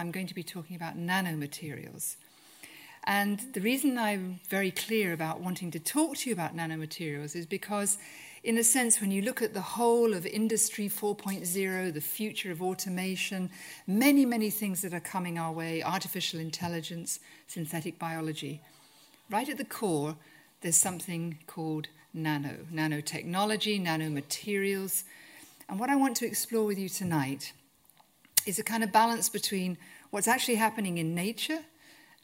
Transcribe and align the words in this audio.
I'm 0.00 0.10
going 0.10 0.26
to 0.26 0.34
be 0.34 0.42
talking 0.42 0.74
about 0.74 0.98
nanomaterials. 0.98 2.16
And 3.04 3.40
the 3.52 3.60
reason 3.60 3.98
I'm 3.98 4.40
very 4.48 4.70
clear 4.70 5.12
about 5.12 5.40
wanting 5.40 5.70
to 5.72 5.78
talk 5.78 6.16
to 6.18 6.30
you 6.30 6.34
about 6.34 6.56
nanomaterials 6.56 7.36
is 7.36 7.46
because, 7.46 7.98
in 8.42 8.58
a 8.58 8.64
sense, 8.64 9.00
when 9.00 9.10
you 9.10 9.22
look 9.22 9.42
at 9.42 9.54
the 9.54 9.60
whole 9.60 10.14
of 10.14 10.26
Industry 10.26 10.88
4.0, 10.88 11.92
the 11.92 12.00
future 12.00 12.50
of 12.50 12.62
automation, 12.62 13.50
many, 13.86 14.24
many 14.24 14.50
things 14.50 14.82
that 14.82 14.94
are 14.94 15.00
coming 15.00 15.38
our 15.38 15.52
way 15.52 15.82
artificial 15.82 16.40
intelligence, 16.40 17.20
synthetic 17.46 17.98
biology 17.98 18.60
right 19.30 19.48
at 19.48 19.58
the 19.58 19.64
core, 19.64 20.16
there's 20.60 20.76
something 20.76 21.38
called 21.46 21.88
nano, 22.12 22.56
nanotechnology, 22.72 23.80
nanomaterials. 23.80 25.04
And 25.68 25.78
what 25.78 25.88
I 25.88 25.96
want 25.96 26.16
to 26.18 26.26
explore 26.26 26.64
with 26.64 26.78
you 26.78 26.88
tonight 26.88 27.52
is 28.46 28.58
a 28.58 28.64
kind 28.64 28.82
of 28.82 28.92
balance 28.92 29.28
between 29.28 29.78
what's 30.10 30.28
actually 30.28 30.56
happening 30.56 30.98
in 30.98 31.14
nature 31.14 31.60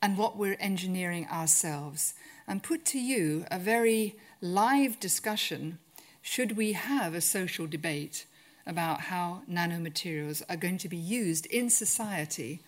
and 0.03 0.19
what 0.19 0.37
we're 0.37 0.57
engineering 0.61 1.27
ourselves, 1.31 2.15
and 2.47 2.63
put 2.63 2.85
to 2.85 2.99
you 2.99 3.45
a 3.51 3.59
very 3.59 4.15
live 4.41 5.01
discussion 5.01 5.79
should 6.23 6.57
we 6.57 6.73
have 6.73 7.15
a 7.15 7.21
social 7.21 7.67
debate 7.67 8.27
about 8.67 9.03
how 9.03 9.43
nanomaterials 9.51 10.43
are 10.49 10.57
going 10.57 10.77
to 10.79 10.89
be 10.89 10.97
used 10.97 11.47
in 11.47 11.71
society, 11.71 12.61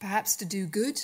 perhaps 0.00 0.34
to 0.36 0.44
do 0.44 0.66
good, 0.66 1.00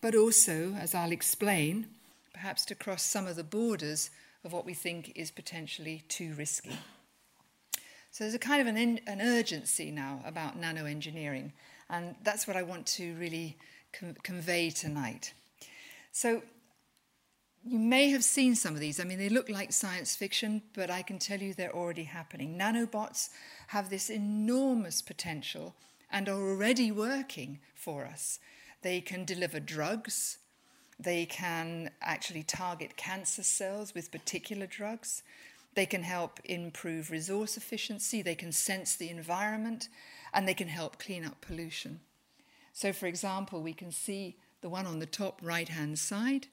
but 0.00 0.14
also, 0.14 0.74
as 0.74 0.94
I'll 0.94 1.10
explain, 1.10 1.86
perhaps 2.32 2.64
to 2.66 2.74
cross 2.74 3.02
some 3.02 3.26
of 3.26 3.36
the 3.36 3.42
borders 3.42 4.10
of 4.44 4.52
what 4.52 4.64
we 4.64 4.74
think 4.74 5.12
is 5.16 5.30
potentially 5.30 6.04
too 6.08 6.34
risky. 6.34 6.78
So 8.14 8.22
there's 8.22 8.34
a 8.34 8.38
kind 8.38 8.60
of 8.60 8.68
an, 8.68 8.76
in, 8.76 9.00
an 9.08 9.20
urgency 9.20 9.90
now 9.90 10.20
about 10.24 10.60
nanoengineering, 10.60 11.50
and 11.90 12.14
that's 12.22 12.46
what 12.46 12.56
I 12.56 12.62
want 12.62 12.86
to 12.98 13.12
really 13.16 13.56
com- 13.92 14.14
convey 14.22 14.70
tonight. 14.70 15.34
So 16.12 16.40
you 17.64 17.80
may 17.80 18.10
have 18.10 18.22
seen 18.22 18.54
some 18.54 18.72
of 18.72 18.78
these. 18.78 19.00
I 19.00 19.04
mean, 19.04 19.18
they 19.18 19.28
look 19.28 19.48
like 19.48 19.72
science 19.72 20.14
fiction, 20.14 20.62
but 20.74 20.92
I 20.92 21.02
can 21.02 21.18
tell 21.18 21.40
you 21.40 21.54
they're 21.54 21.74
already 21.74 22.04
happening. 22.04 22.56
Nanobots 22.56 23.30
have 23.66 23.90
this 23.90 24.10
enormous 24.10 25.02
potential 25.02 25.74
and 26.08 26.28
are 26.28 26.40
already 26.40 26.92
working 26.92 27.58
for 27.74 28.04
us. 28.04 28.38
They 28.82 29.00
can 29.00 29.24
deliver 29.24 29.58
drugs, 29.58 30.38
they 31.00 31.26
can 31.26 31.90
actually 32.00 32.44
target 32.44 32.96
cancer 32.96 33.42
cells 33.42 33.92
with 33.92 34.12
particular 34.12 34.66
drugs. 34.66 35.24
They 35.74 35.86
can 35.86 36.02
help 36.02 36.40
improve 36.44 37.10
resource 37.10 37.56
efficiency. 37.56 38.22
They 38.22 38.34
can 38.34 38.52
sense 38.52 38.96
the 38.96 39.10
environment 39.10 39.88
and 40.32 40.46
they 40.46 40.54
can 40.54 40.68
help 40.68 40.98
clean 40.98 41.24
up 41.24 41.40
pollution. 41.40 42.00
So, 42.72 42.92
for 42.92 43.06
example, 43.06 43.62
we 43.62 43.72
can 43.72 43.92
see 43.92 44.36
the 44.60 44.68
one 44.68 44.86
on 44.86 44.98
the 44.98 45.06
top 45.06 45.40
right 45.42 45.68
hand 45.68 45.98
side 45.98 46.48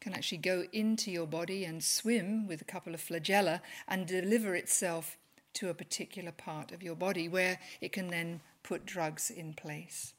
can 0.00 0.14
actually 0.14 0.38
go 0.38 0.64
into 0.72 1.10
your 1.10 1.26
body 1.26 1.64
and 1.64 1.84
swim 1.84 2.46
with 2.46 2.62
a 2.62 2.64
couple 2.64 2.94
of 2.94 3.00
flagella 3.00 3.60
and 3.86 4.06
deliver 4.06 4.54
itself 4.54 5.18
to 5.52 5.68
a 5.68 5.74
particular 5.74 6.32
part 6.32 6.72
of 6.72 6.82
your 6.82 6.94
body 6.94 7.28
where 7.28 7.58
it 7.80 7.92
can 7.92 8.08
then 8.08 8.40
put 8.62 8.86
drugs 8.86 9.30
in 9.30 9.52
place. 9.52 10.14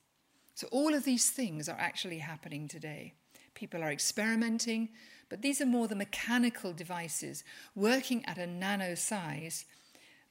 So, 0.53 0.67
all 0.71 0.93
of 0.93 1.03
these 1.03 1.29
things 1.29 1.67
are 1.67 1.79
actually 1.79 2.19
happening 2.19 2.67
today. 2.67 3.13
People 3.53 3.83
are 3.83 3.91
experimenting, 3.91 4.89
but 5.29 5.41
these 5.41 5.61
are 5.61 5.65
more 5.65 5.87
the 5.87 5.95
mechanical 5.95 6.73
devices 6.73 7.43
working 7.75 8.25
at 8.25 8.37
a 8.37 8.47
nano 8.47 8.95
size, 8.95 9.65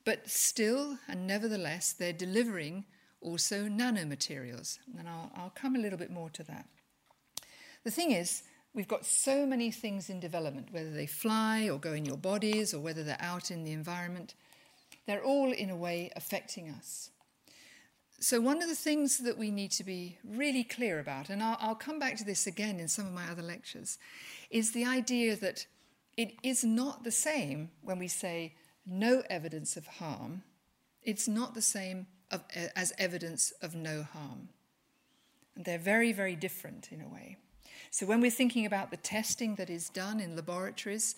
but 0.04 0.28
still 0.28 0.98
and 1.08 1.26
nevertheless, 1.26 1.92
they're 1.92 2.12
delivering 2.12 2.84
also 3.20 3.64
nanomaterials. 3.64 4.78
And 4.98 5.08
I'll, 5.08 5.30
I'll 5.36 5.52
come 5.54 5.76
a 5.76 5.78
little 5.78 5.98
bit 5.98 6.10
more 6.10 6.30
to 6.30 6.42
that. 6.44 6.66
The 7.84 7.90
thing 7.90 8.12
is, 8.12 8.42
we've 8.74 8.88
got 8.88 9.06
so 9.06 9.46
many 9.46 9.70
things 9.70 10.10
in 10.10 10.20
development, 10.20 10.68
whether 10.70 10.90
they 10.90 11.06
fly 11.06 11.68
or 11.68 11.78
go 11.78 11.92
in 11.92 12.04
your 12.04 12.16
bodies 12.16 12.74
or 12.74 12.80
whether 12.80 13.02
they're 13.02 13.16
out 13.20 13.50
in 13.50 13.64
the 13.64 13.72
environment, 13.72 14.34
they're 15.06 15.24
all 15.24 15.52
in 15.52 15.70
a 15.70 15.76
way 15.76 16.10
affecting 16.14 16.68
us. 16.70 17.10
So, 18.22 18.38
one 18.38 18.62
of 18.62 18.68
the 18.68 18.74
things 18.74 19.16
that 19.18 19.38
we 19.38 19.50
need 19.50 19.70
to 19.72 19.84
be 19.84 20.18
really 20.22 20.62
clear 20.62 21.00
about, 21.00 21.30
and 21.30 21.42
I'll, 21.42 21.56
I'll, 21.58 21.74
come 21.74 21.98
back 21.98 22.16
to 22.18 22.24
this 22.24 22.46
again 22.46 22.78
in 22.78 22.86
some 22.86 23.06
of 23.06 23.14
my 23.14 23.26
other 23.30 23.40
lectures, 23.42 23.96
is 24.50 24.72
the 24.72 24.84
idea 24.84 25.36
that 25.36 25.66
it 26.18 26.34
is 26.42 26.62
not 26.62 27.02
the 27.02 27.10
same 27.10 27.70
when 27.80 27.98
we 27.98 28.08
say 28.08 28.52
no 28.84 29.22
evidence 29.30 29.74
of 29.78 29.86
harm, 29.86 30.42
it's 31.02 31.26
not 31.26 31.54
the 31.54 31.62
same 31.62 32.06
of, 32.30 32.44
as 32.76 32.92
evidence 32.98 33.52
of 33.62 33.74
no 33.74 34.02
harm. 34.02 34.50
And 35.56 35.64
they're 35.64 35.78
very, 35.78 36.12
very 36.12 36.36
different 36.36 36.92
in 36.92 37.00
a 37.00 37.08
way. 37.08 37.38
So, 37.90 38.04
when 38.04 38.20
we're 38.20 38.30
thinking 38.30 38.66
about 38.66 38.90
the 38.90 38.98
testing 38.98 39.54
that 39.54 39.70
is 39.70 39.88
done 39.88 40.20
in 40.20 40.36
laboratories, 40.36 41.14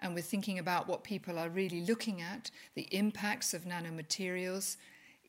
and 0.00 0.14
we're 0.14 0.22
thinking 0.22 0.58
about 0.58 0.88
what 0.88 1.04
people 1.04 1.38
are 1.38 1.50
really 1.50 1.82
looking 1.82 2.22
at, 2.22 2.50
the 2.74 2.88
impacts 2.90 3.52
of 3.52 3.64
nanomaterials, 3.64 4.78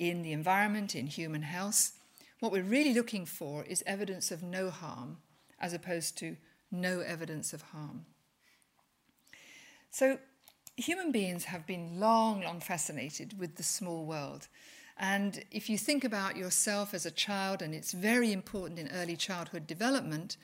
in 0.10 0.22
the 0.22 0.32
environment, 0.32 0.96
in 0.96 1.08
human 1.08 1.42
health. 1.42 1.94
What 2.40 2.52
we're 2.52 2.64
really 2.64 2.94
looking 2.94 3.26
for 3.26 3.64
is 3.64 3.84
evidence 3.86 4.32
of 4.32 4.44
no 4.44 4.70
harm 4.70 5.18
as 5.60 5.74
opposed 5.74 6.18
to 6.18 6.36
no 6.72 7.00
evidence 7.00 7.54
of 7.54 7.62
harm. 7.62 8.06
So, 9.92 10.18
human 10.76 11.12
beings 11.12 11.46
have 11.46 11.66
been 11.66 12.00
long, 12.00 12.42
long 12.42 12.60
fascinated 12.60 13.40
with 13.40 13.56
the 13.56 13.64
small 13.64 14.06
world. 14.06 14.48
And 14.98 15.44
if 15.52 15.70
you 15.70 15.78
think 15.78 16.04
about 16.04 16.36
yourself 16.36 16.94
as 16.94 17.06
a 17.06 17.12
child, 17.12 17.62
and 17.62 17.74
it's 17.74 17.94
very 17.94 18.32
important 18.32 18.80
in 18.80 18.90
early 18.90 19.16
childhood 19.16 19.68
development, 19.68 20.38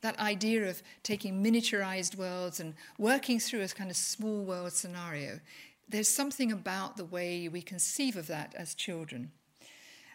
that 0.00 0.18
idea 0.18 0.68
of 0.68 0.82
taking 1.02 1.42
miniaturized 1.42 2.16
worlds 2.16 2.60
and 2.60 2.74
working 2.98 3.40
through 3.40 3.62
a 3.62 3.68
kind 3.68 3.90
of 3.90 3.96
small 3.96 4.44
world 4.44 4.72
scenario 4.72 5.40
there's 5.88 6.08
something 6.08 6.52
about 6.52 6.96
the 6.96 7.04
way 7.04 7.48
we 7.48 7.62
conceive 7.62 8.16
of 8.16 8.26
that 8.26 8.54
as 8.56 8.74
children. 8.74 9.32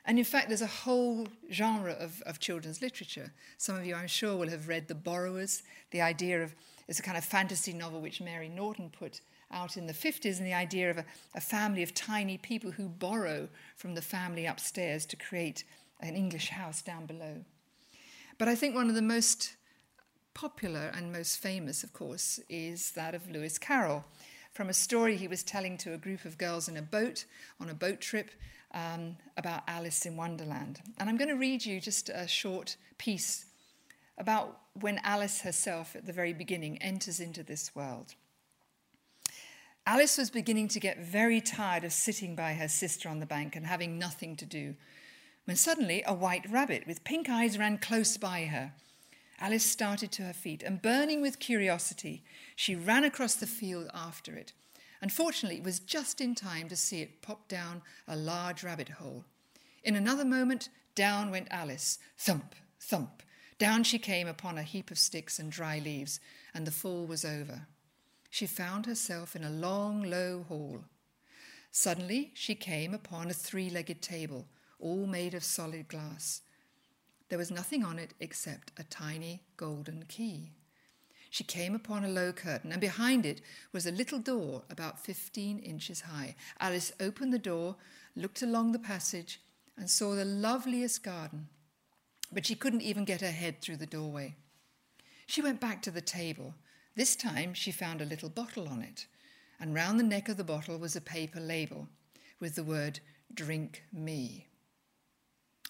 And 0.06 0.19
in 0.19 0.25
fact, 0.25 0.50
there's 0.50 0.61
a 0.61 0.67
whole 0.67 1.28
genre 1.51 1.94
of, 1.94 2.22
of 2.23 2.39
children's 2.39 2.81
literature. 2.81 3.31
Some 3.57 3.78
of 3.78 3.85
you, 3.85 3.95
I'm 3.95 4.07
sure, 4.07 4.35
will 4.35 4.50
have 4.50 4.67
read 4.67 4.88
The 4.88 4.95
Borrowers. 4.95 5.63
The 5.91 6.01
idea 6.01 6.44
of 6.44 6.53
it's 6.88 7.00
a 7.00 7.03
kind 7.03 7.17
of 7.17 7.23
fantasy 7.23 7.73
novel 7.73 8.01
which 8.01 8.22
Mary 8.22 8.50
Norton 8.50 8.89
put 8.89 9.22
out 9.51 9.78
in 9.78 9.88
the 9.88 9.94
50s, 9.94 10.38
and 10.39 10.47
the 10.47 10.53
idea 10.53 10.89
of 10.89 10.97
a, 10.97 11.06
a 11.35 11.41
family 11.41 11.83
of 11.83 11.94
tiny 11.94 12.38
people 12.38 12.72
who 12.72 12.89
borrow 12.89 13.47
from 13.78 13.95
the 13.95 14.01
family 14.01 14.45
upstairs 14.45 15.06
to 15.06 15.16
create 15.16 15.63
an 16.01 16.16
English 16.16 16.50
house 16.50 16.81
down 16.81 17.06
below. 17.06 17.45
But 18.38 18.47
I 18.47 18.56
think 18.56 18.75
one 18.75 18.89
of 18.89 18.95
the 18.95 19.01
most 19.01 19.56
popular 20.33 20.91
and 20.95 21.13
most 21.13 21.38
famous, 21.38 21.83
of 21.83 21.94
course, 21.94 22.39
is 22.50 22.91
that 22.91 23.16
of 23.16 23.29
Lewis 23.29 23.57
Carroll 23.57 24.03
from 24.53 24.69
a 24.69 24.73
story 24.73 25.17
he 25.17 25.27
was 25.27 25.43
telling 25.43 25.77
to 25.79 25.93
a 25.93 25.97
group 25.97 26.25
of 26.25 26.37
girls 26.37 26.67
in 26.67 26.77
a 26.77 26.81
boat 26.81 27.25
on 27.59 27.69
a 27.69 27.73
boat 27.73 27.99
trip 27.99 28.29
um, 28.73 29.17
about 29.37 29.63
Alice 29.67 30.05
in 30.05 30.15
Wonderland. 30.15 30.81
And 30.99 31.09
I'm 31.09 31.17
going 31.17 31.29
to 31.29 31.35
read 31.35 31.65
you 31.65 31.79
just 31.79 32.09
a 32.09 32.27
short 32.27 32.77
piece 32.97 33.45
about 34.17 34.59
when 34.79 34.99
Alice 35.03 35.41
herself, 35.41 35.95
at 35.95 36.05
the 36.05 36.13
very 36.13 36.33
beginning, 36.33 36.81
enters 36.81 37.19
into 37.19 37.43
this 37.43 37.75
world. 37.75 38.15
Alice 39.85 40.17
was 40.17 40.29
beginning 40.29 40.69
to 40.69 40.79
get 40.79 40.99
very 40.99 41.41
tired 41.41 41.83
of 41.83 41.91
sitting 41.91 42.35
by 42.35 42.53
her 42.53 42.67
sister 42.67 43.09
on 43.09 43.19
the 43.19 43.25
bank 43.25 43.55
and 43.55 43.65
having 43.65 43.99
nothing 43.99 44.35
to 44.37 44.45
do, 44.45 44.75
when 45.45 45.57
suddenly 45.57 46.03
a 46.05 46.13
white 46.13 46.49
rabbit 46.49 46.87
with 46.87 47.03
pink 47.03 47.29
eyes 47.29 47.57
ran 47.57 47.77
close 47.77 48.17
by 48.17 48.45
her. 48.45 48.71
Alice 49.43 49.65
started 49.65 50.09
to 50.13 50.23
her 50.23 50.31
feet, 50.31 50.63
and 50.63 50.81
burning 50.81 51.21
with 51.21 51.37
curiosity, 51.37 52.23
she 52.55 52.77
ran 52.77 53.03
across 53.03 53.35
the 53.35 53.45
field 53.45 53.89
after 53.93 54.37
it. 54.37 54.53
Unfortunately, 55.01 55.57
it 55.57 55.65
was 55.65 55.81
just 55.81 56.21
in 56.21 56.33
time 56.33 56.69
to 56.69 56.77
see 56.77 57.01
it 57.01 57.21
pop 57.21 57.49
down 57.49 57.81
a 58.07 58.15
large 58.15 58.63
rabbit 58.63 58.87
hole. 58.87 59.25
In 59.83 59.97
another 59.97 60.23
moment, 60.23 60.69
down 60.95 61.29
went 61.29 61.49
Alice. 61.51 61.99
Thump, 62.17 62.55
thump. 62.79 63.21
Down 63.59 63.83
she 63.83 64.00
came 64.00 64.29
upon 64.29 64.57
a 64.57 64.63
heap 64.63 64.89
of 64.91 64.97
sticks 64.97 65.39
and 65.39 65.51
dry 65.51 65.77
leaves, 65.77 66.21
and 66.53 66.65
the 66.65 66.71
fall 66.71 67.06
was 67.06 67.25
over. 67.25 67.68
She 68.29 68.47
found 68.47 68.85
herself 68.85 69.35
in 69.35 69.44
a 69.44 69.50
long, 69.50 70.03
low 70.03 70.45
hall. 70.47 70.85
Suddenly, 71.69 72.31
she 72.33 72.56
came 72.56 72.94
upon 72.94 73.29
a 73.29 73.33
three 73.33 73.69
legged 73.69 74.01
table, 74.01 74.47
all 74.79 75.06
made 75.06 75.33
of 75.33 75.44
solid 75.44 75.89
glass. 75.89 76.44
There 77.33 77.39
was 77.39 77.50
nothing 77.50 77.83
on 77.83 77.97
it 77.97 78.13
except 78.19 78.71
a 78.77 78.83
tiny 78.83 79.41
golden 79.57 80.06
key. 80.07 80.51
She 81.31 81.44
came 81.44 81.74
upon 81.74 82.06
a 82.06 82.07
low 82.07 82.31
curtain, 82.31 82.71
and 82.71 82.80
behind 82.80 83.25
it 83.25 83.41
was 83.71 83.88
a 83.88 83.91
little 83.91 84.19
door 84.19 84.62
about 84.69 85.03
15 85.03 85.57
inches 85.57 86.01
high. 86.01 86.35
Alice 86.59 86.91
opened 87.00 87.33
the 87.33 87.39
door, 87.39 87.75
looked 88.15 88.44
along 88.44 88.71
the 88.71 88.77
passage, 88.77 89.41
and 89.75 89.89
saw 89.89 90.13
the 90.13 90.24
loveliest 90.24 91.01
garden, 91.01 91.47
but 92.31 92.45
she 92.45 92.53
couldn't 92.53 92.81
even 92.83 93.03
get 93.03 93.21
her 93.21 93.31
head 93.31 93.62
through 93.62 93.77
the 93.77 93.88
doorway. 93.88 94.35
She 95.25 95.41
went 95.41 95.59
back 95.59 95.81
to 95.81 95.89
the 95.89 96.01
table. 96.01 96.53
This 96.95 97.15
time 97.15 97.56
she 97.56 97.71
found 97.71 98.00
a 98.00 98.06
little 98.06 98.30
bottle 98.30 98.69
on 98.69 98.83
it, 98.83 99.07
and 99.59 99.74
round 99.74 100.00
the 100.00 100.03
neck 100.03 100.30
of 100.30 100.38
the 100.38 100.44
bottle 100.44 100.77
was 100.77 100.95
a 100.95 101.01
paper 101.01 101.39
label 101.39 101.88
with 102.39 102.53
the 102.53 102.63
word 102.63 103.00
Drink 103.33 103.81
Me. 103.91 104.50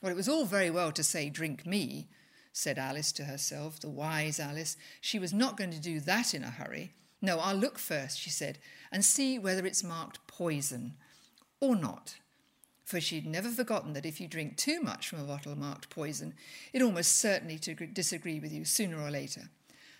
Well, 0.03 0.11
it 0.11 0.17
was 0.17 0.27
all 0.27 0.44
very 0.44 0.69
well 0.69 0.91
to 0.91 1.01
say, 1.01 1.29
Drink 1.29 1.65
me, 1.65 2.09
said 2.51 2.77
Alice 2.77 3.13
to 3.13 3.23
herself, 3.23 3.79
the 3.79 3.89
wise 3.89 4.38
Alice. 4.38 4.75
She 5.00 5.17
was 5.17 5.33
not 5.33 5.55
going 5.55 5.71
to 5.71 5.79
do 5.79 6.01
that 6.01 6.33
in 6.33 6.44
a 6.44 6.50
hurry. 6.50 6.91
No, 7.21 7.39
I'll 7.39 7.55
look 7.55 7.79
first, 7.79 8.19
she 8.19 8.29
said, 8.29 8.59
and 8.91 9.05
see 9.05 9.39
whether 9.39 9.65
it's 9.65 9.81
marked 9.81 10.27
poison 10.27 10.95
or 11.61 11.77
not. 11.77 12.15
For 12.83 13.00
she'd 13.00 13.25
never 13.25 13.47
forgotten 13.47 13.94
that 13.94 14.05
if 14.05 14.19
you 14.19 14.27
drink 14.27 14.57
too 14.57 14.81
much 14.81 15.07
from 15.07 15.21
a 15.21 15.23
bottle 15.23 15.55
marked 15.55 15.89
poison, 15.89 16.33
it 16.73 16.81
almost 16.81 17.15
certainly 17.15 17.57
to 17.59 17.73
disagree 17.73 18.41
with 18.41 18.51
you 18.51 18.65
sooner 18.65 19.01
or 19.01 19.09
later. 19.09 19.44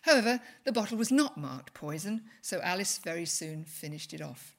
However, 0.01 0.41
the 0.65 0.73
bottle 0.73 0.97
was 0.97 1.13
not 1.13 1.38
marked 1.38 1.73
poison, 1.73 2.23
so 2.41 2.59
Alice 2.61 2.97
very 2.97 3.23
soon 3.23 3.63
finished 3.63 4.13
it 4.13 4.21
off. 4.21 4.53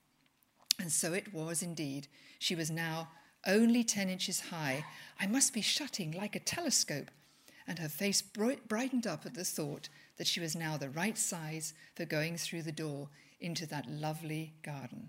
And 0.80 0.90
so 0.90 1.12
it 1.12 1.34
was 1.34 1.62
indeed. 1.62 2.08
She 2.38 2.54
was 2.54 2.70
now 2.70 3.08
only 3.46 3.84
ten 3.84 4.08
inches 4.08 4.40
high. 4.40 4.84
I 5.20 5.26
must 5.26 5.52
be 5.52 5.60
shutting 5.60 6.12
like 6.12 6.36
a 6.36 6.40
telescope. 6.40 7.10
And 7.66 7.78
her 7.78 7.88
face 7.88 8.20
brightened 8.22 9.06
up 9.06 9.24
at 9.24 9.34
the 9.34 9.44
thought 9.44 9.88
that 10.18 10.26
she 10.26 10.40
was 10.40 10.54
now 10.54 10.76
the 10.76 10.90
right 10.90 11.16
size 11.16 11.72
for 11.94 12.04
going 12.04 12.36
through 12.36 12.62
the 12.62 12.72
door 12.72 13.08
into 13.40 13.66
that 13.66 13.90
lovely 13.90 14.52
garden. 14.62 15.08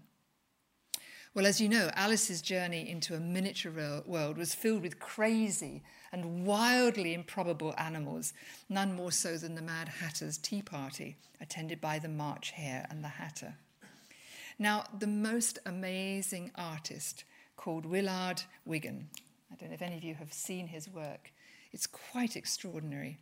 Well, 1.33 1.45
as 1.45 1.59
you 1.59 1.67
know, 1.67 1.91
Alice's 1.95 2.41
journey 2.41 2.89
into 2.89 3.13
a 3.13 3.19
miniature 3.19 4.03
world 4.05 4.37
was 4.37 4.55
filled 4.55 4.83
with 4.83 5.01
crazy 5.01 5.83
and 6.13 6.45
wildly 6.45 7.13
improbable 7.13 7.75
animals, 7.77 8.31
none 8.69 8.95
more 8.95 9.11
so 9.11 9.35
than 9.35 9.55
the 9.55 9.61
Mad 9.61 9.89
Hatter's 9.89 10.37
tea 10.37 10.61
party, 10.61 11.17
attended 11.41 11.81
by 11.81 11.99
the 11.99 12.07
March 12.07 12.51
Hare 12.51 12.87
and 12.89 13.03
the 13.03 13.09
Hatter. 13.09 13.55
Now, 14.57 14.85
the 14.97 15.07
most 15.07 15.59
amazing 15.65 16.51
artist 16.55 17.25
called 17.55 17.85
Willard 17.85 18.43
Wigan, 18.65 19.09
I 19.51 19.55
don't 19.55 19.69
know 19.69 19.75
if 19.75 19.81
any 19.81 19.97
of 19.97 20.03
you 20.03 20.15
have 20.15 20.33
seen 20.33 20.67
his 20.67 20.89
work, 20.89 21.31
it's 21.71 21.87
quite 21.87 22.35
extraordinary. 22.35 23.17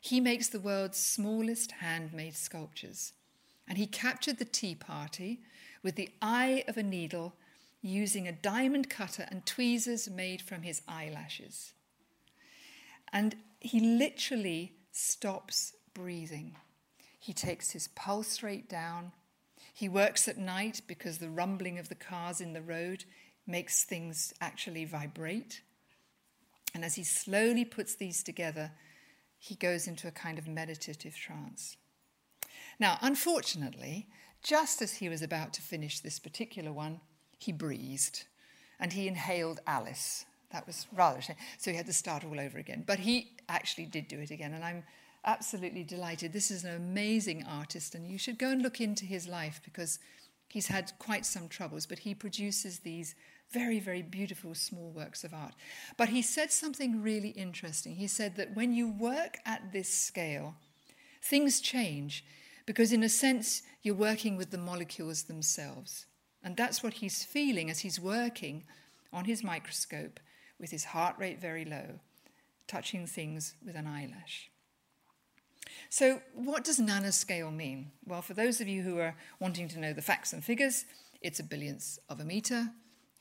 He 0.00 0.20
makes 0.20 0.48
the 0.48 0.60
world's 0.60 0.98
smallest 0.98 1.72
handmade 1.72 2.36
sculptures. 2.36 3.12
And 3.68 3.78
he 3.78 3.86
captured 3.86 4.38
the 4.38 4.44
tea 4.44 4.76
party 4.76 5.40
with 5.82 5.96
the 5.96 6.10
eye 6.22 6.64
of 6.68 6.76
a 6.76 6.82
needle 6.82 7.34
using 7.82 8.26
a 8.26 8.32
diamond 8.32 8.88
cutter 8.88 9.26
and 9.30 9.44
tweezers 9.44 10.08
made 10.08 10.40
from 10.40 10.62
his 10.62 10.82
eyelashes. 10.86 11.72
And 13.12 13.36
he 13.60 13.80
literally 13.80 14.74
stops 14.92 15.74
breathing. 15.94 16.56
He 17.18 17.32
takes 17.32 17.70
his 17.70 17.88
pulse 17.88 18.42
rate 18.42 18.68
down. 18.68 19.12
He 19.72 19.88
works 19.88 20.28
at 20.28 20.38
night 20.38 20.82
because 20.86 21.18
the 21.18 21.28
rumbling 21.28 21.78
of 21.78 21.88
the 21.88 21.94
cars 21.94 22.40
in 22.40 22.52
the 22.52 22.62
road 22.62 23.04
makes 23.46 23.84
things 23.84 24.34
actually 24.40 24.84
vibrate. 24.84 25.62
And 26.74 26.84
as 26.84 26.94
he 26.94 27.04
slowly 27.04 27.64
puts 27.64 27.94
these 27.94 28.22
together, 28.22 28.72
he 29.38 29.54
goes 29.54 29.86
into 29.86 30.08
a 30.08 30.12
kind 30.12 30.38
of 30.38 30.48
meditative 30.48 31.16
trance. 31.16 31.76
Now, 32.78 32.98
unfortunately, 33.00 34.08
just 34.42 34.82
as 34.82 34.94
he 34.94 35.08
was 35.08 35.22
about 35.22 35.52
to 35.54 35.62
finish 35.62 36.00
this 36.00 36.18
particular 36.18 36.72
one, 36.72 37.00
he 37.38 37.52
breathed 37.52 38.26
and 38.78 38.92
he 38.92 39.08
inhaled 39.08 39.60
Alice. 39.66 40.24
That 40.52 40.66
was 40.66 40.86
rather 40.92 41.20
shame. 41.20 41.36
So 41.58 41.70
he 41.70 41.76
had 41.76 41.86
to 41.86 41.92
start 41.92 42.24
all 42.24 42.38
over 42.38 42.58
again. 42.58 42.84
But 42.86 43.00
he 43.00 43.32
actually 43.48 43.86
did 43.86 44.08
do 44.08 44.20
it 44.20 44.30
again, 44.30 44.52
and 44.52 44.64
I'm 44.64 44.84
absolutely 45.24 45.82
delighted. 45.82 46.32
This 46.32 46.50
is 46.50 46.64
an 46.64 46.76
amazing 46.76 47.44
artist, 47.44 47.94
and 47.94 48.06
you 48.06 48.18
should 48.18 48.38
go 48.38 48.50
and 48.50 48.62
look 48.62 48.80
into 48.80 49.04
his 49.04 49.26
life 49.26 49.60
because 49.64 49.98
he's 50.48 50.68
had 50.68 50.92
quite 50.98 51.26
some 51.26 51.48
troubles, 51.48 51.86
but 51.86 52.00
he 52.00 52.14
produces 52.14 52.80
these 52.80 53.14
very, 53.52 53.78
very 53.78 54.02
beautiful 54.02 54.54
small 54.54 54.90
works 54.90 55.24
of 55.24 55.32
art. 55.32 55.54
But 55.96 56.08
he 56.08 56.22
said 56.22 56.50
something 56.50 57.02
really 57.02 57.30
interesting. 57.30 57.96
He 57.96 58.06
said 58.06 58.36
that 58.36 58.54
when 58.54 58.72
you 58.72 58.90
work 58.90 59.38
at 59.44 59.72
this 59.72 59.88
scale, 59.88 60.54
things 61.22 61.60
change 61.60 62.24
because, 62.66 62.92
in 62.92 63.02
a 63.02 63.08
sense, 63.08 63.62
you're 63.82 63.94
working 63.94 64.36
with 64.36 64.50
the 64.50 64.58
molecules 64.58 65.24
themselves. 65.24 66.06
And 66.42 66.56
that's 66.56 66.82
what 66.82 66.94
he's 66.94 67.24
feeling 67.24 67.70
as 67.70 67.80
he's 67.80 68.00
working 68.00 68.64
on 69.12 69.24
his 69.24 69.42
microscope 69.42 70.20
with 70.58 70.70
his 70.70 70.84
heart 70.84 71.16
rate 71.18 71.40
very 71.40 71.64
low, 71.64 72.00
touching 72.66 73.06
things 73.06 73.54
with 73.64 73.76
an 73.76 73.86
eyelash. 73.86 74.50
So, 75.88 76.20
what 76.34 76.64
does 76.64 76.78
nanoscale 76.78 77.54
mean? 77.54 77.90
Well, 78.04 78.22
for 78.22 78.34
those 78.34 78.60
of 78.60 78.68
you 78.68 78.82
who 78.82 78.98
are 78.98 79.16
wanting 79.40 79.68
to 79.68 79.78
know 79.78 79.92
the 79.92 80.02
facts 80.02 80.32
and 80.32 80.44
figures, 80.44 80.84
it's 81.20 81.40
a 81.40 81.44
billionth 81.44 81.98
of 82.08 82.20
a 82.20 82.24
meter 82.24 82.70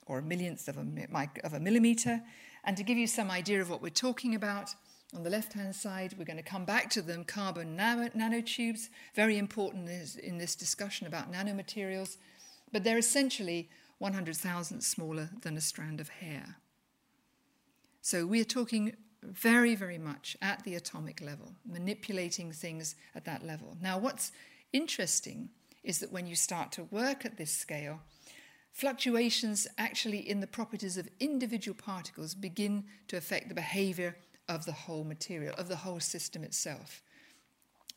or 0.05 0.19
a 0.19 0.21
millionth 0.21 0.67
of 0.67 0.77
a, 0.77 1.29
of 1.43 1.53
a 1.53 1.59
millimeter. 1.59 2.21
And 2.63 2.75
to 2.77 2.83
give 2.83 2.97
you 2.97 3.07
some 3.07 3.31
idea 3.31 3.61
of 3.61 3.69
what 3.69 3.81
we're 3.81 3.89
talking 3.89 4.35
about, 4.35 4.73
on 5.13 5.23
the 5.23 5.29
left 5.29 5.53
hand 5.53 5.75
side, 5.75 6.15
we're 6.17 6.25
going 6.25 6.37
to 6.37 6.43
come 6.43 6.65
back 6.65 6.89
to 6.91 7.01
them 7.01 7.23
carbon 7.23 7.77
nanotubes, 7.77 8.89
very 9.13 9.37
important 9.37 9.89
in 10.21 10.37
this 10.37 10.55
discussion 10.55 11.07
about 11.07 11.31
nanomaterials 11.31 12.17
but 12.75 12.83
they're 12.83 12.97
essentially 12.97 13.69
100,000 13.99 14.81
smaller 14.81 15.29
than 15.41 15.55
a 15.55 15.61
strand 15.61 16.01
of 16.01 16.09
hair. 16.09 16.57
So 18.01 18.25
we 18.25 18.41
are 18.41 18.43
talking 18.45 18.97
very, 19.23 19.75
very 19.75 19.97
much 19.97 20.35
at 20.41 20.63
the 20.65 20.75
atomic 20.75 21.21
level, 21.21 21.53
manipulating 21.65 22.51
things 22.51 22.95
at 23.15 23.23
that 23.23 23.45
level. 23.45 23.77
Now, 23.81 23.97
what's 23.97 24.33
interesting 24.73 25.51
is 25.83 25.99
that 25.99 26.11
when 26.11 26.27
you 26.27 26.35
start 26.35 26.73
to 26.73 26.83
work 26.85 27.25
at 27.25 27.37
this 27.37 27.51
scale, 27.51 28.01
fluctuations 28.75 29.67
actually 29.77 30.29
in 30.29 30.41
the 30.41 30.47
properties 30.47 30.97
of 30.97 31.07
individual 31.21 31.73
particles 31.73 32.35
begin 32.35 32.83
to 33.07 33.15
affect 33.15 33.47
the 33.47 33.55
behavior 33.55 34.17
of 34.49 34.65
the 34.65 34.73
whole 34.73 35.05
material, 35.05 35.55
of 35.57 35.69
the 35.69 35.77
whole 35.77 36.01
system 36.01 36.43
itself. 36.43 37.01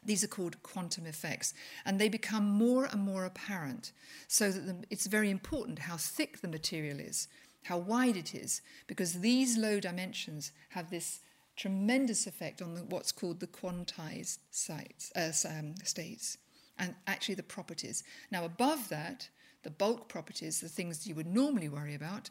These 0.04 0.22
are 0.22 0.28
called 0.28 0.62
quantum 0.62 1.04
effects, 1.04 1.52
and 1.84 1.98
they 1.98 2.08
become 2.08 2.48
more 2.48 2.84
and 2.84 3.02
more 3.02 3.24
apparent. 3.24 3.90
So 4.28 4.52
that 4.52 4.66
the, 4.66 4.76
it's 4.88 5.08
very 5.08 5.30
important 5.30 5.80
how 5.80 5.96
thick 5.96 6.40
the 6.40 6.48
material 6.48 7.00
is, 7.00 7.26
how 7.64 7.78
wide 7.78 8.16
it 8.16 8.32
is, 8.32 8.62
because 8.86 9.14
these 9.14 9.58
low 9.58 9.80
dimensions 9.80 10.52
have 10.70 10.90
this 10.90 11.20
tremendous 11.56 12.28
effect 12.28 12.62
on 12.62 12.74
the, 12.74 12.82
what's 12.82 13.10
called 13.10 13.40
the 13.40 13.48
quantized 13.48 14.38
sites, 14.52 15.10
uh, 15.16 15.32
um, 15.48 15.74
states, 15.82 16.38
and 16.78 16.94
actually 17.08 17.34
the 17.34 17.42
properties. 17.42 18.04
Now, 18.30 18.44
above 18.44 18.88
that, 18.90 19.28
the 19.62 19.70
bulk 19.70 20.08
properties, 20.08 20.60
the 20.60 20.68
things 20.68 21.06
you 21.06 21.14
would 21.14 21.26
normally 21.26 21.68
worry 21.68 21.94
about, 21.94 22.30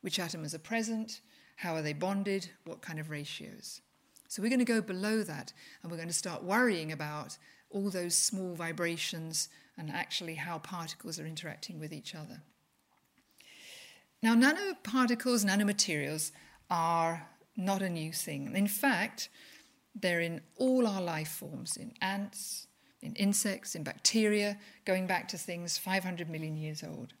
which 0.00 0.18
atoms 0.18 0.54
are 0.54 0.58
present, 0.58 1.20
how 1.56 1.74
are 1.74 1.82
they 1.82 1.92
bonded, 1.92 2.48
what 2.64 2.82
kind 2.82 2.98
of 2.98 3.10
ratios. 3.10 3.80
So 4.28 4.42
we're 4.42 4.50
going 4.50 4.58
to 4.58 4.64
go 4.64 4.80
below 4.80 5.22
that 5.22 5.52
and 5.82 5.90
we're 5.90 5.96
going 5.96 6.08
to 6.08 6.14
start 6.14 6.44
worrying 6.44 6.92
about 6.92 7.36
all 7.70 7.90
those 7.90 8.14
small 8.14 8.54
vibrations 8.54 9.48
and 9.76 9.90
actually 9.90 10.34
how 10.34 10.58
particles 10.58 11.18
are 11.18 11.26
interacting 11.26 11.78
with 11.80 11.92
each 11.92 12.14
other. 12.14 12.42
Now, 14.22 14.34
nanoparticles, 14.34 15.44
nanomaterials 15.44 16.32
are 16.70 17.28
not 17.56 17.82
a 17.82 17.88
new 17.88 18.12
thing. 18.12 18.54
In 18.54 18.68
fact, 18.68 19.28
they're 19.94 20.20
in 20.20 20.40
all 20.56 20.86
our 20.86 21.02
life 21.02 21.28
forms 21.28 21.76
in 21.76 21.92
ants, 22.00 22.67
in 23.02 23.14
insects, 23.14 23.74
in 23.74 23.82
bacteria, 23.82 24.58
going 24.84 25.06
back 25.06 25.28
to 25.28 25.38
things 25.38 25.78
500 25.78 26.28
million 26.28 26.56
years 26.56 26.82
old. 26.82 27.14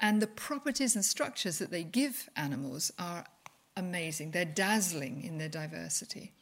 And 0.00 0.20
the 0.20 0.26
properties 0.26 0.94
and 0.94 1.04
structures 1.04 1.58
that 1.58 1.70
they 1.70 1.82
give 1.82 2.28
animals 2.36 2.92
are 2.98 3.24
amazing. 3.76 4.30
They're 4.30 4.44
dazzling 4.44 5.22
in 5.22 5.38
their 5.38 5.48
diversity. 5.48 6.32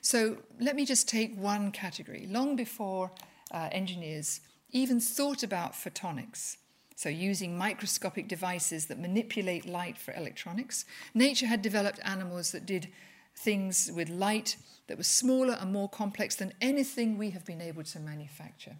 So 0.00 0.38
let 0.60 0.76
me 0.76 0.84
just 0.84 1.08
take 1.08 1.36
one 1.36 1.72
category. 1.72 2.26
Long 2.28 2.56
before 2.56 3.10
uh, 3.50 3.68
engineers 3.72 4.40
even 4.70 5.00
thought 5.00 5.42
about 5.42 5.72
photonics, 5.72 6.56
so 6.94 7.08
using 7.08 7.56
microscopic 7.56 8.28
devices 8.28 8.86
that 8.86 8.98
manipulate 8.98 9.66
light 9.66 9.96
for 9.96 10.12
electronics, 10.14 10.84
nature 11.14 11.46
had 11.46 11.62
developed 11.62 12.00
animals 12.04 12.50
that 12.52 12.66
did 12.66 12.88
things 13.36 13.90
with 13.94 14.08
light 14.08 14.56
that 14.88 14.98
was 14.98 15.06
smaller 15.06 15.56
and 15.60 15.72
more 15.72 15.88
complex 15.88 16.34
than 16.34 16.52
anything 16.60 17.16
we 17.16 17.30
have 17.30 17.44
been 17.44 17.60
able 17.60 17.84
to 17.84 18.00
manufacture. 18.00 18.76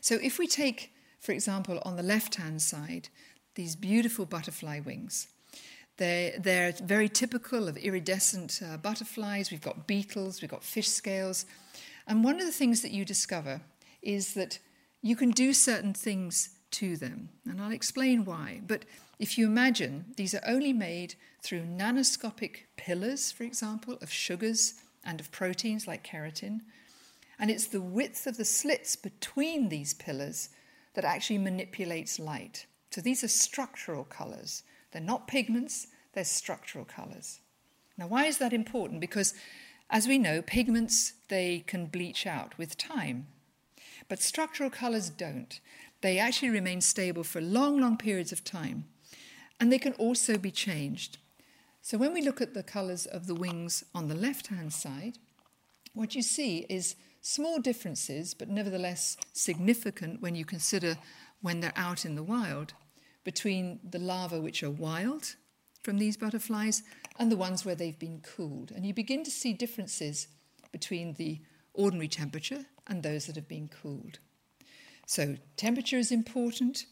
So 0.00 0.18
if 0.22 0.38
we 0.38 0.46
take, 0.46 0.92
for 1.20 1.32
example, 1.32 1.80
on 1.84 1.96
the 1.96 2.02
left 2.02 2.34
hand 2.34 2.60
side, 2.60 3.08
these 3.54 3.76
beautiful 3.76 4.26
butterfly 4.26 4.80
wings, 4.80 5.28
they're, 5.96 6.38
they're 6.38 6.72
very 6.82 7.08
typical 7.08 7.68
of 7.68 7.76
iridescent 7.76 8.60
uh, 8.64 8.78
butterflies. 8.78 9.50
We've 9.50 9.60
got 9.60 9.86
beetles, 9.86 10.40
we've 10.40 10.50
got 10.50 10.64
fish 10.64 10.88
scales. 10.88 11.44
And 12.06 12.24
one 12.24 12.40
of 12.40 12.46
the 12.46 12.52
things 12.52 12.82
that 12.82 12.90
you 12.90 13.04
discover 13.04 13.60
is 14.02 14.34
that 14.34 14.58
you 15.02 15.14
can 15.14 15.30
do 15.30 15.52
certain 15.52 15.92
things 15.92 16.50
to 16.72 16.96
them. 16.96 17.28
And 17.48 17.60
I'll 17.60 17.72
explain 17.72 18.24
why. 18.24 18.62
But 18.66 18.84
if 19.18 19.36
you 19.36 19.46
imagine, 19.46 20.06
these 20.16 20.34
are 20.34 20.42
only 20.46 20.72
made 20.72 21.14
through 21.42 21.64
nanoscopic 21.64 22.64
pillars, 22.76 23.30
for 23.30 23.44
example, 23.44 23.98
of 24.00 24.10
sugars 24.10 24.79
and 25.04 25.20
of 25.20 25.30
proteins 25.32 25.86
like 25.86 26.06
keratin. 26.06 26.60
And 27.38 27.50
it's 27.50 27.66
the 27.66 27.80
width 27.80 28.26
of 28.26 28.36
the 28.36 28.44
slits 28.44 28.96
between 28.96 29.68
these 29.68 29.94
pillars 29.94 30.50
that 30.94 31.04
actually 31.04 31.38
manipulates 31.38 32.18
light. 32.18 32.66
So 32.90 33.00
these 33.00 33.24
are 33.24 33.28
structural 33.28 34.04
colors. 34.04 34.62
They're 34.92 35.00
not 35.00 35.28
pigments, 35.28 35.86
they're 36.12 36.24
structural 36.24 36.84
colours. 36.84 37.40
Now, 37.96 38.08
why 38.08 38.26
is 38.26 38.38
that 38.38 38.52
important? 38.52 39.00
Because, 39.00 39.34
as 39.88 40.08
we 40.08 40.18
know, 40.18 40.42
pigments 40.42 41.14
they 41.28 41.64
can 41.66 41.86
bleach 41.86 42.26
out 42.26 42.56
with 42.58 42.76
time, 42.76 43.28
but 44.08 44.20
structural 44.20 44.70
colours 44.70 45.08
don't. 45.10 45.60
They 46.00 46.18
actually 46.18 46.50
remain 46.50 46.80
stable 46.80 47.22
for 47.22 47.40
long, 47.40 47.80
long 47.80 47.96
periods 47.96 48.32
of 48.32 48.42
time, 48.42 48.86
and 49.60 49.70
they 49.70 49.78
can 49.78 49.92
also 49.94 50.38
be 50.38 50.50
changed. 50.50 51.18
So, 51.82 51.96
when 51.96 52.12
we 52.12 52.22
look 52.22 52.40
at 52.40 52.54
the 52.54 52.62
colours 52.62 53.06
of 53.06 53.26
the 53.26 53.34
wings 53.34 53.84
on 53.94 54.08
the 54.08 54.14
left 54.14 54.48
hand 54.48 54.72
side, 54.72 55.18
what 55.94 56.14
you 56.14 56.22
see 56.22 56.66
is 56.68 56.94
small 57.20 57.58
differences, 57.58 58.34
but 58.34 58.48
nevertheless 58.48 59.16
significant 59.32 60.20
when 60.20 60.34
you 60.34 60.44
consider 60.44 60.96
when 61.42 61.60
they're 61.60 61.72
out 61.76 62.04
in 62.04 62.16
the 62.16 62.22
wild, 62.22 62.74
between 63.24 63.80
the 63.88 63.98
larvae 63.98 64.38
which 64.38 64.62
are 64.62 64.70
wild 64.70 65.36
from 65.82 65.98
these 65.98 66.16
butterflies 66.16 66.82
and 67.18 67.32
the 67.32 67.36
ones 67.36 67.64
where 67.64 67.74
they've 67.74 67.98
been 67.98 68.20
cooled. 68.20 68.70
And 68.70 68.86
you 68.86 68.92
begin 68.92 69.24
to 69.24 69.30
see 69.30 69.52
differences 69.52 70.28
between 70.72 71.14
the 71.14 71.40
ordinary 71.72 72.08
temperature 72.08 72.66
and 72.86 73.02
those 73.02 73.26
that 73.26 73.36
have 73.36 73.48
been 73.48 73.68
cooled. 73.68 74.18
So, 75.06 75.36
temperature 75.56 75.96
is 75.96 76.12
important. 76.12 76.86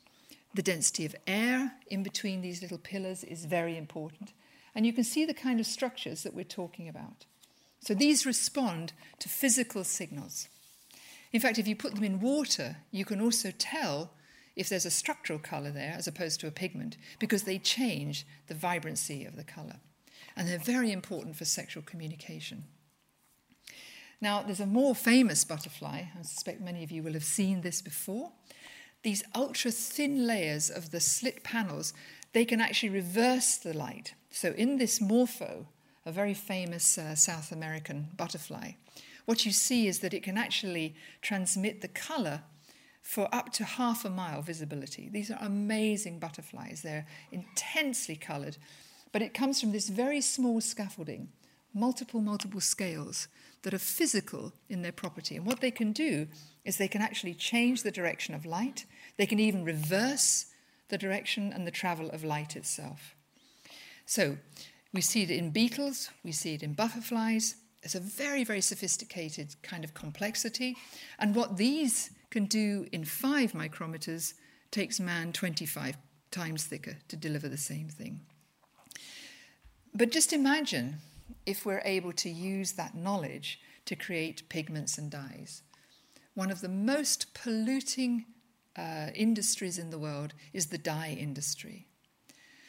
The 0.54 0.62
density 0.62 1.04
of 1.04 1.14
air 1.26 1.72
in 1.88 2.02
between 2.02 2.40
these 2.40 2.62
little 2.62 2.78
pillars 2.78 3.22
is 3.22 3.44
very 3.44 3.76
important. 3.76 4.32
And 4.74 4.86
you 4.86 4.92
can 4.92 5.04
see 5.04 5.24
the 5.24 5.34
kind 5.34 5.60
of 5.60 5.66
structures 5.66 6.22
that 6.22 6.34
we're 6.34 6.44
talking 6.44 6.88
about. 6.88 7.26
So, 7.80 7.94
these 7.94 8.26
respond 8.26 8.92
to 9.20 9.28
physical 9.28 9.84
signals. 9.84 10.48
In 11.32 11.40
fact, 11.40 11.58
if 11.58 11.68
you 11.68 11.76
put 11.76 11.94
them 11.94 12.04
in 12.04 12.20
water, 12.20 12.76
you 12.90 13.04
can 13.04 13.20
also 13.20 13.52
tell 13.56 14.12
if 14.56 14.68
there's 14.68 14.86
a 14.86 14.90
structural 14.90 15.38
colour 15.38 15.70
there 15.70 15.94
as 15.96 16.08
opposed 16.08 16.40
to 16.40 16.48
a 16.48 16.50
pigment 16.52 16.96
because 17.18 17.44
they 17.44 17.58
change 17.58 18.26
the 18.48 18.54
vibrancy 18.54 19.24
of 19.24 19.36
the 19.36 19.44
colour. 19.44 19.76
And 20.36 20.48
they're 20.48 20.58
very 20.58 20.90
important 20.90 21.36
for 21.36 21.44
sexual 21.44 21.82
communication. 21.82 22.64
Now, 24.20 24.42
there's 24.42 24.60
a 24.60 24.66
more 24.66 24.94
famous 24.94 25.44
butterfly. 25.44 26.06
I 26.18 26.22
suspect 26.22 26.60
many 26.60 26.82
of 26.82 26.90
you 26.90 27.02
will 27.02 27.12
have 27.12 27.24
seen 27.24 27.60
this 27.60 27.80
before. 27.80 28.32
These 29.02 29.22
ultra 29.34 29.70
thin 29.70 30.26
layers 30.26 30.70
of 30.70 30.90
the 30.90 31.00
slit 31.00 31.44
panels, 31.44 31.92
they 32.32 32.44
can 32.44 32.60
actually 32.60 32.90
reverse 32.90 33.56
the 33.56 33.74
light. 33.74 34.14
So, 34.30 34.52
in 34.52 34.78
this 34.78 35.00
morpho, 35.00 35.66
a 36.04 36.12
very 36.12 36.34
famous 36.34 36.98
uh, 36.98 37.14
South 37.14 37.52
American 37.52 38.08
butterfly, 38.16 38.72
what 39.24 39.44
you 39.44 39.52
see 39.52 39.86
is 39.86 39.98
that 39.98 40.14
it 40.14 40.22
can 40.22 40.38
actually 40.38 40.94
transmit 41.20 41.80
the 41.80 41.88
color 41.88 42.42
for 43.02 43.28
up 43.32 43.52
to 43.54 43.64
half 43.64 44.04
a 44.04 44.10
mile 44.10 44.42
visibility. 44.42 45.08
These 45.10 45.30
are 45.30 45.38
amazing 45.40 46.18
butterflies. 46.18 46.82
They're 46.82 47.06
intensely 47.32 48.16
colored, 48.16 48.58
but 49.12 49.22
it 49.22 49.34
comes 49.34 49.60
from 49.60 49.72
this 49.72 49.88
very 49.88 50.20
small 50.20 50.60
scaffolding, 50.60 51.28
multiple, 51.74 52.20
multiple 52.20 52.60
scales 52.60 53.28
that 53.62 53.74
are 53.74 53.78
physical 53.78 54.52
in 54.68 54.82
their 54.82 54.92
property. 54.92 55.36
And 55.36 55.46
what 55.46 55.60
they 55.60 55.70
can 55.70 55.92
do 55.92 56.28
is 56.64 56.76
they 56.76 56.88
can 56.88 57.02
actually 57.02 57.34
change 57.34 57.82
the 57.82 57.90
direction 57.90 58.34
of 58.34 58.46
light, 58.46 58.84
they 59.16 59.26
can 59.26 59.40
even 59.40 59.64
reverse 59.64 60.46
the 60.88 60.98
direction 60.98 61.52
and 61.52 61.66
the 61.66 61.70
travel 61.70 62.10
of 62.10 62.24
light 62.24 62.56
itself. 62.56 63.14
So 64.08 64.38
we 64.94 65.02
see 65.02 65.22
it 65.22 65.30
in 65.30 65.50
beetles, 65.50 66.10
we 66.24 66.32
see 66.32 66.54
it 66.54 66.62
in 66.62 66.72
butterflies. 66.72 67.56
It's 67.82 67.94
a 67.94 68.00
very, 68.00 68.42
very 68.42 68.62
sophisticated 68.62 69.54
kind 69.62 69.84
of 69.84 69.92
complexity. 69.92 70.76
And 71.18 71.34
what 71.34 71.58
these 71.58 72.10
can 72.30 72.46
do 72.46 72.86
in 72.90 73.04
five 73.04 73.52
micrometers 73.52 74.32
takes 74.70 74.98
man 74.98 75.34
25 75.34 75.98
times 76.30 76.64
thicker 76.64 76.96
to 77.08 77.16
deliver 77.16 77.50
the 77.50 77.58
same 77.58 77.90
thing. 77.90 78.20
But 79.94 80.10
just 80.10 80.32
imagine 80.32 80.96
if 81.44 81.66
we're 81.66 81.82
able 81.84 82.14
to 82.14 82.30
use 82.30 82.72
that 82.72 82.94
knowledge 82.94 83.60
to 83.84 83.94
create 83.94 84.48
pigments 84.48 84.96
and 84.96 85.10
dyes. 85.10 85.62
One 86.32 86.50
of 86.50 86.62
the 86.62 86.70
most 86.70 87.34
polluting 87.34 88.24
uh, 88.74 89.08
industries 89.14 89.76
in 89.76 89.90
the 89.90 89.98
world 89.98 90.32
is 90.54 90.66
the 90.66 90.78
dye 90.78 91.14
industry. 91.20 91.87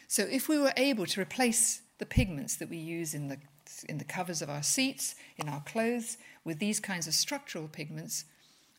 So, 0.10 0.24
if 0.24 0.50
we 0.50 0.58
were 0.58 0.74
able 0.76 1.06
to 1.06 1.22
replace 1.22 1.82
the 2.00 2.06
pigments 2.06 2.56
that 2.56 2.68
we 2.68 2.78
use 2.78 3.14
in 3.14 3.28
the, 3.28 3.38
in 3.88 4.00
the 4.00 4.04
covers 4.04 4.42
of 4.42 4.50
our 4.50 4.64
seats, 4.64 5.14
in 5.38 5.48
our 5.48 5.62
clothes, 5.62 6.18
with 6.44 6.58
these 6.58 6.80
kinds 6.80 7.06
of 7.06 7.14
structural 7.14 7.68
pigments, 7.68 8.26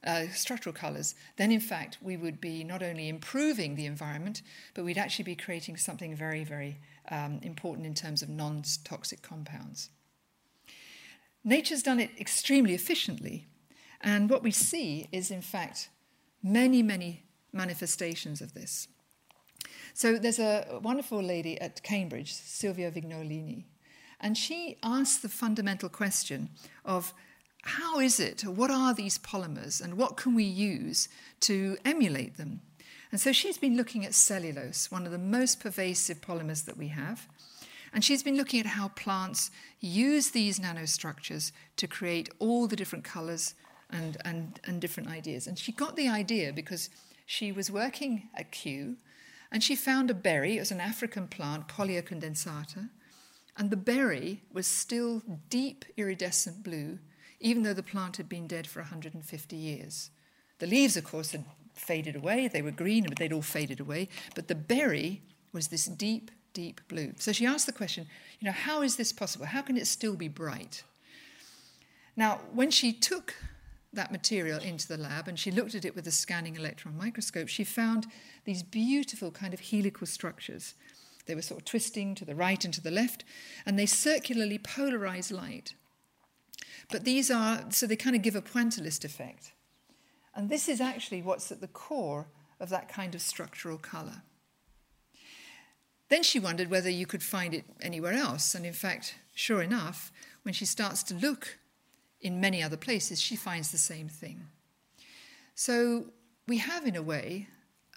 uh, 0.04 0.24
structural 0.34 0.72
colours, 0.72 1.14
then 1.36 1.52
in 1.52 1.60
fact 1.60 1.98
we 2.02 2.16
would 2.16 2.40
be 2.40 2.64
not 2.64 2.82
only 2.82 3.08
improving 3.08 3.76
the 3.76 3.86
environment, 3.86 4.42
but 4.74 4.84
we'd 4.84 4.98
actually 4.98 5.22
be 5.22 5.36
creating 5.36 5.76
something 5.76 6.16
very, 6.16 6.42
very 6.42 6.80
um, 7.12 7.38
important 7.44 7.86
in 7.86 7.94
terms 7.94 8.22
of 8.22 8.28
non 8.28 8.64
toxic 8.82 9.22
compounds. 9.22 9.88
Nature's 11.44 11.84
done 11.84 12.00
it 12.00 12.10
extremely 12.18 12.74
efficiently, 12.74 13.46
and 14.00 14.28
what 14.28 14.42
we 14.42 14.50
see 14.50 15.06
is 15.12 15.30
in 15.30 15.42
fact 15.42 15.90
many, 16.42 16.82
many 16.82 17.22
manifestations 17.52 18.40
of 18.40 18.52
this. 18.52 18.88
So 19.94 20.18
there's 20.18 20.38
a 20.38 20.80
wonderful 20.82 21.22
lady 21.22 21.60
at 21.60 21.82
Cambridge, 21.82 22.32
Silvia 22.32 22.90
Vignolini, 22.90 23.64
and 24.20 24.36
she 24.36 24.76
asked 24.82 25.22
the 25.22 25.28
fundamental 25.28 25.88
question 25.88 26.50
of 26.84 27.14
how 27.62 28.00
is 28.00 28.20
it, 28.20 28.42
what 28.42 28.70
are 28.70 28.94
these 28.94 29.18
polymers, 29.18 29.82
and 29.82 29.96
what 29.96 30.16
can 30.16 30.34
we 30.34 30.44
use 30.44 31.08
to 31.40 31.76
emulate 31.84 32.36
them? 32.36 32.60
And 33.12 33.20
so 33.20 33.32
she's 33.32 33.58
been 33.58 33.76
looking 33.76 34.04
at 34.04 34.14
cellulose, 34.14 34.90
one 34.90 35.04
of 35.04 35.12
the 35.12 35.18
most 35.18 35.60
pervasive 35.60 36.20
polymers 36.20 36.64
that 36.66 36.76
we 36.76 36.88
have. 36.88 37.26
And 37.92 38.04
she's 38.04 38.22
been 38.22 38.36
looking 38.36 38.60
at 38.60 38.66
how 38.66 38.88
plants 38.88 39.50
use 39.80 40.30
these 40.30 40.60
nanostructures 40.60 41.50
to 41.76 41.88
create 41.88 42.28
all 42.38 42.68
the 42.68 42.76
different 42.76 43.04
colors 43.04 43.54
and, 43.90 44.16
and, 44.24 44.60
and 44.64 44.80
different 44.80 45.08
ideas. 45.08 45.48
And 45.48 45.58
she 45.58 45.72
got 45.72 45.96
the 45.96 46.08
idea 46.08 46.52
because 46.52 46.88
she 47.26 47.50
was 47.50 47.70
working 47.70 48.28
at 48.36 48.52
Kew 48.52 48.96
and 49.52 49.62
she 49.62 49.74
found 49.74 50.10
a 50.10 50.14
berry, 50.14 50.56
it 50.56 50.60
was 50.60 50.70
an 50.70 50.80
African 50.80 51.28
plant, 51.28 51.68
Pollia 51.68 52.02
condensata, 52.02 52.90
and 53.56 53.70
the 53.70 53.76
berry 53.76 54.42
was 54.52 54.66
still 54.66 55.22
deep 55.48 55.84
iridescent 55.96 56.62
blue 56.62 56.98
even 57.40 57.62
though 57.62 57.74
the 57.74 57.82
plant 57.82 58.18
had 58.18 58.28
been 58.28 58.46
dead 58.46 58.66
for 58.66 58.80
150 58.80 59.56
years. 59.56 60.10
The 60.58 60.66
leaves, 60.66 60.96
of 60.96 61.04
course, 61.04 61.32
had 61.32 61.44
faded 61.74 62.14
away. 62.14 62.48
They 62.48 62.62
were 62.62 62.70
green, 62.70 63.04
but 63.08 63.18
they'd 63.18 63.32
all 63.32 63.42
faded 63.42 63.80
away. 63.80 64.08
But 64.34 64.48
the 64.48 64.54
berry 64.54 65.22
was 65.52 65.68
this 65.68 65.86
deep, 65.86 66.30
deep 66.52 66.82
blue. 66.88 67.14
So 67.16 67.32
she 67.32 67.46
asked 67.46 67.66
the 67.66 67.72
question, 67.72 68.06
you 68.38 68.46
know, 68.46 68.52
how 68.52 68.82
is 68.82 68.96
this 68.96 69.12
possible? 69.12 69.46
How 69.46 69.62
can 69.62 69.78
it 69.78 69.86
still 69.86 70.16
be 70.16 70.28
bright? 70.28 70.84
Now, 72.14 72.40
when 72.52 72.70
she 72.70 72.92
took 72.92 73.34
that 73.92 74.12
material 74.12 74.60
into 74.60 74.86
the 74.86 74.96
lab 74.96 75.26
and 75.26 75.38
she 75.38 75.50
looked 75.50 75.74
at 75.74 75.84
it 75.84 75.96
with 75.96 76.06
a 76.06 76.12
scanning 76.12 76.56
electron 76.56 76.96
microscope, 76.96 77.48
she 77.48 77.64
found 77.64 78.06
these 78.44 78.62
beautiful 78.62 79.30
kind 79.30 79.52
of 79.52 79.60
helical 79.60 80.06
structures. 80.06 80.74
They 81.26 81.34
were 81.34 81.42
sort 81.42 81.60
of 81.60 81.64
twisting 81.64 82.14
to 82.16 82.24
the 82.24 82.34
right 82.34 82.64
and 82.64 82.72
to 82.74 82.80
the 82.80 82.90
left, 82.90 83.24
and 83.66 83.78
they 83.78 83.86
circularly 83.86 84.58
polarize 84.58 85.32
light. 85.32 85.74
But 86.90 87.04
these 87.04 87.30
are, 87.30 87.64
so 87.70 87.86
they 87.86 87.96
kind 87.96 88.16
of 88.16 88.22
give 88.22 88.34
a 88.34 88.42
pointillist 88.42 89.04
effect. 89.04 89.52
And 90.34 90.48
this 90.48 90.68
is 90.68 90.80
actually 90.80 91.22
what's 91.22 91.52
at 91.52 91.60
the 91.60 91.68
core 91.68 92.28
of 92.58 92.68
that 92.70 92.88
kind 92.88 93.14
of 93.14 93.20
structural 93.20 93.78
colour. 93.78 94.22
Then 96.08 96.22
she 96.24 96.40
wondered 96.40 96.70
whether 96.70 96.90
you 96.90 97.06
could 97.06 97.22
find 97.22 97.54
it 97.54 97.64
anywhere 97.80 98.12
else. 98.12 98.54
And 98.54 98.66
in 98.66 98.72
fact, 98.72 99.14
sure 99.34 99.62
enough, 99.62 100.10
when 100.42 100.52
she 100.52 100.64
starts 100.64 101.02
to 101.04 101.14
look 101.14 101.58
in 102.20 102.40
many 102.40 102.62
other 102.62 102.76
places, 102.76 103.20
she 103.20 103.36
finds 103.36 103.70
the 103.70 103.78
same 103.78 104.08
thing. 104.08 104.46
So 105.54 106.06
we 106.46 106.58
have, 106.58 106.86
in 106.86 106.96
a 106.96 107.02
way, 107.02 107.48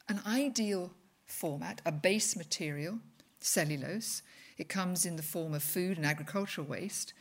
an 0.10 0.22
ideal 0.26 0.92
format, 1.26 1.82
a 1.86 1.92
base 1.92 2.36
material, 2.36 3.00
cellulose. 3.40 4.22
It 4.58 4.70
comes 4.70 5.06
in 5.06 5.16
the 5.16 5.24
form 5.24 5.54
of 5.54 5.64
food 5.64 5.98
and 5.98 6.06
agricultural 6.06 6.68
waste. 6.68 7.14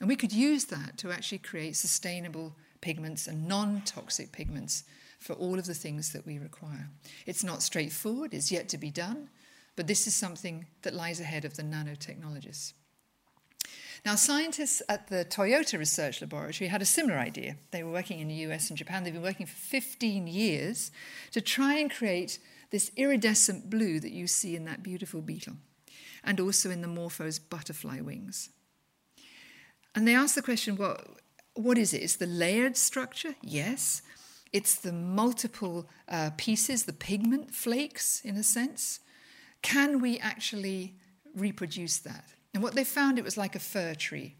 And 0.00 0.08
we 0.08 0.16
could 0.16 0.32
use 0.32 0.66
that 0.66 0.96
to 0.98 1.12
actually 1.12 1.38
create 1.38 1.76
sustainable 1.76 2.56
pigments 2.80 3.26
and 3.26 3.46
non 3.46 3.82
toxic 3.82 4.32
pigments 4.32 4.84
for 5.18 5.34
all 5.34 5.58
of 5.58 5.66
the 5.66 5.74
things 5.74 6.12
that 6.12 6.24
we 6.24 6.38
require. 6.38 6.88
It's 7.26 7.44
not 7.44 7.62
straightforward, 7.62 8.32
it's 8.32 8.50
yet 8.50 8.68
to 8.70 8.78
be 8.78 8.90
done, 8.90 9.28
but 9.76 9.86
this 9.86 10.06
is 10.06 10.14
something 10.14 10.66
that 10.82 10.94
lies 10.94 11.20
ahead 11.20 11.44
of 11.44 11.56
the 11.56 11.62
nanotechnologists. 11.62 12.72
Now, 14.04 14.14
scientists 14.14 14.82
at 14.88 15.08
the 15.08 15.24
Toyota 15.24 15.78
Research 15.78 16.20
Laboratory 16.20 16.68
had 16.68 16.82
a 16.82 16.86
similar 16.86 17.18
idea. 17.18 17.56
They 17.70 17.82
were 17.82 17.92
working 17.92 18.20
in 18.20 18.28
the 18.28 18.34
US 18.46 18.70
and 18.70 18.78
Japan. 18.78 19.04
They've 19.04 19.12
been 19.12 19.22
working 19.22 19.46
for 19.46 19.56
15 19.56 20.26
years 20.26 20.90
to 21.32 21.40
try 21.40 21.74
and 21.74 21.90
create 21.90 22.38
this 22.70 22.90
iridescent 22.96 23.68
blue 23.68 24.00
that 24.00 24.12
you 24.12 24.26
see 24.26 24.56
in 24.56 24.64
that 24.64 24.82
beautiful 24.82 25.20
beetle, 25.20 25.56
and 26.24 26.40
also 26.40 26.70
in 26.70 26.82
the 26.82 26.88
Morpho's 26.88 27.38
butterfly 27.38 28.00
wings. 28.00 28.50
And 29.94 30.06
they 30.06 30.14
asked 30.14 30.36
the 30.36 30.42
question 30.42 30.76
well, 30.76 30.98
what 31.54 31.76
is 31.76 31.92
it? 31.92 32.02
It's 32.02 32.16
the 32.16 32.26
layered 32.26 32.76
structure? 32.76 33.34
Yes. 33.42 34.02
It's 34.52 34.76
the 34.76 34.92
multiple 34.92 35.88
uh, 36.08 36.30
pieces, 36.36 36.84
the 36.84 36.92
pigment 36.92 37.54
flakes, 37.54 38.20
in 38.24 38.36
a 38.36 38.42
sense. 38.42 39.00
Can 39.62 40.00
we 40.00 40.18
actually 40.18 40.94
reproduce 41.34 41.98
that. 41.98 42.24
And 42.52 42.62
what 42.62 42.74
they 42.74 42.84
found, 42.84 43.18
it 43.18 43.24
was 43.24 43.36
like 43.36 43.54
a 43.54 43.60
fir 43.60 43.94
tree. 43.94 44.36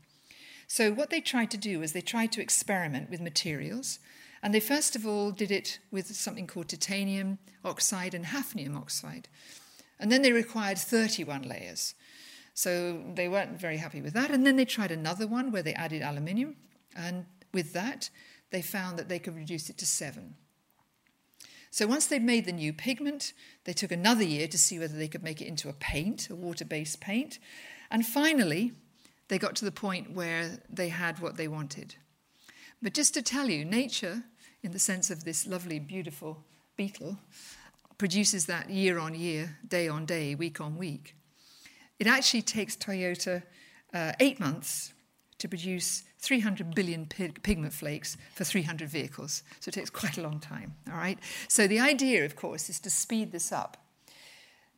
So, 0.66 0.92
what 0.92 1.10
they 1.10 1.20
tried 1.20 1.50
to 1.52 1.56
do 1.56 1.82
is 1.82 1.92
they 1.92 2.00
tried 2.00 2.32
to 2.32 2.40
experiment 2.40 3.10
with 3.10 3.20
materials. 3.20 3.98
And 4.42 4.54
they 4.54 4.60
first 4.60 4.96
of 4.96 5.06
all 5.06 5.32
did 5.32 5.50
it 5.50 5.78
with 5.90 6.14
something 6.14 6.46
called 6.46 6.68
titanium 6.68 7.38
oxide 7.64 8.14
and 8.14 8.26
hafnium 8.26 8.76
oxide. 8.76 9.28
And 9.98 10.10
then 10.10 10.22
they 10.22 10.32
required 10.32 10.78
31 10.78 11.42
layers. 11.42 11.94
So 12.54 13.02
they 13.14 13.28
weren't 13.28 13.60
very 13.60 13.76
happy 13.76 14.00
with 14.00 14.14
that. 14.14 14.30
And 14.30 14.46
then 14.46 14.56
they 14.56 14.64
tried 14.64 14.90
another 14.90 15.26
one 15.26 15.52
where 15.52 15.62
they 15.62 15.74
added 15.74 16.02
aluminium. 16.02 16.56
And 16.96 17.26
with 17.52 17.72
that, 17.74 18.08
they 18.50 18.62
found 18.62 18.98
that 18.98 19.08
they 19.08 19.18
could 19.18 19.36
reduce 19.36 19.68
it 19.68 19.78
to 19.78 19.86
seven. 19.86 20.36
So 21.70 21.86
once 21.86 22.06
they'd 22.06 22.22
made 22.22 22.46
the 22.46 22.52
new 22.52 22.72
pigment, 22.72 23.32
they 23.64 23.72
took 23.72 23.92
another 23.92 24.24
year 24.24 24.48
to 24.48 24.58
see 24.58 24.78
whether 24.78 24.96
they 24.96 25.06
could 25.06 25.22
make 25.22 25.40
it 25.40 25.46
into 25.46 25.68
a 25.68 25.72
paint, 25.74 26.28
a 26.28 26.34
water 26.34 26.64
based 26.64 27.00
paint. 27.00 27.38
And 27.90 28.06
finally, 28.06 28.72
they 29.28 29.38
got 29.38 29.56
to 29.56 29.64
the 29.64 29.72
point 29.72 30.12
where 30.12 30.60
they 30.68 30.88
had 30.88 31.18
what 31.18 31.36
they 31.36 31.48
wanted. 31.48 31.96
But 32.82 32.94
just 32.94 33.14
to 33.14 33.22
tell 33.22 33.48
you, 33.48 33.64
nature, 33.64 34.24
in 34.62 34.72
the 34.72 34.78
sense 34.78 35.10
of 35.10 35.24
this 35.24 35.46
lovely, 35.46 35.78
beautiful 35.78 36.44
beetle, 36.76 37.18
produces 37.98 38.46
that 38.46 38.70
year 38.70 38.98
on 38.98 39.14
year, 39.14 39.56
day 39.66 39.86
on 39.88 40.06
day, 40.06 40.34
week 40.34 40.60
on 40.60 40.76
week. 40.76 41.14
It 41.98 42.06
actually 42.06 42.42
takes 42.42 42.76
Toyota 42.76 43.42
uh, 43.92 44.12
eight 44.20 44.40
months 44.40 44.94
to 45.38 45.48
produce 45.48 46.04
300 46.18 46.74
billion 46.74 47.06
pig- 47.06 47.42
pigment 47.42 47.72
flakes 47.72 48.16
for 48.34 48.44
300 48.44 48.88
vehicles. 48.88 49.42
So 49.60 49.68
it 49.68 49.72
takes 49.72 49.90
quite 49.90 50.18
a 50.18 50.22
long 50.22 50.38
time, 50.40 50.74
all 50.90 50.96
right? 50.96 51.18
So 51.48 51.66
the 51.66 51.80
idea, 51.80 52.24
of 52.24 52.36
course, 52.36 52.70
is 52.70 52.80
to 52.80 52.90
speed 52.90 53.32
this 53.32 53.52
up. 53.52 53.76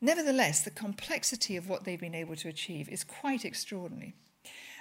Nevertheless, 0.03 0.59
the 0.59 0.69
complexity 0.69 1.55
of 1.55 1.69
what 1.69 1.85
they've 1.85 1.97
been 1.97 2.13
able 2.13 2.35
to 2.35 2.49
achieve 2.49 2.89
is 2.89 3.05
quite 3.05 3.45
extraordinary. 3.45 4.13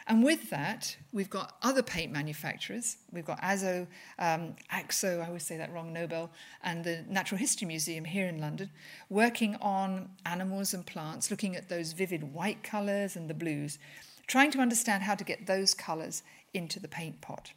And 0.09 0.25
with 0.25 0.51
that, 0.51 0.97
we've 1.13 1.31
got 1.31 1.59
other 1.63 1.81
paint 1.81 2.11
manufacturers. 2.11 2.97
We've 3.13 3.25
got 3.25 3.39
Azo, 3.41 3.87
um, 4.19 4.57
Akzo, 4.73 5.23
I 5.23 5.29
always 5.29 5.45
say 5.45 5.57
that 5.59 5.73
wrong, 5.73 5.93
Nobel, 5.93 6.33
and 6.65 6.83
the 6.83 7.05
Natural 7.09 7.39
History 7.39 7.69
Museum 7.69 8.05
here 8.05 8.27
in 8.27 8.41
London, 8.41 8.71
working 9.11 9.55
on 9.61 10.11
animals 10.27 10.75
and 10.75 10.85
plants, 10.85 11.31
looking 11.31 11.55
at 11.55 11.69
those 11.69 11.93
vivid 11.93 12.25
white 12.35 12.65
colours 12.65 13.15
and 13.15 13.31
the 13.31 13.35
blues, 13.35 13.79
trying 14.27 14.51
to 14.51 14.59
understand 14.59 15.05
how 15.05 15.15
to 15.15 15.23
get 15.23 15.47
those 15.47 15.73
colours 15.73 16.25
into 16.53 16.81
the 16.81 16.89
paint 16.89 17.21
pot. 17.21 17.53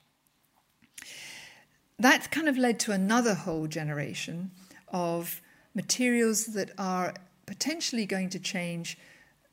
That 1.98 2.30
kind 2.30 2.48
of 2.48 2.60
led 2.60 2.80
to 2.82 2.92
another 2.92 3.34
whole 3.34 3.66
generation 3.66 4.52
of 4.90 5.42
materials 5.74 6.46
that 6.54 6.70
are 6.78 7.16
potentially 7.46 8.06
going 8.06 8.30
to 8.30 8.40
change, 8.40 8.98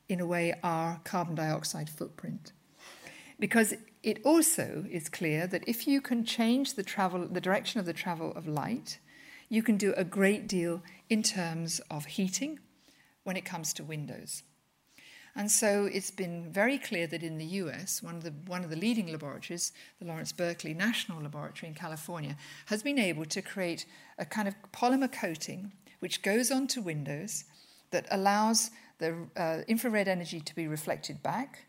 in 0.09 0.21
a 0.21 0.27
way, 0.27 0.55
our 0.63 1.01
carbon 1.05 1.35
dioxide 1.35 1.89
footprint. 1.89 2.53
Because 3.39 3.75
it 4.03 4.21
also 4.25 4.85
is 4.91 5.09
clear 5.09 5.47
that 5.47 5.67
if 5.67 5.87
you 5.87 6.01
can 6.01 6.25
change 6.25 6.75
the 6.75 6.83
travel, 6.83 7.27
the 7.27 7.41
direction 7.41 7.81
of 7.81 7.87
the 7.87 7.93
travel 7.93 8.33
of 8.35 8.47
light, 8.47 8.99
you 9.49 9.63
can 9.63 9.77
do 9.77 9.93
a 9.97 10.05
great 10.05 10.47
deal 10.47 10.83
in 11.09 11.23
terms 11.23 11.81
of 11.91 12.07
heating 12.07 12.59
when 13.25 13.37
it 13.37 13.45
comes 13.45 13.73
to 13.75 13.85
windows. 13.85 14.43
And 15.35 15.51
so 15.51 15.89
it's 15.91 16.11
been 16.11 16.51
very 16.51 16.77
clear 16.77 17.07
that 17.07 17.23
in 17.23 17.39
the 17.39 17.45
US, 17.45 18.03
one 18.03 18.17
of 18.17 18.23
the, 18.23 18.35
one 18.47 18.65
of 18.65 18.71
the 18.71 18.77
leading 18.77 19.11
laboratories, 19.11 19.73
the 19.99 20.07
Lawrence 20.07 20.33
Berkeley 20.33 20.75
National 20.75 21.23
Laboratory 21.23 21.69
in 21.69 21.75
California, 21.75 22.37
has 22.67 22.83
been 22.83 22.99
able 22.99 23.25
to 23.27 23.41
create 23.41 23.87
a 24.19 24.27
kind 24.27 24.47
of 24.47 24.55
polymer 24.73 25.11
coating 25.11 25.73
which 26.01 26.23
goes 26.23 26.51
onto 26.51 26.83
windows 26.83 27.45
that 27.93 28.07
allows 28.11 28.71
the 28.99 29.17
uh, 29.37 29.59
infrared 29.69 30.09
energy 30.09 30.41
to 30.41 30.55
be 30.55 30.67
reflected 30.67 31.23
back. 31.23 31.67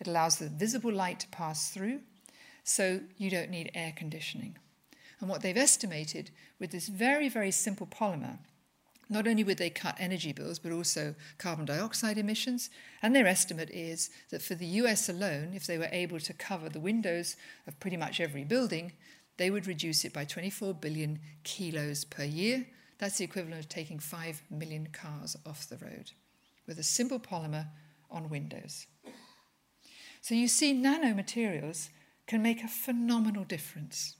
It 0.00 0.08
allows 0.08 0.38
the 0.38 0.48
visible 0.48 0.92
light 0.92 1.20
to 1.20 1.28
pass 1.28 1.70
through, 1.70 2.00
so 2.64 3.00
you 3.16 3.30
don't 3.30 3.50
need 3.50 3.70
air 3.74 3.92
conditioning. 3.94 4.56
And 5.20 5.28
what 5.28 5.42
they've 5.42 5.56
estimated 5.56 6.30
with 6.58 6.70
this 6.70 6.88
very, 6.88 7.28
very 7.28 7.50
simple 7.50 7.86
polymer 7.86 8.38
not 9.08 9.26
only 9.26 9.44
would 9.44 9.58
they 9.58 9.70
cut 9.70 9.96
energy 9.98 10.32
bills, 10.32 10.58
but 10.58 10.72
also 10.72 11.14
carbon 11.38 11.64
dioxide 11.64 12.18
emissions. 12.18 12.70
And 13.02 13.14
their 13.14 13.26
estimate 13.26 13.70
is 13.70 14.10
that 14.30 14.42
for 14.42 14.54
the 14.54 14.66
US 14.66 15.08
alone, 15.08 15.52
if 15.54 15.66
they 15.66 15.78
were 15.78 15.88
able 15.92 16.20
to 16.20 16.32
cover 16.32 16.68
the 16.68 16.80
windows 16.80 17.36
of 17.66 17.78
pretty 17.80 17.96
much 17.96 18.20
every 18.20 18.44
building, 18.44 18.92
they 19.36 19.50
would 19.50 19.66
reduce 19.66 20.04
it 20.04 20.12
by 20.12 20.24
24 20.24 20.74
billion 20.74 21.20
kilos 21.42 22.04
per 22.04 22.24
year. 22.24 22.66
That's 22.98 23.18
the 23.18 23.24
equivalent 23.24 23.60
of 23.60 23.68
taking 23.68 23.98
5 23.98 24.42
million 24.50 24.88
cars 24.92 25.36
off 25.46 25.68
the 25.68 25.76
road 25.76 26.12
with 26.66 26.78
a 26.78 26.82
simple 26.82 27.18
polymer 27.18 27.66
on 28.10 28.30
windows. 28.30 28.86
So 30.20 30.34
you 30.34 30.48
see, 30.48 30.72
nanomaterials 30.72 31.90
can 32.26 32.42
make 32.42 32.62
a 32.62 32.68
phenomenal 32.68 33.44
difference. 33.44 34.16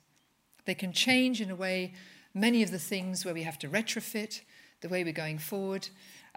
They 0.67 0.75
can 0.75 0.93
change, 0.93 1.41
in 1.41 1.51
a 1.51 1.57
way, 1.57 1.95
many 2.35 2.63
of 2.63 2.71
the 2.71 2.79
things 2.79 3.25
where 3.25 3.35
we 3.35 3.45
have 3.45 3.59
to 3.61 3.69
retrofit 3.69 4.43
the 4.81 4.89
way 4.89 5.05
we're 5.05 5.13
going 5.13 5.39
forward. 5.39 5.89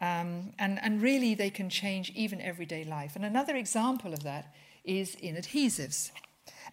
Um, 0.01 0.53
and, 0.59 0.79
and 0.81 1.01
really, 1.01 1.35
they 1.35 1.49
can 1.49 1.69
change 1.69 2.11
even 2.15 2.39
everyday 2.39 2.83
life. 2.85 3.15
And 3.15 3.25
another 3.25 3.55
example 3.55 4.13
of 4.13 4.23
that 4.23 4.53
is 4.85 5.15
in 5.15 5.35
adhesives. 5.35 6.11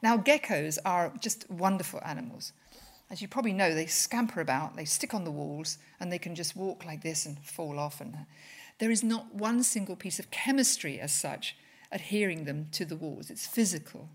Now, 0.03 0.16
geckos 0.18 0.79
are 0.85 1.12
just 1.20 1.50
wonderful 1.50 2.00
animals. 2.05 2.53
As 3.14 3.22
you 3.22 3.29
probably 3.29 3.53
know, 3.53 3.72
they 3.72 3.87
scamper 3.87 4.40
about, 4.40 4.74
they 4.74 4.85
stick 4.85 5.14
on 5.14 5.22
the 5.22 5.31
walls, 5.31 5.79
and 6.00 6.11
they 6.11 6.18
can 6.18 6.35
just 6.35 6.57
walk 6.57 6.85
like 6.85 7.05
this 7.05 7.27
and 7.27 7.38
fall 7.38 7.79
off. 7.79 8.00
And 8.00 8.27
there 8.81 8.90
is 8.90 9.05
not 9.05 9.33
one 9.33 9.62
single 9.62 9.94
piece 9.94 10.18
of 10.18 10.33
chemistry 10.33 10.98
as 10.98 11.12
such 11.14 11.55
adhering 11.92 12.42
them 12.44 12.66
to 12.72 12.85
the 12.85 12.96
walls. 12.96 13.31
It's 13.31 13.46
physical. 13.46 14.09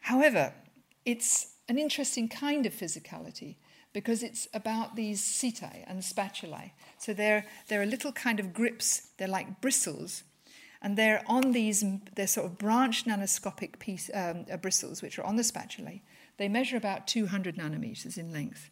However, 0.00 0.52
it's 1.06 1.54
an 1.66 1.78
interesting 1.78 2.28
kind 2.28 2.66
of 2.66 2.74
physicality 2.74 3.56
because 3.94 4.22
it's 4.22 4.48
about 4.52 4.96
these 4.96 5.22
setae 5.22 5.84
and 5.86 6.04
spatulae. 6.04 6.74
So 6.98 7.14
they're, 7.14 7.46
they're 7.68 7.86
little 7.86 8.12
kind 8.12 8.38
of 8.38 8.52
grips, 8.52 9.12
they're 9.16 9.28
like 9.28 9.62
bristles, 9.62 10.24
and 10.82 10.98
they're 10.98 11.22
on 11.26 11.52
these, 11.52 11.82
they're 12.16 12.26
sort 12.26 12.44
of 12.44 12.58
branched 12.58 13.06
nanoscopic 13.06 13.78
piece, 13.78 14.10
um, 14.12 14.44
uh, 14.52 14.58
bristles 14.58 15.00
which 15.00 15.18
are 15.18 15.24
on 15.24 15.36
the 15.36 15.42
spatulae. 15.42 16.02
They 16.36 16.48
measure 16.48 16.76
about 16.76 17.06
200 17.06 17.56
nanometers 17.56 18.18
in 18.18 18.32
length, 18.32 18.70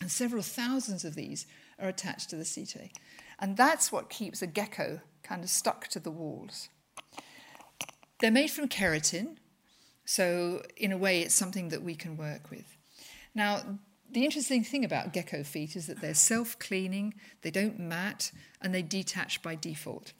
and 0.00 0.10
several 0.10 0.42
thousands 0.42 1.04
of 1.04 1.14
these 1.14 1.46
are 1.78 1.88
attached 1.88 2.30
to 2.30 2.36
the 2.36 2.44
setae. 2.44 2.90
And 3.38 3.56
that's 3.56 3.92
what 3.92 4.10
keeps 4.10 4.42
a 4.42 4.46
gecko 4.46 5.00
kind 5.22 5.44
of 5.44 5.50
stuck 5.50 5.86
to 5.88 6.00
the 6.00 6.10
walls. 6.10 6.68
They're 8.20 8.30
made 8.30 8.50
from 8.50 8.68
keratin, 8.68 9.36
so 10.04 10.62
in 10.76 10.90
a 10.90 10.98
way, 10.98 11.20
it's 11.20 11.34
something 11.34 11.68
that 11.68 11.82
we 11.82 11.94
can 11.94 12.16
work 12.16 12.50
with. 12.50 12.76
Now, 13.34 13.62
the 14.10 14.24
interesting 14.24 14.64
thing 14.64 14.84
about 14.84 15.12
gecko 15.12 15.44
feet 15.44 15.76
is 15.76 15.86
that 15.86 16.00
they're 16.00 16.14
self 16.14 16.58
cleaning, 16.58 17.14
they 17.42 17.50
don't 17.50 17.78
mat, 17.78 18.32
and 18.60 18.74
they 18.74 18.82
detach 18.82 19.42
by 19.42 19.54
default. 19.54 20.14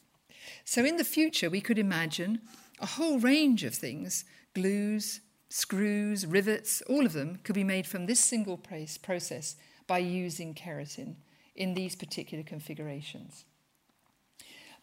So 0.63 0.85
in 0.85 0.97
the 0.97 1.03
future, 1.03 1.49
we 1.49 1.61
could 1.61 1.79
imagine 1.79 2.41
a 2.79 2.85
whole 2.85 3.19
range 3.19 3.63
of 3.63 3.73
things 3.73 4.25
glues, 4.53 5.21
screws, 5.49 6.25
rivets, 6.25 6.81
all 6.87 7.05
of 7.05 7.13
them 7.13 7.39
could 7.43 7.55
be 7.55 7.63
made 7.63 7.87
from 7.87 8.05
this 8.05 8.19
single 8.19 8.57
process 8.57 9.55
by 9.87 9.97
using 9.97 10.53
keratin 10.53 11.15
in 11.55 11.73
these 11.73 11.95
particular 11.95 12.43
configurations. 12.43 13.45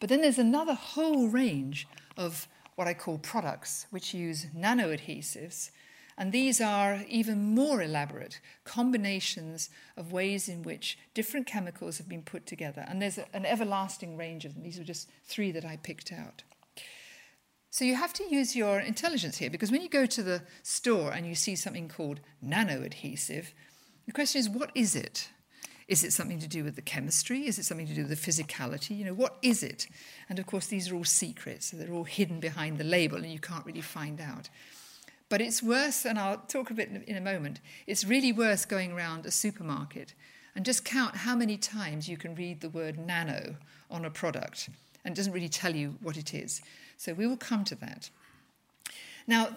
But 0.00 0.08
then 0.08 0.20
there's 0.20 0.38
another 0.38 0.74
whole 0.74 1.28
range 1.28 1.86
of 2.16 2.48
what 2.74 2.86
I 2.86 2.94
call 2.94 3.18
products 3.18 3.86
which 3.90 4.12
use 4.12 4.46
nano 4.52 4.94
adhesives 4.94 5.70
and 6.18 6.32
these 6.32 6.60
are 6.60 7.04
even 7.08 7.54
more 7.54 7.82
elaborate 7.82 8.40
combinations 8.64 9.68
of 9.96 10.12
ways 10.12 10.48
in 10.48 10.62
which 10.62 10.98
different 11.12 11.46
chemicals 11.46 11.98
have 11.98 12.08
been 12.08 12.22
put 12.22 12.46
together. 12.46 12.86
And 12.88 13.02
there's 13.02 13.18
an 13.18 13.44
everlasting 13.44 14.16
range 14.16 14.46
of 14.46 14.54
them. 14.54 14.62
These 14.62 14.78
are 14.78 14.84
just 14.84 15.10
three 15.24 15.52
that 15.52 15.64
I 15.64 15.76
picked 15.76 16.12
out. 16.12 16.42
So 17.76 17.84
you 17.84 17.94
have 17.96 18.14
to 18.14 18.24
use 18.24 18.56
your 18.56 18.80
intelligence 18.80 19.36
here 19.36 19.50
because 19.50 19.70
when 19.70 19.82
you 19.82 19.90
go 19.90 20.06
to 20.06 20.22
the 20.22 20.40
store 20.62 21.12
and 21.12 21.26
you 21.26 21.34
see 21.34 21.54
something 21.54 21.90
called 21.90 22.20
nano 22.40 22.80
adhesive, 22.80 23.52
the 24.06 24.12
question 24.12 24.38
is 24.38 24.48
what 24.48 24.70
is 24.74 24.96
it? 24.96 25.28
Is 25.86 26.02
it 26.02 26.14
something 26.14 26.38
to 26.38 26.48
do 26.48 26.64
with 26.64 26.76
the 26.76 26.80
chemistry? 26.80 27.46
Is 27.46 27.58
it 27.58 27.66
something 27.66 27.86
to 27.86 27.94
do 27.94 28.06
with 28.06 28.18
the 28.18 28.30
physicality? 28.30 28.96
You 28.96 29.04
know, 29.04 29.12
what 29.12 29.36
is 29.42 29.62
it? 29.62 29.88
And 30.30 30.38
of 30.38 30.46
course, 30.46 30.68
these 30.68 30.90
are 30.90 30.94
all 30.94 31.04
secrets, 31.04 31.66
so 31.66 31.76
they're 31.76 31.92
all 31.92 32.04
hidden 32.04 32.40
behind 32.40 32.78
the 32.78 32.84
label 32.84 33.18
and 33.18 33.30
you 33.30 33.40
can't 33.40 33.66
really 33.66 33.82
find 33.82 34.22
out. 34.22 34.48
But 35.28 35.42
it's 35.42 35.62
worse, 35.62 36.06
and 36.06 36.18
I'll 36.18 36.38
talk 36.38 36.70
a 36.70 36.74
bit 36.74 36.88
in 37.06 37.16
a 37.18 37.20
moment, 37.20 37.60
it's 37.86 38.06
really 38.06 38.32
worse 38.32 38.64
going 38.64 38.92
around 38.92 39.26
a 39.26 39.30
supermarket 39.30 40.14
and 40.54 40.64
just 40.64 40.86
count 40.86 41.14
how 41.14 41.36
many 41.36 41.58
times 41.58 42.08
you 42.08 42.16
can 42.16 42.36
read 42.36 42.62
the 42.62 42.70
word 42.70 42.98
nano 42.98 43.56
on 43.90 44.06
a 44.06 44.10
product 44.10 44.70
and 45.04 45.12
it 45.12 45.16
doesn't 45.16 45.34
really 45.34 45.48
tell 45.48 45.76
you 45.76 45.94
what 46.00 46.16
it 46.16 46.34
is. 46.34 46.62
So 46.96 47.12
we 47.12 47.26
will 47.26 47.36
come 47.36 47.64
to 47.64 47.74
that. 47.76 48.10
Now, 49.26 49.50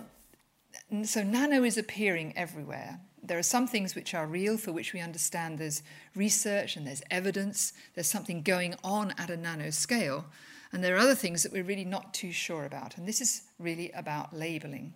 so 1.04 1.24
nano 1.24 1.64
is 1.64 1.78
appearing 1.78 2.34
everywhere. 2.36 3.00
There 3.22 3.38
are 3.38 3.44
some 3.44 3.68
things 3.68 3.96
which 3.96 4.14
are 4.14 4.26
real, 4.26 4.58
for 4.58 4.72
which 4.72 4.94
we 4.94 5.02
understand 5.02 5.58
there's 5.58 5.84
research 6.16 6.76
and 6.76 6.88
there's 6.88 7.04
evidence, 7.12 7.74
there's 7.94 8.10
something 8.10 8.42
going 8.42 8.76
on 8.84 9.14
at 9.18 9.30
a 9.30 9.38
nano 9.38 9.70
scale. 9.70 10.26
And 10.72 10.84
there 10.84 10.96
are 10.96 11.00
other 11.00 11.16
things 11.16 11.44
that 11.44 11.52
we're 11.52 11.64
really 11.64 11.86
not 11.86 12.14
too 12.14 12.32
sure 12.32 12.66
about. 12.66 12.98
And 12.98 13.08
this 13.08 13.22
is 13.22 13.42
really 13.58 13.92
about 13.92 14.36
labeling. 14.36 14.94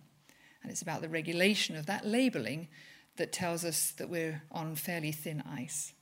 And 0.62 0.70
it's 0.70 0.82
about 0.82 1.02
the 1.02 1.08
regulation 1.08 1.76
of 1.76 1.86
that 1.86 2.06
labeling 2.06 2.68
that 3.16 3.32
tells 3.32 3.64
us 3.64 3.90
that 3.92 4.08
we're 4.08 4.42
on 4.50 4.74
fairly 4.76 5.12
thin 5.12 5.42
ice. 5.42 5.92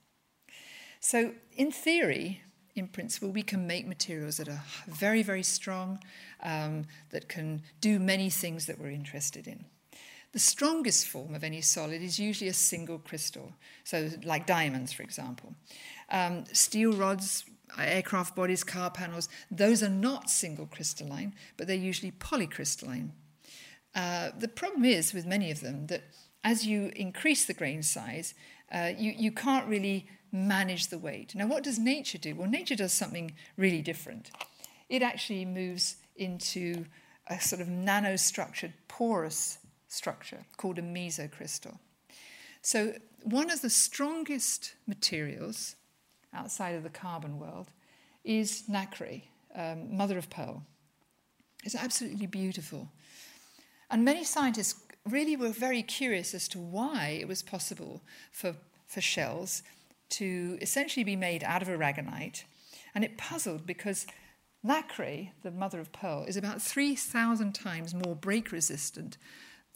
So, 1.00 1.32
in 1.56 1.72
theory, 1.72 2.42
in 2.74 2.88
principle, 2.88 3.30
we 3.30 3.42
can 3.42 3.66
make 3.66 3.86
materials 3.86 4.38
that 4.38 4.48
are 4.48 4.62
very, 4.88 5.22
very 5.22 5.42
strong, 5.42 5.98
um, 6.42 6.86
that 7.10 7.28
can 7.28 7.62
do 7.80 7.98
many 7.98 8.30
things 8.30 8.66
that 8.66 8.78
we're 8.78 8.90
interested 8.90 9.46
in. 9.46 9.64
The 10.32 10.38
strongest 10.38 11.06
form 11.06 11.34
of 11.34 11.44
any 11.44 11.60
solid 11.60 12.00
is 12.00 12.18
usually 12.18 12.48
a 12.48 12.54
single 12.54 12.98
crystal, 12.98 13.52
so 13.84 14.08
like 14.24 14.46
diamonds, 14.46 14.90
for 14.92 15.02
example. 15.02 15.54
Um, 16.08 16.44
steel 16.52 16.94
rods, 16.94 17.44
aircraft 17.78 18.34
bodies, 18.34 18.64
car 18.64 18.90
panels, 18.90 19.28
those 19.50 19.82
are 19.82 19.90
not 19.90 20.30
single 20.30 20.66
crystalline, 20.66 21.34
but 21.58 21.66
they're 21.66 21.76
usually 21.76 22.12
polycrystalline. 22.12 23.10
Uh, 23.94 24.30
the 24.38 24.48
problem 24.48 24.86
is 24.86 25.12
with 25.12 25.26
many 25.26 25.50
of 25.50 25.60
them 25.60 25.86
that 25.88 26.04
as 26.44 26.66
you 26.66 26.90
increase 26.96 27.44
the 27.44 27.54
grain 27.54 27.82
size, 27.82 28.32
uh, 28.72 28.90
you, 28.96 29.12
you 29.16 29.30
can't 29.30 29.68
really 29.68 30.06
manage 30.32 30.88
the 30.88 30.98
weight. 30.98 31.34
Now, 31.34 31.46
what 31.46 31.62
does 31.62 31.78
nature 31.78 32.18
do? 32.18 32.34
Well, 32.34 32.48
nature 32.48 32.74
does 32.74 32.92
something 32.92 33.32
really 33.56 33.82
different. 33.82 34.30
It 34.88 35.02
actually 35.02 35.44
moves 35.44 35.96
into 36.16 36.86
a 37.28 37.38
sort 37.40 37.60
of 37.60 37.68
nanostructured, 37.68 38.72
porous 38.88 39.58
structure 39.88 40.44
called 40.56 40.78
a 40.78 40.82
mesocrystal. 40.82 41.78
So, 42.62 42.94
one 43.22 43.50
of 43.50 43.60
the 43.60 43.70
strongest 43.70 44.74
materials 44.86 45.76
outside 46.34 46.74
of 46.74 46.82
the 46.82 46.90
carbon 46.90 47.38
world 47.38 47.68
is 48.24 48.64
nacre, 48.68 49.22
um, 49.54 49.96
mother 49.96 50.18
of 50.18 50.30
pearl. 50.30 50.64
It's 51.64 51.76
absolutely 51.76 52.26
beautiful. 52.26 52.88
And 53.90 54.04
many 54.04 54.24
scientists 54.24 54.80
really 55.08 55.36
were 55.36 55.50
very 55.50 55.82
curious 55.82 56.34
as 56.34 56.48
to 56.48 56.58
why 56.58 57.18
it 57.20 57.28
was 57.28 57.42
possible 57.42 58.02
for, 58.32 58.54
for 58.86 59.00
shells 59.00 59.62
to 60.12 60.58
essentially 60.60 61.04
be 61.04 61.16
made 61.16 61.42
out 61.42 61.62
of 61.62 61.68
aragonite. 61.68 62.44
And 62.94 63.04
it 63.04 63.18
puzzled 63.18 63.66
because 63.66 64.06
nacre, 64.62 65.30
the 65.42 65.50
mother 65.50 65.80
of 65.80 65.92
pearl, 65.92 66.24
is 66.24 66.36
about 66.36 66.62
3,000 66.62 67.52
times 67.54 67.94
more 67.94 68.14
break 68.14 68.52
resistant 68.52 69.16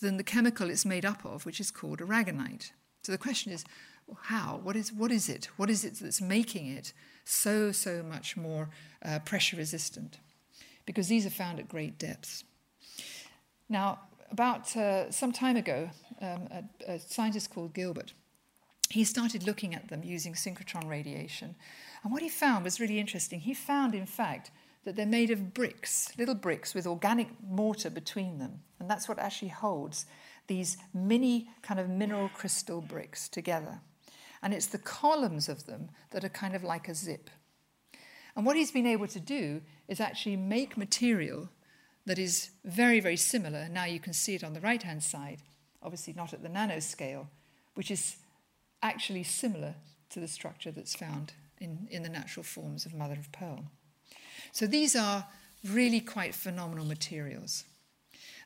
than 0.01 0.18
the 0.18 0.25
chemical 0.25 0.70
it's 0.70 0.85
made 0.85 1.05
up 1.05 1.25
of, 1.25 1.46
which 1.46 1.61
is 1.61 1.70
called 1.70 2.01
aragonite. 2.01 2.70
So 3.03 3.12
the 3.12 3.18
question 3.18 3.53
is, 3.53 3.64
how? 4.25 4.61
What 4.62 4.77
is, 4.77 4.92
what 4.92 5.11
is 5.11 5.29
it? 5.29 5.49
What 5.57 5.70
is 5.70 5.85
it 5.85 5.94
that's 6.01 6.20
making 6.20 6.66
it 6.66 6.92
so, 7.25 7.72
so 7.72 8.03
much 8.03 8.37
more 8.37 8.68
uh, 9.05 9.18
pressure 9.20 9.57
resistant? 9.57 10.18
Because 10.85 11.09
these 11.09 11.27
are 11.27 11.31
found 11.31 11.59
at 11.59 11.68
great 11.68 11.99
depths. 11.99 12.44
Now, 13.68 14.01
about 14.31 14.77
uh, 14.77 15.11
some 15.11 15.33
time 15.33 15.57
ago, 15.57 15.90
um, 16.20 16.49
a, 16.51 16.92
a 16.92 16.99
scientist 16.99 17.51
called 17.51 17.75
Gilbert 17.75 18.12
he 18.90 19.05
started 19.05 19.46
looking 19.46 19.75
at 19.75 19.88
them 19.88 20.03
using 20.05 20.35
synchrotron 20.35 20.88
radiation. 20.88 21.55
And 22.03 22.12
what 22.12 22.22
he 22.22 22.29
found 22.29 22.64
was 22.64 22.81
really 22.81 23.01
interesting. 23.01 23.40
He 23.40 23.55
found, 23.55 23.94
in 23.94 24.07
fact, 24.07 24.51
that 24.85 24.94
they're 24.94 25.07
made 25.07 25.31
of 25.31 25.53
bricks, 25.53 26.12
little 26.16 26.35
bricks 26.35 26.75
with 26.75 26.87
organic 26.87 27.29
mortar 27.42 27.90
between 27.90 28.38
them. 28.38 28.61
And 28.79 28.88
that's 28.88 29.09
what 29.09 29.18
actually 29.18 29.49
holds 29.49 30.07
these 30.46 30.77
mini 30.94 31.49
kind 31.62 31.81
of 31.81 31.88
mineral 31.88 32.29
crystal 32.29 32.81
bricks 32.81 33.29
together. 33.29 33.81
And 34.42 34.55
it's 34.55 34.66
the 34.66 34.79
columns 34.79 35.49
of 35.49 35.66
them 35.66 35.90
that 36.11 36.25
are 36.25 36.29
kind 36.29 36.55
of 36.55 36.62
like 36.62 36.88
a 36.88 36.94
zip. 36.94 37.31
And 38.37 38.46
what 38.46 38.57
he's 38.57 38.70
been 38.70 38.87
able 38.87 39.09
to 39.09 39.18
do 39.18 39.62
is 39.88 39.99
actually 39.99 40.37
make 40.37 40.77
material 40.77 41.49
that 42.05 42.18
is 42.18 42.51
very, 42.64 43.01
very 43.01 43.16
similar. 43.16 43.68
Now 43.68 43.87
you 43.87 43.99
can 43.99 44.12
see 44.12 44.37
it 44.37 44.44
on 44.44 44.53
the 44.53 44.61
right 44.61 44.83
hand 44.83 45.03
side, 45.03 45.42
obviously 45.83 46.12
not 46.12 46.33
at 46.33 46.42
the 46.42 46.49
nanoscale, 46.49 47.27
which 47.75 47.90
is 47.90 48.16
actually 48.82 49.22
similar 49.22 49.74
to 50.10 50.20
the 50.20 50.28
structure 50.28 50.70
that's 50.70 50.94
found 50.94 51.32
in, 51.60 51.88
in 51.90 52.02
the 52.02 52.08
natural 52.08 52.44
forms 52.44 52.86
of 52.86 52.94
mother 52.94 53.14
of 53.14 53.32
pearl. 53.32 53.64
So 54.52 54.66
these 54.66 54.94
are 54.94 55.26
really 55.64 56.00
quite 56.00 56.34
phenomenal 56.34 56.84
materials. 56.84 57.64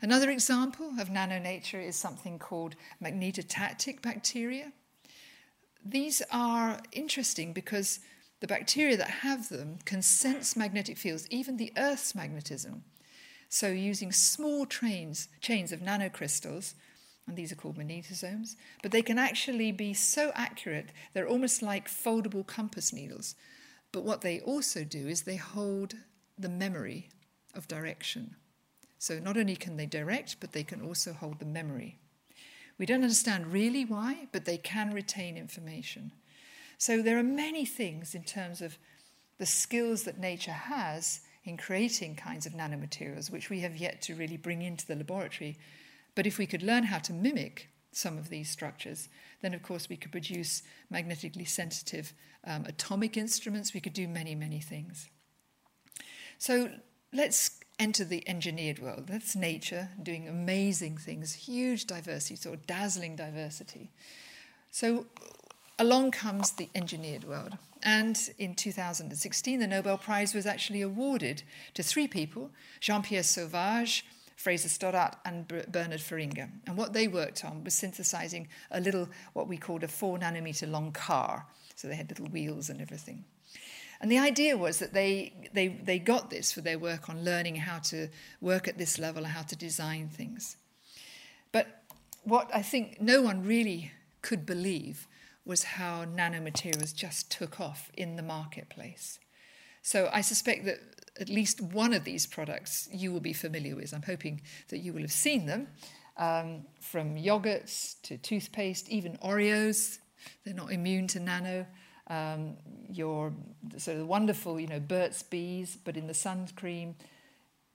Another 0.03 0.31
example 0.31 0.93
of 0.99 1.09
nanonature 1.09 1.87
is 1.87 1.97
something 1.97 2.39
called 2.39 2.75
magnetotactic 3.03 4.01
bacteria. 4.01 4.73
These 5.85 6.23
are 6.31 6.81
interesting 6.93 7.53
because 7.53 8.01
the 8.41 8.47
bacteria 8.47 8.97
that 8.97 9.11
have 9.11 9.51
them 9.51 9.79
can 9.85 10.01
sense 10.01 10.57
magnetic 10.57 10.97
fields, 10.97 11.27
even 11.31 11.57
the 11.57 11.73
Earth's 11.77 12.15
magnetism. 12.15 12.85
So, 13.51 13.69
using 13.69 14.13
small 14.13 14.65
trains, 14.65 15.29
chains 15.41 15.73
of 15.73 15.81
nanocrystals, 15.81 16.75
and 17.31 17.39
these 17.39 17.53
are 17.53 17.57
called 17.57 17.79
magnetosomes, 17.79 18.57
but 18.83 18.91
they 18.91 19.03
can 19.03 19.17
actually 19.17 19.71
be 19.71 19.95
so 19.95 20.33
accurate, 20.35 20.87
they're 21.15 21.29
almost 21.29 21.63
like 21.63 21.89
foldable 21.89 22.45
compass 22.45 22.93
needles. 22.93 23.37
But 23.93 24.03
what 24.03 24.23
they 24.23 24.41
also 24.41 24.83
do 24.83 25.07
is 25.07 25.23
they 25.23 25.37
hold 25.37 25.95
the 26.37 26.49
memory 26.49 27.09
of 27.55 27.69
direction. 27.69 28.35
So 28.99 29.21
not 29.21 29.37
only 29.37 29.55
can 29.55 29.77
they 29.77 29.87
direct, 29.87 30.41
but 30.41 30.51
they 30.51 30.65
can 30.65 30.83
also 30.83 31.13
hold 31.13 31.39
the 31.39 31.45
memory. 31.45 31.99
We 32.79 32.87
don't 32.87 33.05
understand 33.05 33.53
really 33.53 33.85
why, 33.85 34.27
but 34.33 34.45
they 34.45 34.59
can 34.59 34.93
retain 34.93 35.37
information. 35.37 36.11
So 36.79 37.01
there 37.01 37.19
are 37.19 37.23
many 37.23 37.65
things 37.65 38.13
in 38.13 38.25
terms 38.25 38.61
of 38.61 38.77
the 39.39 39.47
skills 39.47 40.03
that 40.03 40.19
nature 40.19 40.51
has 40.51 41.21
in 41.45 41.57
creating 41.57 42.17
kinds 42.17 42.45
of 42.45 42.55
nanomaterials, 42.55 43.31
which 43.31 43.51
we 43.51 43.61
have 43.61 43.77
yet 43.77 44.03
to 44.03 44.17
really 44.17 44.37
bring 44.37 44.63
into 44.63 44.85
the 44.85 44.97
laboratory 44.97 45.59
but 46.21 46.27
if 46.27 46.37
we 46.37 46.45
could 46.45 46.63
learn 46.63 46.83
how 46.83 46.99
to 46.99 47.15
mimic 47.15 47.71
some 47.93 48.19
of 48.19 48.29
these 48.29 48.51
structures, 48.51 49.09
then 49.41 49.55
of 49.55 49.63
course 49.63 49.89
we 49.89 49.97
could 49.97 50.13
produce 50.13 50.63
magnetically 50.91 51.47
sensitive 51.47 52.13
um, 52.45 52.67
atomic 52.67 53.17
instruments. 53.17 53.73
We 53.73 53.81
could 53.81 53.95
do 53.95 54.07
many, 54.07 54.35
many 54.35 54.61
things. 54.61 55.09
So 56.37 56.73
let's 57.11 57.59
enter 57.79 58.05
the 58.05 58.23
engineered 58.29 58.81
world. 58.81 59.07
That's 59.07 59.35
nature 59.35 59.89
doing 60.03 60.29
amazing 60.29 60.99
things, 60.99 61.33
huge 61.33 61.87
diversity, 61.87 62.37
sort 62.37 62.57
of 62.57 62.67
dazzling 62.67 63.17
diversity. 63.17 63.91
So 64.71 65.07
along 65.79 66.11
comes 66.11 66.51
the 66.51 66.69
engineered 66.75 67.25
world. 67.25 67.57
And 67.83 68.21
in 68.37 68.57
2016, 68.57 69.59
the 69.59 69.67
Nobel 69.67 69.97
Prize 69.97 70.35
was 70.35 70.45
actually 70.45 70.83
awarded 70.83 71.45
to 71.73 71.83
three 71.83 72.07
people 72.07 72.51
Jean 72.79 73.01
Pierre 73.01 73.23
Sauvage, 73.23 74.05
Fraser 74.41 74.71
Stoddart 74.71 75.17
and 75.27 75.47
Bernard 75.47 76.01
Feringa. 76.01 76.49
And 76.67 76.75
what 76.79 76.95
they 76.95 77.09
worked 77.09 77.45
on 77.45 77.63
was 77.63 77.75
synthesizing 77.75 78.49
a 78.71 78.81
little, 78.81 79.07
what 79.35 79.49
we 79.49 79.59
called 79.59 79.85
a 79.85 79.89
four 79.89 80.19
nanometer 80.19 80.71
long 80.71 80.93
car. 80.93 81.45
So 81.77 81.89
they 81.89 81.95
had 81.95 82.09
little 82.09 82.27
wheels 82.27 82.71
and 82.71 82.81
everything. 82.81 83.25
And 84.01 84.11
the 84.11 84.17
idea 84.17 84.57
was 84.57 84.79
that 84.79 84.95
they, 84.95 85.35
they, 85.53 85.69
they 85.69 85.99
got 85.99 86.31
this 86.31 86.53
for 86.53 86.63
their 86.63 86.79
work 86.79 87.11
on 87.11 87.23
learning 87.23 87.57
how 87.57 87.81
to 87.91 88.09
work 88.41 88.67
at 88.67 88.79
this 88.79 88.99
level 88.99 89.25
and 89.25 89.33
how 89.35 89.43
to 89.43 89.55
design 89.55 90.09
things. 90.09 90.57
But 91.53 91.83
what 92.25 92.51
I 92.55 92.63
think 92.63 92.99
no 92.99 93.21
one 93.21 93.45
really 93.45 93.93
could 94.23 94.47
believe 94.47 95.07
was 95.45 95.65
how 95.65 96.07
nanomaterials 96.07 96.95
just 96.95 97.31
took 97.31 97.61
off 97.61 97.93
in 97.95 98.17
the 98.17 98.23
marketplace. 98.23 99.19
So 99.83 100.09
I 100.15 100.23
suspect 100.23 100.65
that 100.65 100.79
at 101.21 101.29
least 101.29 101.61
one 101.61 101.93
of 101.93 102.05
these 102.05 102.27
products 102.27 102.89
you 102.93 103.13
will 103.13 103.21
be 103.21 103.33
familiar 103.33 103.77
with. 103.77 103.93
I'm 103.93 104.03
hoping 104.03 104.41
that 104.69 104.79
you 104.79 104.93
will 104.93 105.03
have 105.03 105.13
seen 105.13 105.47
them, 105.47 105.69
um, 106.17 106.65
from 106.81 107.17
yogurts 107.17 108.01
to 108.03 108.17
toothpaste, 108.19 108.89
even 108.89 109.17
Oreos. 109.19 109.99
They're 110.45 110.55
not 110.55 110.73
immune 110.73 111.07
to 111.09 111.21
nano. 111.21 111.67
Um, 112.07 112.57
your 112.91 113.33
sort 113.77 113.99
of 113.99 114.07
wonderful, 114.07 114.59
you 114.59 114.67
know, 114.67 114.81
Burt's 114.81 115.23
Bees, 115.23 115.79
but 115.85 115.97
in 115.97 116.09
the 116.09 116.15
sun 116.15 116.49
cream, 116.57 116.97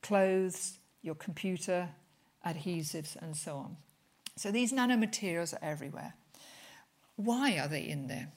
clothes, 0.04 0.78
your 1.02 1.16
computer, 1.16 1.90
adhesives, 2.46 3.16
and 3.16 3.36
so 3.36 3.56
on. 3.56 3.78
So 4.36 4.52
these 4.52 4.74
nanomaterials 4.74 5.54
are 5.54 5.64
everywhere. 5.64 6.16
Why 7.16 7.58
are 7.58 7.70
they 7.70 7.84
in 7.84 8.08
there? 8.08 8.34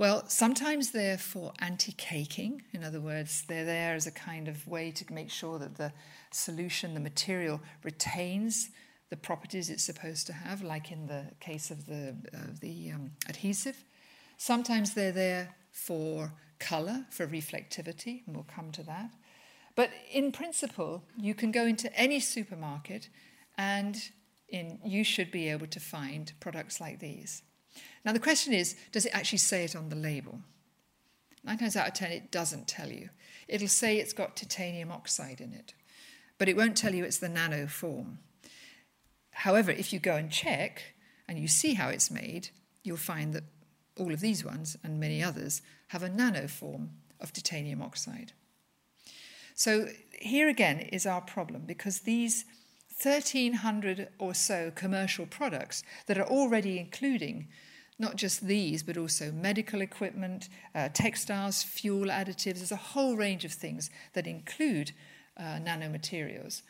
Well, 0.00 0.24
sometimes 0.28 0.92
they're 0.92 1.18
for 1.18 1.52
anti 1.58 1.92
caking. 1.92 2.62
In 2.72 2.82
other 2.82 3.02
words, 3.02 3.44
they're 3.46 3.66
there 3.66 3.94
as 3.94 4.06
a 4.06 4.10
kind 4.10 4.48
of 4.48 4.66
way 4.66 4.90
to 4.92 5.12
make 5.12 5.28
sure 5.28 5.58
that 5.58 5.76
the 5.76 5.92
solution, 6.30 6.94
the 6.94 7.00
material, 7.00 7.60
retains 7.84 8.70
the 9.10 9.18
properties 9.18 9.68
it's 9.68 9.84
supposed 9.84 10.26
to 10.28 10.32
have, 10.32 10.62
like 10.62 10.90
in 10.90 11.06
the 11.06 11.26
case 11.38 11.70
of 11.70 11.84
the, 11.84 12.16
the 12.62 12.92
um, 12.92 13.10
adhesive. 13.28 13.84
Sometimes 14.38 14.94
they're 14.94 15.12
there 15.12 15.54
for 15.70 16.32
colour, 16.58 17.04
for 17.10 17.26
reflectivity, 17.26 18.26
and 18.26 18.34
we'll 18.34 18.46
come 18.54 18.72
to 18.72 18.82
that. 18.84 19.10
But 19.76 19.90
in 20.10 20.32
principle, 20.32 21.04
you 21.18 21.34
can 21.34 21.52
go 21.52 21.66
into 21.66 21.94
any 21.94 22.20
supermarket 22.20 23.10
and 23.58 24.00
in, 24.48 24.78
you 24.82 25.04
should 25.04 25.30
be 25.30 25.50
able 25.50 25.66
to 25.66 25.78
find 25.78 26.32
products 26.40 26.80
like 26.80 27.00
these. 27.00 27.42
Now, 28.04 28.12
the 28.12 28.18
question 28.18 28.52
is 28.52 28.76
does 28.92 29.06
it 29.06 29.14
actually 29.14 29.38
say 29.38 29.64
it 29.64 29.76
on 29.76 29.88
the 29.88 29.96
label? 29.96 30.40
Nine 31.44 31.58
times 31.58 31.76
out 31.76 31.88
of 31.88 31.94
ten, 31.94 32.12
it 32.12 32.30
doesn't 32.30 32.68
tell 32.68 32.90
you. 32.90 33.10
It'll 33.48 33.68
say 33.68 33.96
it's 33.96 34.12
got 34.12 34.36
titanium 34.36 34.92
oxide 34.92 35.40
in 35.40 35.52
it, 35.52 35.74
but 36.38 36.48
it 36.48 36.56
won't 36.56 36.76
tell 36.76 36.94
you 36.94 37.04
it's 37.04 37.18
the 37.18 37.28
nano 37.28 37.66
form. 37.66 38.18
However, 39.30 39.70
if 39.70 39.92
you 39.92 39.98
go 39.98 40.16
and 40.16 40.30
check 40.30 40.82
and 41.26 41.38
you 41.38 41.48
see 41.48 41.74
how 41.74 41.88
it's 41.88 42.10
made, 42.10 42.50
you'll 42.82 42.96
find 42.96 43.32
that 43.32 43.44
all 43.98 44.12
of 44.12 44.20
these 44.20 44.44
ones 44.44 44.76
and 44.82 45.00
many 45.00 45.22
others 45.22 45.62
have 45.88 46.02
a 46.02 46.08
nano 46.08 46.46
form 46.46 46.90
of 47.20 47.32
titanium 47.32 47.82
oxide. 47.82 48.32
So 49.54 49.88
here 50.12 50.48
again 50.48 50.80
is 50.80 51.06
our 51.06 51.20
problem 51.20 51.62
because 51.66 52.00
these 52.00 52.44
1,300 53.02 54.08
or 54.18 54.34
so 54.34 54.70
commercial 54.74 55.26
products 55.26 55.82
that 56.06 56.18
are 56.18 56.26
already 56.26 56.78
including 56.78 57.48
not 57.98 58.16
just 58.16 58.46
these, 58.46 58.82
but 58.82 58.96
also 58.96 59.30
medical 59.30 59.82
equipment, 59.82 60.48
uh, 60.74 60.88
textiles, 60.92 61.62
fuel 61.62 62.06
additives, 62.06 62.56
there's 62.56 62.72
a 62.72 62.76
whole 62.76 63.14
range 63.14 63.44
of 63.44 63.52
things 63.52 63.90
that 64.14 64.26
include 64.26 64.92
uh, 65.36 65.58
nanomaterials, 65.62 66.62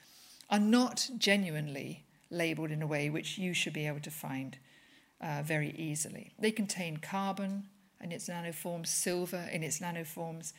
are 0.50 0.58
not 0.58 1.08
genuinely 1.16 2.04
labeled 2.30 2.72
in 2.72 2.82
a 2.82 2.86
way 2.86 3.08
which 3.08 3.38
you 3.38 3.54
should 3.54 3.72
be 3.72 3.86
able 3.86 4.00
to 4.00 4.10
find 4.10 4.58
uh, 5.20 5.42
very 5.44 5.70
easily. 5.78 6.32
They 6.38 6.50
contain 6.50 6.96
carbon 6.96 7.68
in 8.00 8.10
its 8.10 8.28
nanoforms, 8.28 8.88
silver 8.88 9.48
in 9.52 9.62
its 9.62 9.78
nanoforms, 9.78 10.52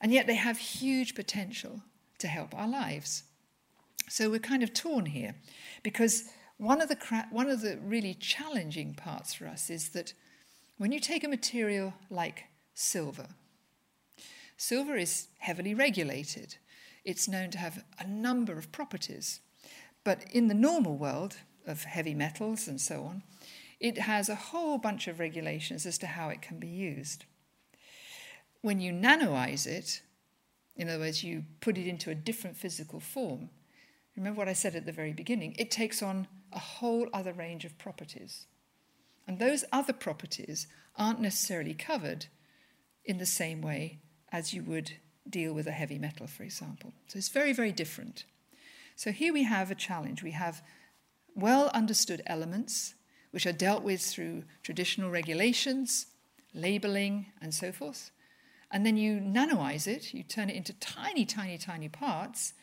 and 0.00 0.12
yet 0.12 0.26
they 0.26 0.34
have 0.34 0.56
huge 0.56 1.14
potential 1.14 1.82
to 2.18 2.28
help 2.28 2.54
our 2.54 2.68
lives. 2.68 3.24
So 4.10 4.28
we're 4.28 4.40
kind 4.40 4.64
of 4.64 4.74
torn 4.74 5.06
here 5.06 5.36
because 5.84 6.24
one 6.56 6.80
of 6.80 6.88
the, 6.88 6.96
cra- 6.96 7.28
one 7.30 7.48
of 7.48 7.60
the 7.60 7.78
really 7.78 8.12
challenging 8.14 8.92
parts 8.92 9.34
for 9.34 9.46
us 9.46 9.70
is 9.70 9.90
that 9.90 10.14
when 10.78 10.90
you 10.90 10.98
take 10.98 11.22
a 11.22 11.28
material 11.28 11.94
like 12.10 12.46
silver, 12.74 13.28
silver 14.56 14.96
is 14.96 15.28
heavily 15.38 15.74
regulated. 15.74 16.56
It's 17.04 17.28
known 17.28 17.50
to 17.50 17.58
have 17.58 17.84
a 18.00 18.06
number 18.06 18.58
of 18.58 18.72
properties. 18.72 19.38
But 20.02 20.24
in 20.32 20.48
the 20.48 20.54
normal 20.54 20.96
world 20.96 21.36
of 21.64 21.84
heavy 21.84 22.14
metals 22.14 22.66
and 22.66 22.80
so 22.80 23.04
on, 23.04 23.22
it 23.78 23.96
has 23.98 24.28
a 24.28 24.34
whole 24.34 24.78
bunch 24.78 25.06
of 25.06 25.20
regulations 25.20 25.86
as 25.86 25.98
to 25.98 26.08
how 26.08 26.30
it 26.30 26.42
can 26.42 26.58
be 26.58 26.66
used. 26.66 27.26
When 28.60 28.80
you 28.80 28.92
nanoize 28.92 29.68
it, 29.68 30.02
in 30.74 30.88
other 30.88 30.98
words, 30.98 31.22
you 31.22 31.44
put 31.60 31.78
it 31.78 31.86
into 31.86 32.10
a 32.10 32.14
different 32.16 32.56
physical 32.56 32.98
form, 32.98 33.50
remember 34.16 34.38
what 34.38 34.48
I 34.48 34.52
said 34.52 34.74
at 34.74 34.86
the 34.86 34.92
very 34.92 35.12
beginning, 35.12 35.54
it 35.58 35.70
takes 35.70 36.02
on 36.02 36.26
a 36.52 36.58
whole 36.58 37.08
other 37.12 37.32
range 37.32 37.64
of 37.64 37.78
properties. 37.78 38.46
And 39.26 39.38
those 39.38 39.64
other 39.72 39.92
properties 39.92 40.66
aren't 40.96 41.20
necessarily 41.20 41.74
covered 41.74 42.26
in 43.04 43.18
the 43.18 43.26
same 43.26 43.62
way 43.62 44.00
as 44.32 44.52
you 44.52 44.62
would 44.62 44.92
deal 45.28 45.52
with 45.52 45.66
a 45.66 45.72
heavy 45.72 45.98
metal, 45.98 46.26
for 46.26 46.42
example. 46.42 46.92
So 47.08 47.18
it's 47.18 47.28
very, 47.28 47.52
very 47.52 47.72
different. 47.72 48.24
So 48.96 49.12
here 49.12 49.32
we 49.32 49.44
have 49.44 49.70
a 49.70 49.74
challenge. 49.74 50.22
We 50.22 50.32
have 50.32 50.62
well 51.34 51.70
understood 51.72 52.22
elements 52.26 52.94
which 53.30 53.46
are 53.46 53.52
dealt 53.52 53.82
with 53.82 54.00
through 54.00 54.44
traditional 54.62 55.10
regulations, 55.10 56.06
labeling, 56.52 57.26
and 57.40 57.54
so 57.54 57.70
forth. 57.72 58.10
And 58.72 58.84
then 58.84 58.96
you 58.96 59.20
nanoize 59.20 59.86
it, 59.86 60.12
you 60.14 60.22
turn 60.22 60.50
it 60.50 60.56
into 60.56 60.72
tiny, 60.74 61.24
tiny, 61.24 61.58
tiny 61.58 61.88
parts, 61.88 62.54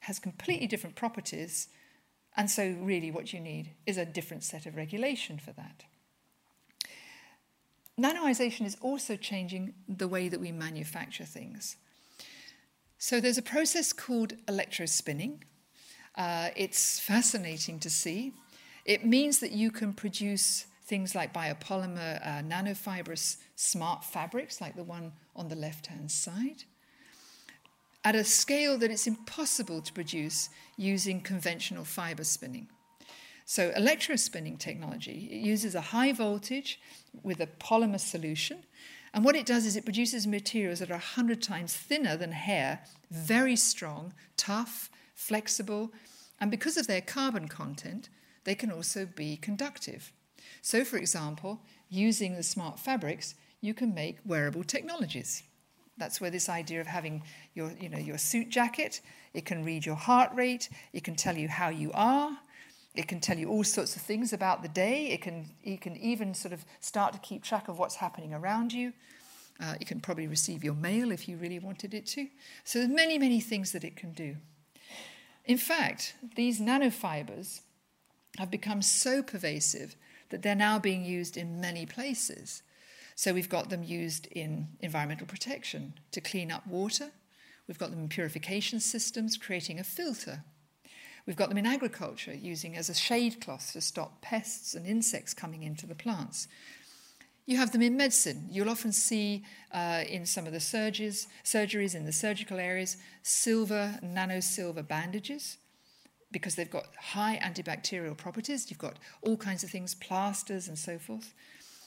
has 0.00 0.18
completely 0.18 0.66
different 0.66 0.96
properties. 0.96 1.68
And 2.36 2.50
so, 2.50 2.76
really, 2.80 3.10
what 3.10 3.32
you 3.32 3.40
need 3.40 3.70
is 3.86 3.96
a 3.96 4.04
different 4.04 4.44
set 4.44 4.66
of 4.66 4.76
regulation 4.76 5.38
for 5.38 5.52
that. 5.52 5.84
Nanoization 7.98 8.66
is 8.66 8.76
also 8.80 9.16
changing 9.16 9.74
the 9.88 10.06
way 10.06 10.28
that 10.28 10.40
we 10.40 10.52
manufacture 10.52 11.24
things. 11.24 11.76
So, 12.98 13.20
there's 13.20 13.38
a 13.38 13.42
process 13.42 13.92
called 13.92 14.34
electrospinning, 14.46 15.40
uh, 16.16 16.48
it's 16.56 16.98
fascinating 16.98 17.78
to 17.80 17.90
see. 17.90 18.32
It 18.84 19.04
means 19.04 19.40
that 19.40 19.52
you 19.52 19.70
can 19.70 19.92
produce 19.92 20.66
things 20.84 21.14
like 21.14 21.34
biopolymer 21.34 22.24
uh, 22.24 22.42
nanofibrous 22.42 23.36
smart 23.56 24.04
fabrics, 24.04 24.60
like 24.60 24.76
the 24.76 24.84
one 24.84 25.12
on 25.34 25.48
the 25.48 25.56
left 25.56 25.88
hand 25.88 26.10
side, 26.10 26.64
at 28.06 28.14
a 28.14 28.22
scale 28.22 28.78
that 28.78 28.92
it's 28.92 29.08
impossible 29.08 29.82
to 29.82 29.92
produce 29.92 30.48
using 30.76 31.20
conventional 31.20 31.84
fiber 31.84 32.22
spinning. 32.22 32.68
So, 33.44 33.72
electrospinning 33.72 34.60
technology 34.60 35.28
it 35.32 35.44
uses 35.44 35.74
a 35.74 35.90
high 35.92 36.12
voltage 36.12 36.80
with 37.24 37.40
a 37.40 37.48
polymer 37.48 37.98
solution. 37.98 38.58
And 39.12 39.24
what 39.24 39.34
it 39.34 39.44
does 39.44 39.66
is 39.66 39.74
it 39.74 39.84
produces 39.84 40.24
materials 40.24 40.78
that 40.78 40.90
are 40.90 41.02
100 41.16 41.42
times 41.42 41.74
thinner 41.74 42.16
than 42.16 42.30
hair, 42.30 42.78
very 43.10 43.56
strong, 43.56 44.12
tough, 44.36 44.88
flexible, 45.16 45.92
and 46.40 46.48
because 46.48 46.76
of 46.76 46.86
their 46.86 47.00
carbon 47.00 47.48
content, 47.48 48.08
they 48.44 48.54
can 48.54 48.70
also 48.70 49.04
be 49.04 49.36
conductive. 49.36 50.12
So, 50.62 50.84
for 50.84 50.96
example, 50.96 51.60
using 51.90 52.36
the 52.36 52.44
smart 52.44 52.78
fabrics, 52.78 53.34
you 53.60 53.74
can 53.74 53.92
make 53.94 54.18
wearable 54.24 54.62
technologies. 54.62 55.42
That's 55.98 56.20
where 56.20 56.30
this 56.30 56.48
idea 56.48 56.80
of 56.80 56.86
having 56.86 57.22
your, 57.54 57.72
you 57.80 57.88
know, 57.88 57.98
your 57.98 58.18
suit 58.18 58.48
jacket, 58.48 59.00
it 59.32 59.44
can 59.44 59.64
read 59.64 59.86
your 59.86 59.94
heart 59.94 60.30
rate, 60.34 60.68
it 60.92 61.04
can 61.04 61.14
tell 61.14 61.36
you 61.36 61.48
how 61.48 61.68
you 61.68 61.90
are, 61.94 62.36
it 62.94 63.08
can 63.08 63.20
tell 63.20 63.38
you 63.38 63.48
all 63.48 63.64
sorts 63.64 63.96
of 63.96 64.02
things 64.02 64.32
about 64.32 64.62
the 64.62 64.68
day, 64.68 65.08
it 65.08 65.22
can, 65.22 65.46
it 65.62 65.80
can 65.80 65.96
even 65.96 66.34
sort 66.34 66.52
of 66.52 66.64
start 66.80 67.12
to 67.12 67.18
keep 67.20 67.42
track 67.42 67.68
of 67.68 67.78
what's 67.78 67.96
happening 67.96 68.34
around 68.34 68.72
you. 68.72 68.92
Uh, 69.58 69.74
it 69.80 69.86
can 69.86 70.00
probably 70.00 70.26
receive 70.26 70.62
your 70.62 70.74
mail 70.74 71.10
if 71.10 71.28
you 71.28 71.36
really 71.36 71.58
wanted 71.58 71.94
it 71.94 72.06
to. 72.06 72.28
So 72.64 72.78
there's 72.78 72.90
many, 72.90 73.18
many 73.18 73.40
things 73.40 73.72
that 73.72 73.84
it 73.84 73.96
can 73.96 74.12
do. 74.12 74.36
In 75.46 75.56
fact, 75.56 76.14
these 76.34 76.60
nanofibers 76.60 77.60
have 78.38 78.50
become 78.50 78.82
so 78.82 79.22
pervasive 79.22 79.96
that 80.28 80.42
they're 80.42 80.54
now 80.54 80.78
being 80.78 81.04
used 81.04 81.36
in 81.36 81.60
many 81.60 81.86
places. 81.86 82.62
So 83.16 83.32
we've 83.32 83.48
got 83.48 83.70
them 83.70 83.82
used 83.82 84.26
in 84.26 84.68
environmental 84.80 85.26
protection 85.26 85.94
to 86.12 86.20
clean 86.20 86.52
up 86.52 86.66
water. 86.66 87.10
We've 87.66 87.78
got 87.78 87.90
them 87.90 88.00
in 88.00 88.08
purification 88.08 88.78
systems, 88.78 89.38
creating 89.38 89.80
a 89.80 89.84
filter. 89.84 90.44
We've 91.26 91.34
got 91.34 91.48
them 91.48 91.58
in 91.58 91.66
agriculture, 91.66 92.34
using 92.34 92.76
as 92.76 92.88
a 92.88 92.94
shade 92.94 93.40
cloth 93.40 93.72
to 93.72 93.80
stop 93.80 94.20
pests 94.20 94.74
and 94.74 94.86
insects 94.86 95.34
coming 95.34 95.62
into 95.62 95.86
the 95.86 95.94
plants. 95.94 96.46
You 97.46 97.56
have 97.56 97.72
them 97.72 97.82
in 97.82 97.96
medicine. 97.96 98.48
You'll 98.50 98.68
often 98.68 98.92
see 98.92 99.44
uh, 99.72 100.04
in 100.06 100.26
some 100.26 100.46
of 100.46 100.52
the 100.52 100.58
surgeries, 100.58 101.26
surgeries 101.42 101.94
in 101.94 102.04
the 102.04 102.12
surgical 102.12 102.58
areas 102.58 102.98
silver, 103.22 103.98
nano 104.02 104.40
silver 104.40 104.82
bandages 104.82 105.56
because 106.32 106.54
they've 106.54 106.70
got 106.70 106.86
high 106.96 107.40
antibacterial 107.42 108.16
properties. 108.16 108.68
You've 108.68 108.78
got 108.78 108.98
all 109.22 109.36
kinds 109.36 109.64
of 109.64 109.70
things, 109.70 109.94
plasters 109.94 110.68
and 110.68 110.78
so 110.78 110.98
forth. 110.98 111.32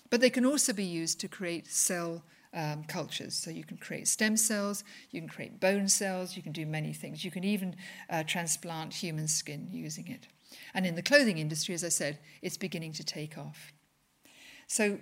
But 0.10 0.22
they 0.22 0.30
can 0.30 0.46
also 0.46 0.74
be 0.74 0.84
used 0.84 1.20
to 1.22 1.28
create 1.28 1.68
cell 1.68 2.24
um, 2.54 2.84
cultures. 2.86 3.36
So 3.36 3.52
you 3.52 3.64
can 3.64 3.78
create 3.78 4.08
stem 4.08 4.36
cells, 4.38 4.84
you 5.12 5.22
can 5.22 5.30
create 5.30 5.60
bone 5.60 5.88
cells, 5.88 6.36
you 6.36 6.42
can 6.42 6.52
do 6.52 6.66
many 6.66 6.94
things. 6.94 7.24
You 7.24 7.32
can 7.32 7.44
even 7.44 7.76
uh, 8.10 8.24
transplant 8.24 8.94
human 8.94 9.28
skin 9.28 9.68
using 9.72 10.08
it. 10.08 10.28
And 10.74 10.86
in 10.86 10.96
the 10.96 11.04
clothing 11.04 11.38
industry, 11.38 11.76
as 11.76 11.84
I 11.84 11.90
said, 11.90 12.18
it's 12.42 12.58
beginning 12.58 12.94
to 12.94 13.04
take 13.04 13.38
off. 13.38 13.72
So 14.68 15.00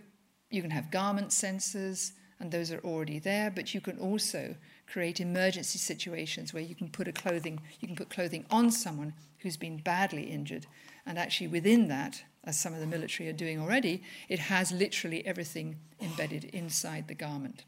you 0.50 0.62
can 0.62 0.72
have 0.72 0.92
garment 0.92 1.30
sensors, 1.30 2.12
and 2.40 2.52
those 2.52 2.72
are 2.72 2.80
already 2.80 3.20
there, 3.20 3.50
but 3.50 3.74
you 3.74 3.82
can 3.82 3.98
also 3.98 4.56
create 4.86 5.20
emergency 5.20 5.80
situations 5.80 6.54
where 6.54 6.64
you 6.64 6.76
can 6.76 6.90
put 6.90 7.08
a 7.08 7.12
clothing, 7.12 7.60
you 7.80 7.88
can 7.88 7.96
put 7.96 8.10
clothing 8.10 8.46
on 8.52 8.72
someone 8.72 9.14
who's 9.40 9.58
been 9.58 9.78
badly 9.78 10.24
injured. 10.24 10.66
And 11.06 11.18
actually 11.18 11.48
within 11.48 11.88
that, 11.88 12.24
as 12.48 12.58
some 12.58 12.74
of 12.74 12.80
the 12.80 12.88
military 12.88 13.28
are 13.28 13.34
doing 13.34 13.60
already, 13.60 14.02
it 14.30 14.40
has 14.40 14.72
literally 14.72 15.24
everything 15.28 15.78
embedded 16.02 16.46
inside 16.46 17.10
the 17.10 17.14
garment. 17.14 17.66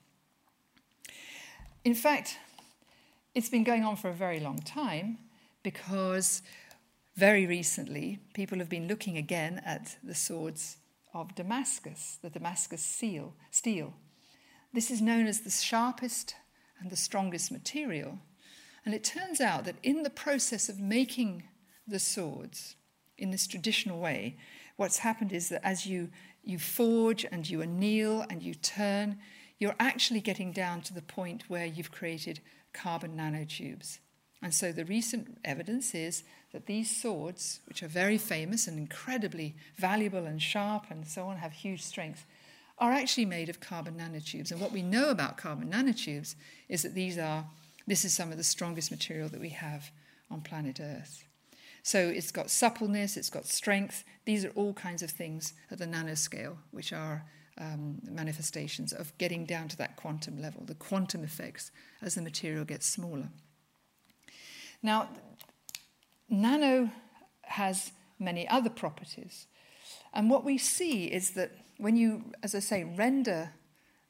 In 1.83 1.93
fact, 1.93 2.37
it's 3.35 3.49
been 3.49 3.65
going 3.65 3.83
on 3.83 3.97
for 3.97 4.09
a 4.09 4.13
very 4.13 4.39
long 4.39 4.59
time 4.59 5.17
because 5.63 6.41
very 7.17 7.45
recently 7.45 8.19
people 8.33 8.57
have 8.59 8.69
been 8.69 8.87
looking 8.87 9.17
again 9.17 9.61
at 9.65 9.97
the 10.01 10.15
swords 10.15 10.77
of 11.13 11.35
Damascus, 11.35 12.17
the 12.21 12.29
Damascus 12.29 12.81
seal, 12.81 13.33
steel. 13.51 13.93
This 14.73 14.89
is 14.89 15.01
known 15.01 15.27
as 15.27 15.41
the 15.41 15.49
sharpest 15.49 16.35
and 16.79 16.89
the 16.89 16.95
strongest 16.95 17.51
material. 17.51 18.19
And 18.85 18.95
it 18.95 19.03
turns 19.03 19.41
out 19.41 19.65
that 19.65 19.75
in 19.83 20.03
the 20.03 20.09
process 20.09 20.69
of 20.69 20.79
making 20.79 21.43
the 21.85 21.99
swords 21.99 22.77
in 23.17 23.31
this 23.31 23.45
traditional 23.45 23.99
way, 23.99 24.37
what's 24.79 24.99
happened 24.99 25.33
is 25.33 25.49
that 25.49 25.65
as 25.65 25.85
you, 25.85 26.09
you 26.41 26.57
forge 26.57 27.25
and 27.29 27.49
you 27.49 27.61
anneal 27.61 28.25
and 28.29 28.41
you 28.41 28.53
turn, 28.53 29.17
you're 29.59 29.75
actually 29.77 30.21
getting 30.21 30.53
down 30.53 30.79
to 30.79 30.93
the 30.93 31.01
point 31.01 31.43
where 31.49 31.65
you've 31.65 31.91
created 31.91 32.39
carbon 32.71 33.17
nanotubes. 33.17 33.99
And 34.41 34.53
so 34.53 34.71
the 34.71 34.85
recent 34.85 35.37
evidence 35.43 35.93
is 35.93 36.23
that 36.53 36.65
these 36.65 36.95
swords, 36.95 37.59
which 37.65 37.83
are 37.83 37.89
very 37.89 38.17
famous 38.17 38.67
and 38.67 38.77
incredibly 38.77 39.53
valuable 39.75 40.25
and 40.25 40.41
sharp 40.41 40.85
and 40.89 41.05
so 41.05 41.25
on, 41.25 41.35
have 41.37 41.51
huge 41.51 41.81
strength, 41.83 42.25
are 42.77 42.93
actually 42.93 43.25
made 43.25 43.49
of 43.49 43.59
carbon 43.59 43.95
nanotubes. 43.95 44.49
And 44.49 44.61
what 44.61 44.71
we 44.71 44.81
know 44.81 45.09
about 45.09 45.35
carbon 45.35 45.71
nanotubes 45.71 46.35
is 46.69 46.83
that 46.83 46.95
these 46.95 47.17
are, 47.17 47.45
this 47.85 48.05
is 48.05 48.13
some 48.13 48.31
of 48.31 48.37
the 48.37 48.45
strongest 48.45 48.91
material 48.91 49.27
that 49.27 49.41
we 49.41 49.49
have 49.49 49.91
on 50.31 50.39
planet 50.39 50.79
Earth. 50.79 51.25
So 51.89 51.97
it's 52.07 52.31
got 52.31 52.51
suppleness, 52.51 53.17
it's 53.17 53.31
got 53.31 53.47
strength. 53.47 54.03
These 54.25 54.45
are 54.45 54.51
all 54.51 54.73
kinds 54.73 55.01
of 55.01 55.09
things 55.09 55.53
at 55.71 55.79
the 55.79 55.87
nanoscale, 55.87 56.57
which 56.69 56.93
are 56.93 57.25
um, 57.57 57.97
manifestations 58.07 58.93
of 58.93 59.17
getting 59.17 59.43
down 59.43 59.69
to 59.69 59.77
that 59.77 59.95
quantum 59.95 60.39
level, 60.39 60.61
the 60.63 60.75
quantum 60.75 61.23
effects 61.23 61.71
as 61.99 62.13
the 62.13 62.21
material 62.21 62.63
gets 62.63 62.85
smaller. 62.85 63.29
Now, 64.83 65.09
nano 66.29 66.91
has 67.41 67.91
many 68.19 68.47
other 68.47 68.69
properties. 68.69 69.47
And 70.13 70.29
what 70.29 70.43
we 70.43 70.59
see 70.59 71.05
is 71.05 71.31
that 71.31 71.53
when 71.79 71.97
you, 71.97 72.33
as 72.43 72.53
I 72.53 72.59
say, 72.59 72.83
render 72.83 73.49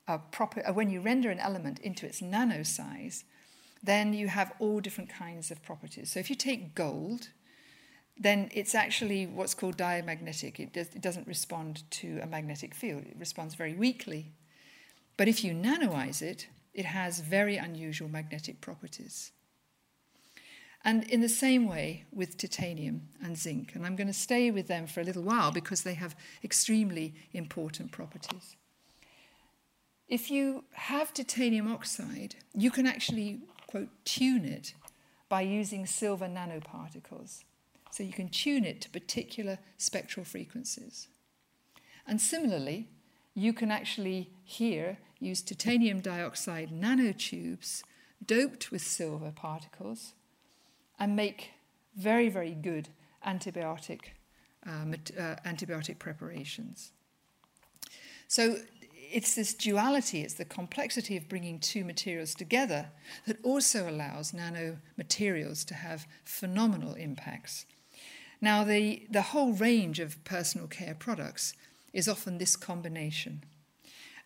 a 0.05 0.19
proper, 0.19 0.67
uh, 0.67 0.73
when 0.73 0.89
you 0.89 0.99
render 0.99 1.29
an 1.29 1.39
element 1.39 1.79
into 1.79 2.05
its 2.05 2.21
nano 2.21 2.61
size, 2.63 3.23
then 3.81 4.11
you 4.11 4.27
have 4.27 4.51
all 4.59 4.81
different 4.81 5.09
kinds 5.09 5.49
of 5.49 5.63
properties. 5.63 6.11
So 6.11 6.19
if 6.19 6.29
you 6.29 6.35
take 6.35 6.75
gold, 6.75 7.29
then 8.19 8.49
it's 8.53 8.75
actually 8.75 9.25
what's 9.25 9.53
called 9.53 9.77
diamagnetic. 9.77 10.59
It, 10.59 10.73
does, 10.73 10.87
it 10.93 11.01
doesn't 11.01 11.25
respond 11.25 11.89
to 11.91 12.19
a 12.21 12.27
magnetic 12.27 12.75
field, 12.75 13.05
it 13.05 13.15
responds 13.17 13.55
very 13.55 13.73
weakly. 13.73 14.33
But 15.15 15.27
if 15.27 15.43
you 15.43 15.53
nanoize 15.53 16.21
it, 16.21 16.47
it 16.73 16.85
has 16.85 17.19
very 17.19 17.57
unusual 17.57 18.09
magnetic 18.09 18.61
properties. 18.61 19.31
And 20.85 21.03
in 21.05 21.19
the 21.19 21.29
same 21.29 21.67
way 21.67 22.05
with 22.11 22.37
titanium 22.37 23.09
and 23.21 23.37
zinc. 23.37 23.75
And 23.75 23.85
I'm 23.85 23.97
going 23.97 24.07
to 24.07 24.13
stay 24.13 24.49
with 24.49 24.67
them 24.67 24.87
for 24.87 25.01
a 25.01 25.03
little 25.03 25.23
while 25.23 25.51
because 25.51 25.83
they 25.83 25.95
have 25.95 26.15
extremely 26.43 27.13
important 27.33 27.91
properties. 27.91 28.55
If 30.07 30.31
you 30.31 30.63
have 30.71 31.13
titanium 31.13 31.67
oxide, 31.71 32.35
you 32.55 32.71
can 32.71 32.87
actually, 32.87 33.41
quote, 33.67 33.89
tune 34.05 34.45
it 34.45 34.73
by 35.27 35.41
using 35.41 35.85
silver 35.85 36.27
nanoparticles. 36.27 37.43
So 37.91 38.03
you 38.03 38.13
can 38.13 38.29
tune 38.29 38.65
it 38.65 38.81
to 38.81 38.89
particular 38.89 39.59
spectral 39.77 40.25
frequencies. 40.25 41.07
And 42.07 42.21
similarly, 42.21 42.87
you 43.33 43.53
can 43.53 43.71
actually 43.71 44.31
here 44.43 44.97
use 45.19 45.41
titanium 45.41 45.99
dioxide 45.99 46.71
nanotubes 46.71 47.83
doped 48.25 48.71
with 48.71 48.81
silver 48.81 49.31
particles 49.31 50.13
and 50.99 51.15
make 51.15 51.51
very, 51.95 52.29
very 52.29 52.53
good 52.53 52.89
antibiotic, 53.25 53.99
uh, 54.67 54.71
uh, 54.71 55.35
antibiotic 55.45 55.99
preparations. 55.99 56.91
So 58.27 58.57
it's 59.11 59.35
this 59.35 59.53
duality, 59.53 60.21
it's 60.21 60.35
the 60.35 60.45
complexity 60.45 61.17
of 61.17 61.27
bringing 61.27 61.59
two 61.59 61.83
materials 61.83 62.35
together 62.35 62.89
that 63.25 63.37
also 63.43 63.89
allows 63.89 64.31
nanomaterials 64.31 65.65
to 65.65 65.73
have 65.73 66.07
phenomenal 66.23 66.93
impacts. 66.93 67.65
Now, 68.41 68.63
the, 68.63 69.05
the 69.09 69.21
whole 69.21 69.53
range 69.53 69.99
of 69.99 70.23
personal 70.23 70.67
care 70.67 70.95
products 70.95 71.53
is 71.93 72.07
often 72.07 72.37
this 72.37 72.55
combination. 72.55 73.43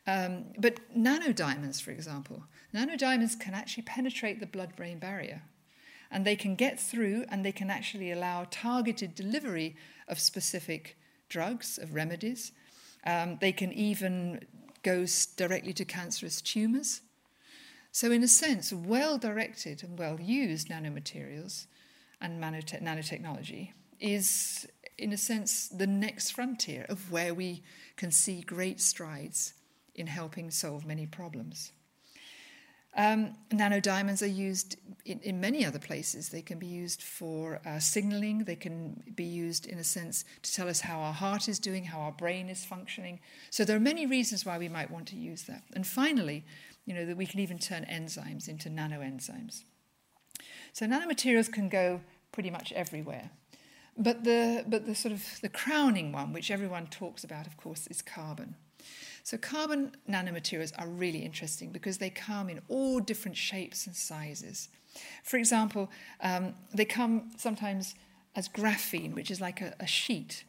Um, 0.06 0.46
but 0.58 0.80
nanodiamonds, 0.96 1.82
for 1.82 1.92
example, 1.92 2.44
nanodiamonds 2.74 3.40
can 3.40 3.54
actually 3.54 3.84
penetrate 3.84 4.40
the 4.40 4.46
blood 4.46 4.76
brain 4.76 5.00
barrier 5.00 5.44
and 6.12 6.26
they 6.26 6.36
can 6.36 6.56
get 6.56 6.80
through 6.80 7.26
and 7.30 7.44
they 7.44 7.52
can 7.52 7.70
actually 7.70 8.12
allow 8.12 8.46
targeted 8.52 9.16
delivery 9.16 9.76
of 10.08 10.20
specific 10.20 10.98
drugs, 11.30 11.80
of 11.80 11.96
remedies. 11.96 12.52
Um, 13.06 13.38
they 13.42 13.52
can 13.52 13.72
even 13.74 14.46
go 14.84 15.06
directly 15.38 15.74
to 15.74 15.86
cancerous 15.86 16.42
tumours. 16.42 17.02
So, 17.92 18.12
in 18.12 18.24
a 18.24 18.28
sense, 18.28 18.72
well 18.74 19.18
directed 19.18 19.84
and 19.84 19.98
well 19.98 20.20
used 20.20 20.70
nanomaterials 20.70 21.68
and 22.22 22.42
nanotechnology 22.42 23.72
is, 24.04 24.68
in 24.98 25.14
a 25.14 25.18
sense, 25.18 25.70
the 25.70 25.88
next 25.88 26.32
frontier 26.32 26.86
of 26.90 27.12
where 27.12 27.34
we 27.34 27.64
can 27.96 28.12
see 28.12 28.42
great 28.42 28.82
strides 28.82 29.54
in 29.96 30.08
helping 30.08 30.52
solve 30.52 30.86
many 30.86 31.08
problems. 31.08 31.72
Um, 32.96 33.34
nanodiamonds 33.50 34.22
are 34.22 34.28
used 34.28 34.76
in, 35.06 35.20
in, 35.22 35.40
many 35.40 35.66
other 35.66 35.80
places. 35.80 36.30
They 36.30 36.44
can 36.44 36.60
be 36.60 36.68
used 36.68 37.02
for 37.02 37.60
uh, 37.66 37.80
signaling, 37.80 38.44
they 38.44 38.56
can 38.56 39.02
be 39.16 39.24
used, 39.24 39.66
in 39.66 39.80
a 39.80 39.84
sense, 39.84 40.26
to 40.44 40.54
tell 40.54 40.70
us 40.70 40.82
how 40.82 41.00
our 41.00 41.14
heart 41.14 41.48
is 41.48 41.58
doing, 41.58 41.86
how 41.86 42.02
our 42.02 42.12
brain 42.12 42.50
is 42.50 42.64
functioning. 42.64 43.20
So 43.50 43.66
there 43.66 43.76
are 43.76 43.80
many 43.80 44.06
reasons 44.06 44.46
why 44.46 44.60
we 44.60 44.70
might 44.70 44.92
want 44.92 45.08
to 45.08 45.16
use 45.16 45.44
that. 45.44 45.64
And 45.74 45.88
finally, 45.88 46.46
you 46.86 46.94
know, 46.94 47.06
that 47.06 47.18
we 47.18 47.26
can 47.26 47.40
even 47.40 47.58
turn 47.58 47.84
enzymes 47.86 48.48
into 48.48 48.70
nanoenzymes. 48.70 49.64
So 50.74 50.86
nanomaterials 50.86 51.52
can 51.52 51.70
go 51.70 52.02
pretty 52.32 52.52
much 52.52 52.72
everywhere. 52.74 53.32
But 53.98 54.24
the, 54.24 54.66
but 54.68 54.86
the 54.86 54.96
sort 54.96 55.14
of 55.14 55.24
the 55.42 55.50
crowning 55.50 56.12
one, 56.12 56.34
which 56.34 56.50
everyone 56.50 56.88
talks 56.88 57.24
about, 57.24 57.46
of 57.46 57.58
course, 57.58 57.88
is 57.88 58.02
carbon. 58.02 58.56
So, 59.24 59.38
carbon 59.38 59.92
nanomaterials 60.10 60.74
are 60.78 60.88
really 60.88 61.20
interesting 61.20 61.72
because 61.72 61.98
they 62.00 62.10
come 62.10 62.50
in 62.50 62.60
all 62.68 63.00
different 63.00 63.38
shapes 63.38 63.88
and 63.88 63.96
sizes. 63.96 64.68
For 65.24 65.38
example, 65.38 65.90
um, 66.22 66.56
they 66.74 66.86
come 66.86 67.32
sometimes 67.38 67.96
as 68.36 68.50
graphene, 68.50 69.14
which 69.14 69.32
is 69.32 69.40
like 69.40 69.62
a, 69.62 69.74
a 69.80 69.88
sheet. 69.88 70.44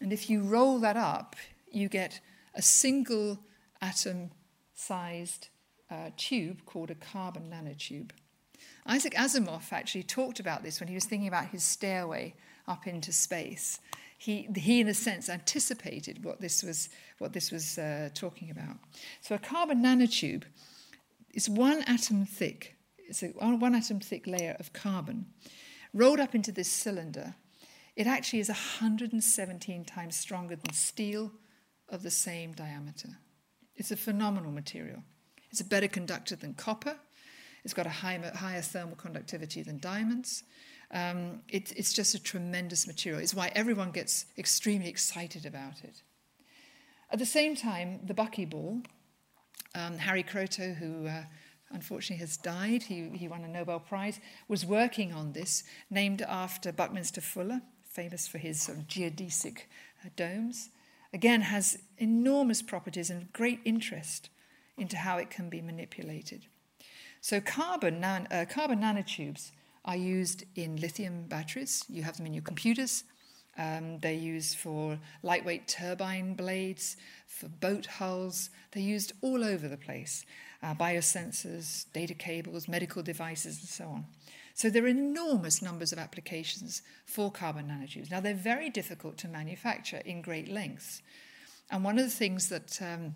And 0.00 0.12
if 0.12 0.28
you 0.28 0.42
roll 0.42 0.78
that 0.80 0.96
up, 0.96 1.36
you 1.70 1.88
get 1.88 2.20
a 2.54 2.62
single 2.62 3.38
atom 3.80 4.30
sized 4.74 5.48
uh, 5.90 6.10
tube 6.16 6.64
called 6.66 6.90
a 6.90 6.94
carbon 6.94 7.50
nanotube. 7.50 8.10
Isaac 8.86 9.14
Asimov 9.14 9.72
actually 9.72 10.02
talked 10.02 10.40
about 10.40 10.62
this 10.62 10.80
when 10.80 10.88
he 10.88 10.94
was 10.94 11.04
thinking 11.04 11.28
about 11.28 11.46
his 11.46 11.62
stairway 11.62 12.34
up 12.66 12.86
into 12.86 13.12
space 13.12 13.80
he, 14.20 14.46
he 14.54 14.82
in 14.82 14.88
a 14.88 14.92
sense 14.92 15.30
anticipated 15.30 16.22
what 16.22 16.42
this 16.42 16.62
was, 16.62 16.90
what 17.16 17.32
this 17.32 17.50
was 17.50 17.78
uh, 17.78 18.10
talking 18.12 18.50
about. 18.50 18.76
So 19.22 19.34
a 19.34 19.38
carbon 19.38 19.82
nanotube 19.82 20.42
is 21.32 21.48
one 21.48 21.82
atom 21.86 22.26
thick. 22.26 22.76
It's 22.98 23.22
a 23.22 23.28
one 23.28 23.74
atom 23.74 23.98
thick 23.98 24.26
layer 24.26 24.56
of 24.60 24.74
carbon 24.74 25.24
rolled 25.94 26.20
up 26.20 26.34
into 26.34 26.52
this 26.52 26.68
cylinder. 26.68 27.34
It 27.96 28.06
actually 28.06 28.40
is 28.40 28.50
117 28.50 29.86
times 29.86 30.16
stronger 30.16 30.54
than 30.54 30.74
steel 30.74 31.32
of 31.88 32.02
the 32.02 32.10
same 32.10 32.52
diameter. 32.52 33.08
It's 33.74 33.90
a 33.90 33.96
phenomenal 33.96 34.52
material. 34.52 35.02
It's 35.50 35.62
a 35.62 35.64
better 35.64 35.88
conductor 35.88 36.36
than 36.36 36.52
copper. 36.52 36.96
It's 37.64 37.72
got 37.72 37.86
a 37.86 37.90
higher, 37.90 38.30
higher 38.34 38.60
thermal 38.60 38.96
conductivity 38.96 39.62
than 39.62 39.78
diamonds. 39.78 40.42
Um, 40.92 41.42
it, 41.48 41.72
it's 41.76 41.92
just 41.92 42.14
a 42.14 42.22
tremendous 42.22 42.86
material. 42.86 43.20
It's 43.20 43.34
why 43.34 43.52
everyone 43.54 43.92
gets 43.92 44.26
extremely 44.36 44.88
excited 44.88 45.46
about 45.46 45.84
it. 45.84 46.02
At 47.10 47.18
the 47.18 47.26
same 47.26 47.56
time, 47.56 48.00
the 48.04 48.14
buckyball, 48.14 48.84
um, 49.74 49.98
Harry 49.98 50.22
Kroto, 50.22 50.74
who 50.74 51.06
uh, 51.06 51.24
unfortunately 51.70 52.20
has 52.20 52.36
died, 52.36 52.84
he, 52.84 53.08
he 53.10 53.28
won 53.28 53.44
a 53.44 53.48
Nobel 53.48 53.80
Prize, 53.80 54.20
was 54.48 54.66
working 54.66 55.12
on 55.12 55.32
this, 55.32 55.64
named 55.90 56.22
after 56.22 56.72
Buckminster 56.72 57.20
Fuller, 57.20 57.62
famous 57.84 58.26
for 58.26 58.38
his 58.38 58.60
sort 58.60 58.78
of 58.78 58.86
geodesic 58.86 59.62
uh, 60.04 60.08
domes. 60.16 60.70
Again, 61.12 61.40
has 61.42 61.78
enormous 61.98 62.62
properties 62.62 63.10
and 63.10 63.32
great 63.32 63.60
interest 63.64 64.28
into 64.76 64.96
how 64.96 65.18
it 65.18 65.30
can 65.30 65.48
be 65.48 65.60
manipulated. 65.60 66.46
So, 67.20 67.40
carbon, 67.40 68.00
nan- 68.00 68.28
uh, 68.30 68.46
carbon 68.48 68.80
nanotubes 68.80 69.50
are 69.84 69.96
used 69.96 70.44
in 70.56 70.76
lithium 70.76 71.24
batteries. 71.24 71.84
You 71.88 72.02
have 72.02 72.16
them 72.16 72.26
in 72.26 72.34
your 72.34 72.42
computers. 72.42 73.04
Um, 73.58 73.98
they're 73.98 74.12
used 74.12 74.56
for 74.56 74.98
lightweight 75.22 75.68
turbine 75.68 76.34
blades, 76.34 76.96
for 77.26 77.48
boat 77.48 77.86
hulls. 77.86 78.50
They're 78.72 78.82
used 78.82 79.12
all 79.22 79.44
over 79.44 79.68
the 79.68 79.76
place. 79.76 80.24
Uh, 80.62 80.74
biosensors, 80.74 81.86
data 81.92 82.14
cables, 82.14 82.68
medical 82.68 83.02
devices, 83.02 83.58
and 83.60 83.68
so 83.68 83.84
on. 83.86 84.04
So 84.54 84.68
there 84.68 84.84
are 84.84 84.88
enormous 84.88 85.62
numbers 85.62 85.92
of 85.92 85.98
applications 85.98 86.82
for 87.06 87.30
carbon 87.30 87.68
nanotubes. 87.68 88.10
Now, 88.10 88.20
they're 88.20 88.34
very 88.34 88.68
difficult 88.68 89.16
to 89.18 89.28
manufacture 89.28 90.02
in 90.04 90.22
great 90.22 90.48
lengths. 90.48 91.02
And 91.70 91.84
one 91.84 91.98
of 91.98 92.04
the 92.04 92.10
things 92.10 92.48
that 92.48 92.80
um, 92.82 93.14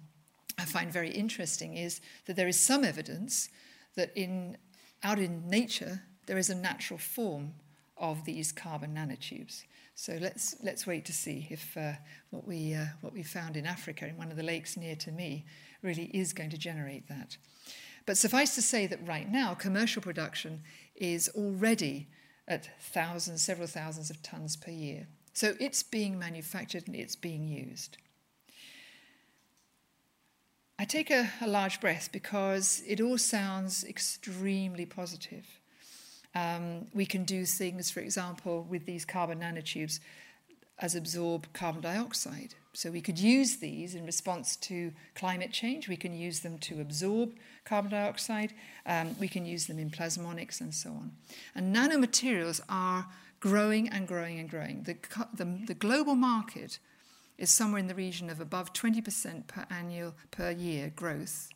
I 0.59 0.65
find 0.65 0.93
very 0.93 1.11
interesting 1.11 1.77
is 1.77 2.01
that 2.27 2.37
there 2.37 2.49
is 2.49 2.59
some 2.59 2.85
evidence 2.85 3.49
that 3.97 4.11
in, 4.15 4.57
out 5.03 5.19
in 5.19 5.49
nature, 5.49 6.03
there 6.27 6.39
is 6.39 6.51
a 6.51 6.55
natural 6.55 6.99
form 6.99 7.55
of 7.97 8.25
these 8.25 8.53
carbon 8.53 8.95
nanotubes. 8.95 9.65
So 9.95 10.19
let's, 10.21 10.57
let's 10.63 10.87
wait 10.87 11.05
to 11.05 11.13
see 11.13 11.47
if 11.51 11.77
uh, 11.77 11.93
what, 12.31 12.47
we, 12.47 12.75
uh, 12.75 12.87
what 13.01 13.13
we 13.13 13.23
found 13.23 13.57
in 13.57 13.67
Africa, 13.67 14.09
in 14.09 14.17
one 14.17 14.31
of 14.31 14.37
the 14.37 14.43
lakes 14.43 14.77
near 14.77 14.97
to 14.97 15.13
me, 15.13 15.45
really 15.83 16.07
is 16.07 16.33
going 16.33 16.51
to 16.51 16.59
generate 16.59 17.09
that. 17.09 17.37
But 18.07 18.19
suffice 18.19 18.55
to 18.57 18.63
say 18.63 18.87
that 18.89 19.07
right 19.07 19.31
now, 19.31 19.55
commercial 19.55 20.03
production 20.03 20.63
is 20.97 21.29
already 21.31 22.09
at 22.47 22.69
thousands, 22.81 23.43
several 23.43 23.69
thousands 23.69 24.11
of 24.11 24.23
tons 24.23 24.57
per 24.57 24.71
year. 24.71 25.07
So 25.33 25.55
it's 25.59 25.83
being 25.83 26.19
manufactured 26.19 26.85
and 26.87 26.97
it's 26.97 27.17
being 27.17 27.49
used. 27.49 27.97
I 30.79 30.85
take 30.85 31.11
a, 31.11 31.31
a 31.41 31.47
large 31.47 31.81
breath 31.81 32.11
because 32.13 32.83
it 32.87 33.01
all 33.01 33.17
sounds 33.17 33.85
extremely 33.85 34.87
positive. 34.87 35.61
Um, 36.35 36.87
we 36.93 37.07
can 37.07 37.25
do 37.25 37.45
things, 37.45 37.91
for 37.91 38.01
example, 38.01 38.67
with 38.69 38.87
these 38.87 39.05
carbon 39.05 39.41
nanotubes 39.41 40.01
as 40.79 40.95
absorb 40.95 41.47
carbon 41.53 41.81
dioxide. 41.81 42.55
So 42.73 42.91
we 42.91 43.01
could 43.01 43.19
use 43.19 43.57
these 43.57 43.95
in 43.95 44.05
response 44.05 44.57
to 44.57 44.93
climate 45.15 45.53
change. 45.53 45.89
We 45.89 45.97
can 45.97 46.13
use 46.13 46.41
them 46.41 46.59
to 46.59 46.81
absorb 46.81 47.35
carbon 47.65 47.93
dioxide. 47.93 48.53
Um, 48.85 49.15
we 49.21 49.29
can 49.29 49.47
use 49.47 49.67
them 49.67 49.79
in 49.79 49.91
plasmonics 49.91 50.61
and 50.61 50.75
so 50.75 50.91
on. 50.91 51.13
And 51.55 51.75
nanomaterials 51.75 52.61
are 52.69 53.07
growing 53.39 53.89
and 53.89 54.09
growing 54.09 54.41
and 54.41 54.51
growing. 54.51 54.83
The, 54.83 54.97
the, 55.35 55.67
the 55.67 55.75
global 55.75 56.17
market 56.17 56.81
is 57.39 57.51
somewhere 57.51 57.79
in 57.79 57.87
the 57.87 57.95
region 57.95 58.29
of 58.29 58.41
above 58.41 58.73
20% 58.73 59.47
per 59.47 59.67
annual 59.71 60.15
per 60.33 60.51
year 60.51 60.93
growth. 60.95 61.51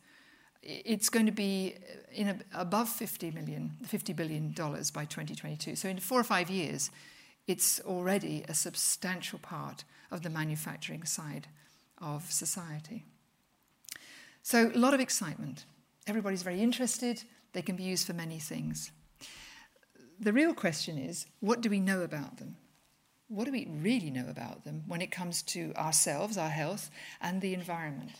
It's 0.61 1.09
going 1.09 1.25
to 1.25 1.31
be 1.31 1.75
uh, 1.77 1.95
in 2.11 2.27
a, 2.27 2.39
above 2.53 2.89
50 2.89 3.31
million, 3.31 3.77
50 3.85 4.13
billion 4.13 4.51
dollars 4.53 4.91
by 4.91 5.05
2022. 5.05 5.75
So 5.75 5.89
in 5.89 5.99
four 5.99 6.19
or 6.19 6.23
five 6.23 6.49
years, 6.49 6.91
it's 7.47 7.79
already 7.81 8.43
a 8.47 8.53
substantial 8.53 9.39
part 9.39 9.83
of 10.11 10.21
the 10.21 10.29
manufacturing 10.29 11.03
side 11.05 11.47
of 11.99 12.31
society. 12.31 13.05
So 14.43 14.71
a 14.73 14.77
lot 14.77 14.93
of 14.93 14.99
excitement. 14.99 15.65
Everybody's 16.07 16.43
very 16.43 16.61
interested. 16.61 17.23
They 17.53 17.61
can 17.61 17.75
be 17.75 17.83
used 17.83 18.05
for 18.05 18.13
many 18.13 18.39
things. 18.39 18.91
The 20.19 20.33
real 20.33 20.53
question 20.53 20.97
is, 20.97 21.25
what 21.39 21.61
do 21.61 21.69
we 21.69 21.79
know 21.79 22.01
about 22.01 22.37
them? 22.37 22.57
what 23.29 23.45
do 23.45 23.51
we 23.51 23.67
really 23.67 24.09
know 24.09 24.25
about 24.27 24.65
them 24.65 24.83
when 24.87 25.01
it 25.01 25.11
comes 25.11 25.43
to 25.43 25.71
ourselves, 25.75 26.37
our 26.37 26.49
health, 26.49 26.89
and 27.21 27.41
the 27.41 27.53
environment? 27.53 28.11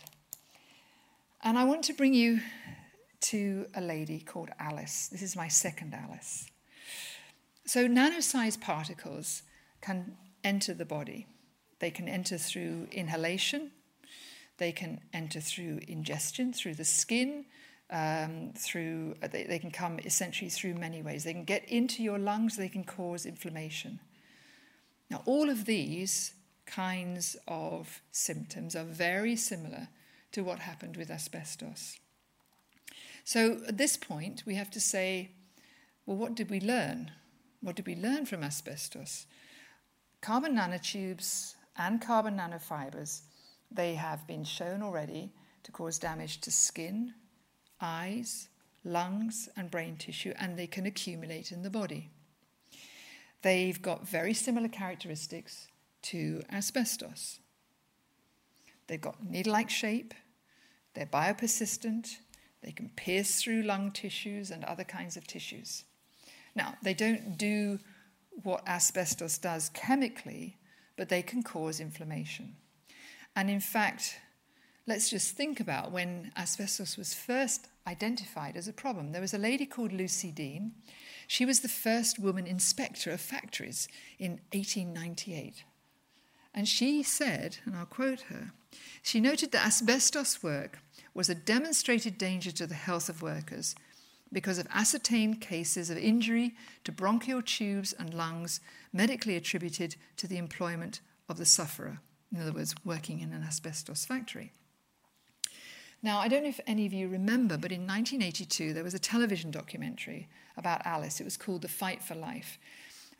And 1.42 1.58
I 1.58 1.64
want 1.64 1.84
to 1.84 1.94
bring 1.94 2.12
you 2.12 2.40
to 3.22 3.66
a 3.74 3.80
lady 3.80 4.20
called 4.20 4.50
Alice. 4.58 5.08
This 5.10 5.22
is 5.22 5.34
my 5.34 5.48
second 5.48 5.94
Alice. 5.94 6.46
So, 7.64 7.86
nano-sized 7.86 8.60
particles 8.60 9.42
can 9.80 10.16
enter 10.44 10.74
the 10.74 10.84
body. 10.84 11.26
They 11.78 11.90
can 11.90 12.08
enter 12.08 12.36
through 12.36 12.88
inhalation, 12.92 13.70
they 14.58 14.70
can 14.70 15.00
enter 15.14 15.40
through 15.40 15.80
ingestion, 15.88 16.52
through 16.52 16.74
the 16.74 16.84
skin, 16.84 17.46
um, 17.88 18.52
through 18.54 19.14
they, 19.32 19.44
they 19.44 19.58
can 19.58 19.70
come 19.70 19.98
essentially 20.00 20.50
through 20.50 20.74
many 20.74 21.00
ways. 21.00 21.24
They 21.24 21.32
can 21.32 21.44
get 21.44 21.66
into 21.70 22.02
your 22.02 22.18
lungs, 22.18 22.56
they 22.56 22.68
can 22.68 22.84
cause 22.84 23.24
inflammation. 23.24 23.98
Now, 25.08 25.22
all 25.24 25.48
of 25.48 25.64
these 25.64 26.34
kinds 26.66 27.34
of 27.48 28.02
symptoms 28.10 28.76
are 28.76 28.84
very 28.84 29.36
similar 29.36 29.88
to 30.32 30.42
what 30.42 30.60
happened 30.60 30.96
with 30.96 31.10
asbestos. 31.10 31.98
So, 33.24 33.60
at 33.66 33.78
this 33.78 33.96
point, 33.96 34.44
we 34.46 34.54
have 34.54 34.70
to 34.70 34.80
say, 34.80 35.30
well, 36.06 36.16
what 36.16 36.34
did 36.34 36.50
we 36.50 36.60
learn? 36.60 37.12
What 37.60 37.76
did 37.76 37.86
we 37.86 37.94
learn 37.94 38.26
from 38.26 38.42
asbestos? 38.42 39.26
Carbon 40.20 40.56
nanotubes 40.56 41.54
and 41.76 42.00
carbon 42.00 42.36
nanofibers, 42.38 43.22
they 43.70 43.94
have 43.94 44.26
been 44.26 44.44
shown 44.44 44.82
already 44.82 45.32
to 45.62 45.72
cause 45.72 45.98
damage 45.98 46.40
to 46.42 46.50
skin, 46.50 47.14
eyes, 47.80 48.48
lungs, 48.84 49.48
and 49.56 49.70
brain 49.70 49.96
tissue, 49.96 50.32
and 50.38 50.58
they 50.58 50.66
can 50.66 50.86
accumulate 50.86 51.52
in 51.52 51.62
the 51.62 51.70
body. 51.70 52.10
They've 53.42 53.80
got 53.80 54.06
very 54.06 54.34
similar 54.34 54.68
characteristics 54.68 55.68
to 56.02 56.42
asbestos. 56.52 57.40
They've 58.90 59.00
got 59.00 59.24
needle 59.24 59.52
like 59.52 59.70
shape, 59.70 60.14
they're 60.94 61.06
biopersistent, 61.06 62.16
they 62.60 62.72
can 62.72 62.88
pierce 62.96 63.40
through 63.40 63.62
lung 63.62 63.92
tissues 63.92 64.50
and 64.50 64.64
other 64.64 64.82
kinds 64.82 65.16
of 65.16 65.28
tissues. 65.28 65.84
Now, 66.56 66.74
they 66.82 66.92
don't 66.92 67.38
do 67.38 67.78
what 68.42 68.66
asbestos 68.66 69.38
does 69.38 69.68
chemically, 69.74 70.56
but 70.96 71.08
they 71.08 71.22
can 71.22 71.44
cause 71.44 71.78
inflammation. 71.78 72.56
And 73.36 73.48
in 73.48 73.60
fact, 73.60 74.18
let's 74.88 75.08
just 75.08 75.36
think 75.36 75.60
about 75.60 75.92
when 75.92 76.32
asbestos 76.36 76.96
was 76.96 77.14
first 77.14 77.68
identified 77.86 78.56
as 78.56 78.66
a 78.66 78.72
problem. 78.72 79.12
There 79.12 79.20
was 79.20 79.34
a 79.34 79.38
lady 79.38 79.66
called 79.66 79.92
Lucy 79.92 80.32
Deane 80.32 80.72
she 81.30 81.44
was 81.44 81.60
the 81.60 81.68
first 81.68 82.18
woman 82.18 82.44
inspector 82.44 83.12
of 83.12 83.20
factories 83.20 83.86
in 84.18 84.40
1898. 84.52 85.62
And 86.54 86.68
she 86.68 87.02
said, 87.02 87.58
and 87.64 87.76
I'll 87.76 87.86
quote 87.86 88.22
her, 88.22 88.52
she 89.02 89.20
noted 89.20 89.52
that 89.52 89.66
asbestos 89.66 90.42
work 90.42 90.78
was 91.14 91.28
a 91.28 91.34
demonstrated 91.34 92.18
danger 92.18 92.50
to 92.52 92.66
the 92.66 92.74
health 92.74 93.08
of 93.08 93.22
workers 93.22 93.74
because 94.32 94.58
of 94.58 94.66
ascertained 94.72 95.40
cases 95.40 95.90
of 95.90 95.98
injury 95.98 96.54
to 96.84 96.92
bronchial 96.92 97.42
tubes 97.42 97.92
and 97.92 98.14
lungs 98.14 98.60
medically 98.92 99.36
attributed 99.36 99.96
to 100.16 100.26
the 100.26 100.38
employment 100.38 101.00
of 101.28 101.36
the 101.36 101.44
sufferer, 101.44 102.00
in 102.32 102.40
other 102.40 102.52
words, 102.52 102.74
working 102.84 103.20
in 103.20 103.32
an 103.32 103.42
asbestos 103.42 104.04
factory. 104.04 104.52
Now, 106.02 106.18
I 106.18 106.28
don't 106.28 106.42
know 106.42 106.48
if 106.48 106.60
any 106.66 106.86
of 106.86 106.92
you 106.92 107.08
remember, 107.08 107.58
but 107.58 107.72
in 107.72 107.82
1982 107.82 108.72
there 108.72 108.84
was 108.84 108.94
a 108.94 108.98
television 108.98 109.50
documentary 109.50 110.28
about 110.56 110.86
Alice. 110.86 111.20
It 111.20 111.24
was 111.24 111.36
called 111.36 111.62
The 111.62 111.68
Fight 111.68 112.02
for 112.02 112.14
Life. 112.14 112.58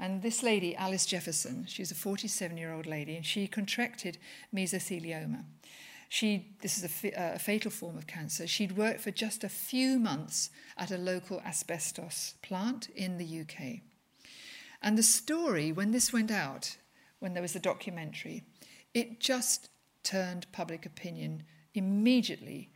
And 0.01 0.23
this 0.23 0.43
lady, 0.43 0.75
Alice 0.75 1.05
Jefferson, 1.05 1.67
she's 1.69 1.91
a 1.91 1.95
47 1.95 2.57
year 2.57 2.73
old 2.73 2.87
lady, 2.87 3.17
and 3.17 3.25
she 3.25 3.47
contracted 3.47 4.17
mesothelioma. 4.53 5.45
She, 6.09 6.57
this 6.63 6.79
is 6.79 7.05
a, 7.05 7.21
uh, 7.21 7.35
a, 7.35 7.39
fatal 7.39 7.71
form 7.71 7.99
of 7.99 8.07
cancer. 8.07 8.47
She'd 8.47 8.79
worked 8.79 9.03
for 9.03 9.11
just 9.11 9.45
a 9.45 9.49
few 9.49 9.99
months 9.99 10.51
at 10.77 10.91
a 10.91 10.97
local 10.97 11.41
asbestos 11.43 12.35
plant 12.43 12.89
in 12.97 13.19
the 13.19 13.43
UK. 13.43 13.83
And 14.83 14.97
the 14.97 15.03
story, 15.03 15.71
when 15.71 15.93
this 15.93 16.13
went 16.13 16.31
out, 16.31 16.79
when 17.19 17.35
there 17.35 17.43
was 17.43 17.53
the 17.53 17.61
documentary, 17.61 18.43
it 18.95 19.21
just 19.21 19.69
turned 20.03 20.51
public 20.51 20.87
opinion 20.87 21.45
immediately 21.75 22.71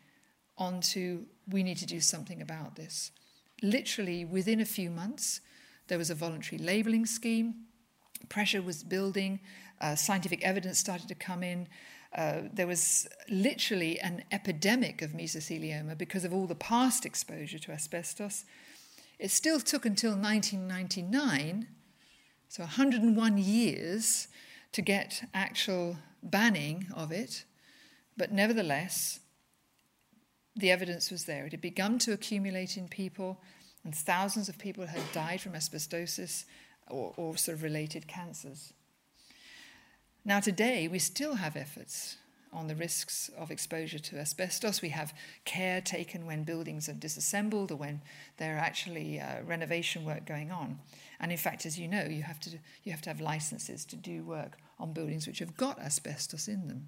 onto 0.59 1.25
we 1.49 1.63
need 1.63 1.79
to 1.79 1.87
do 1.87 2.01
something 2.01 2.43
about 2.43 2.77
this. 2.77 3.11
Literally 3.63 4.27
within 4.27 4.61
a 4.61 4.67
few 4.67 4.91
months, 4.91 5.41
there 5.89 5.99
was 5.99 6.11
a 6.11 6.15
voluntary 6.15 6.59
labelling 6.59 7.07
scheme, 7.07 7.55
pressure 8.29 8.63
was 8.63 8.83
building, 8.83 9.41
uh, 9.81 9.95
scientific 9.95 10.43
evidence 10.43 10.79
started 10.79 11.09
to 11.09 11.15
come 11.15 11.43
in. 11.43 11.69
Uh, 12.17 12.43
there 12.53 12.67
was 12.67 13.09
literally 13.29 13.99
an 14.01 14.25
epidemic 14.31 15.03
of 15.03 15.11
mesothelioma 15.11 15.99
because 15.99 16.25
of 16.25 16.33
all 16.33 16.47
the 16.47 16.55
past 16.55 17.05
exposure 17.05 17.59
to 17.59 17.73
asbestos. 17.73 18.45
It 19.19 19.31
still 19.31 19.61
took 19.61 19.85
until 19.85 20.13
1999, 20.13 21.69
so 22.49 22.63
101 22.63 23.39
years, 23.39 24.29
to 24.73 24.83
get 24.83 25.29
actual 25.35 25.97
banning 26.23 26.87
of 26.95 27.13
it. 27.13 27.45
But 28.17 28.33
nevertheless, 28.33 29.21
the 30.57 30.71
evidence 30.71 31.11
was 31.11 31.25
there. 31.25 31.47
It 31.47 31.53
had 31.53 31.61
begun 31.61 31.99
to 32.01 32.13
accumulate 32.13 32.77
in 32.77 32.89
people, 32.89 33.41
and 33.85 33.95
thousands 33.95 34.49
of 34.49 34.59
people 34.59 34.87
had 34.87 35.03
died 35.13 35.41
from 35.41 35.53
asbestosis 35.53 36.45
or, 36.89 37.13
or 37.17 37.37
sort 37.37 37.57
of 37.57 37.63
related 37.63 38.09
cancers. 38.09 38.73
Now, 40.25 40.41
today, 40.41 40.89
we 40.89 40.99
still 40.99 41.35
have 41.35 41.55
efforts 41.55 42.17
on 42.51 42.69
the 42.69 42.75
risks 42.75 43.31
of 43.37 43.51
exposure 43.51 43.99
to 43.99 44.19
asbestos. 44.19 44.81
We 44.81 44.91
have 44.91 45.13
care 45.45 45.81
taken 45.81 46.25
when 46.25 46.45
buildings 46.45 46.89
are 46.89 46.95
disassembled 46.95 47.73
or 47.73 47.77
when 47.77 48.01
there 48.39 48.57
are 48.57 48.61
actually 48.61 49.21
uh, 49.21 49.43
renovation 49.45 50.05
work 50.05 50.25
going 50.25 50.51
on. 50.51 50.79
And 51.21 51.31
in 51.31 51.37
fact, 51.37 51.67
as 51.67 51.79
you 51.79 51.89
know, 51.89 52.05
you 52.05 52.23
have, 52.23 52.41
to, 52.41 52.51
you 52.85 52.93
have 52.93 53.03
to 53.03 53.11
have 53.11 53.21
licenses 53.21 53.85
to 53.87 53.97
do 53.97 54.23
work 54.23 54.57
on 54.79 54.93
buildings 54.93 55.27
which 55.27 55.41
have 55.41 55.57
got 55.57 55.79
asbestos 55.81 56.49
in 56.49 56.69
them. 56.69 56.87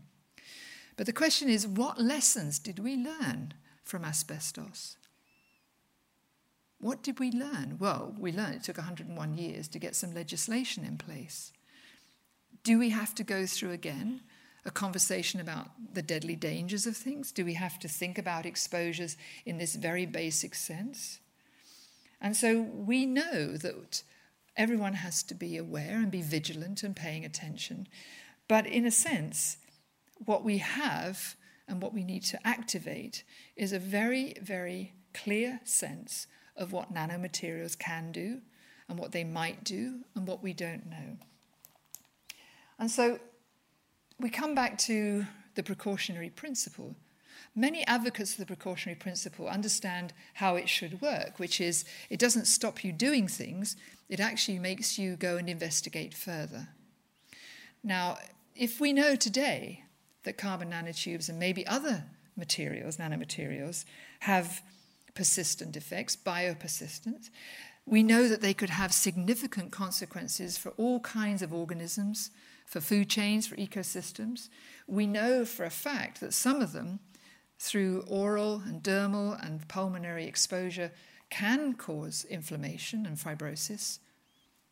But 0.97 1.07
the 1.07 1.12
question 1.12 1.49
is 1.49 1.66
what 1.66 2.01
lessons 2.01 2.59
did 2.59 2.78
we 2.78 2.97
learn 2.97 3.53
from 3.84 4.05
asbestos? 4.05 4.97
What 6.78 7.02
did 7.02 7.18
we 7.18 7.30
learn? 7.30 7.76
Well, 7.78 8.14
we 8.18 8.32
learned 8.32 8.56
it 8.56 8.62
took 8.64 8.76
101 8.76 9.38
years 9.38 9.68
to 9.68 9.78
get 9.78 9.96
some 9.96 10.12
legislation 10.12 10.84
in 10.84 10.98
place. 10.98 11.52
Do 12.64 12.78
we 12.78 12.90
have 12.90 13.14
to 13.14 13.24
go 13.24 13.46
through 13.46 13.72
again 13.72 14.20
a 14.64 14.70
conversation 14.70 15.40
about 15.40 15.68
the 15.94 16.02
deadly 16.02 16.36
dangers 16.36 16.86
of 16.86 16.96
things? 16.96 17.32
Do 17.32 17.44
we 17.44 17.54
have 17.54 17.78
to 17.78 17.88
think 17.88 18.18
about 18.18 18.44
exposures 18.44 19.16
in 19.44 19.58
this 19.58 19.76
very 19.76 20.04
basic 20.04 20.54
sense? 20.54 21.20
And 22.20 22.36
so 22.36 22.60
we 22.60 23.06
know 23.06 23.56
that 23.56 24.02
everyone 24.56 24.94
has 24.94 25.22
to 25.24 25.34
be 25.34 25.56
aware 25.56 25.96
and 25.96 26.10
be 26.10 26.22
vigilant 26.22 26.82
and 26.82 26.96
paying 26.96 27.24
attention. 27.24 27.86
But 28.48 28.66
in 28.66 28.84
a 28.84 28.90
sense, 28.90 29.58
what 30.24 30.44
we 30.44 30.58
have 30.58 31.36
and 31.68 31.80
what 31.80 31.94
we 31.94 32.04
need 32.04 32.24
to 32.24 32.46
activate 32.46 33.22
is 33.54 33.72
a 33.72 33.78
very, 33.78 34.34
very 34.42 34.94
clear 35.14 35.60
sense 35.64 36.26
of 36.57 36.72
what 36.72 36.92
nanomaterials 36.92 37.78
can 37.78 38.12
do 38.12 38.40
and 38.88 38.98
what 38.98 39.12
they 39.12 39.24
might 39.24 39.64
do 39.64 40.00
and 40.14 40.26
what 40.26 40.42
we 40.42 40.52
don't 40.52 40.88
know. 40.88 41.18
And 42.78 42.90
so 42.90 43.18
we 44.18 44.30
come 44.30 44.54
back 44.54 44.78
to 44.78 45.26
the 45.54 45.62
precautionary 45.62 46.30
principle. 46.30 46.94
many 47.57 47.86
advocates 47.86 48.32
of 48.32 48.38
the 48.38 48.46
precautionary 48.46 48.98
principle 48.98 49.48
understand 49.48 50.12
how 50.34 50.57
it 50.57 50.68
should 50.68 51.00
work, 51.00 51.38
which 51.38 51.61
is 51.61 51.84
it 52.11 52.18
doesn't 52.18 52.46
stop 52.46 52.84
you 52.84 52.92
doing 52.92 53.26
things, 53.26 53.76
it 54.09 54.20
actually 54.20 54.59
makes 54.59 54.98
you 54.98 55.16
go 55.16 55.36
and 55.36 55.48
investigate 55.48 56.14
further. 56.14 56.68
Now, 57.82 58.18
if 58.54 58.78
we 58.80 58.92
know 58.92 59.16
today 59.16 59.84
that 60.24 60.36
carbon 60.38 60.70
nanotubes 60.70 61.28
and 61.28 61.38
maybe 61.38 61.66
other 61.66 62.04
materials, 62.36 62.98
nanomaterials, 62.98 63.84
have 64.20 64.62
persistent 65.16 65.76
effects, 65.76 66.14
biopersistent, 66.14 67.30
we 67.84 68.02
know 68.02 68.28
that 68.28 68.40
they 68.40 68.54
could 68.54 68.70
have 68.70 68.92
significant 68.92 69.72
consequences 69.72 70.58
for 70.58 70.70
all 70.76 71.00
kinds 71.00 71.42
of 71.42 71.52
organisms, 71.52 72.30
for 72.66 72.80
food 72.80 73.08
chains, 73.08 73.46
for 73.46 73.56
ecosystems. 73.56 74.48
We 74.86 75.06
know 75.06 75.44
for 75.44 75.64
a 75.64 75.70
fact 75.70 76.20
that 76.20 76.34
some 76.34 76.60
of 76.60 76.72
them, 76.72 77.00
through 77.58 78.04
oral 78.08 78.62
and 78.66 78.82
dermal 78.82 79.42
and 79.44 79.66
pulmonary 79.68 80.26
exposure, 80.26 80.92
can 81.30 81.74
cause 81.74 82.24
inflammation 82.28 83.06
and 83.06 83.16
fibrosis, 83.16 83.98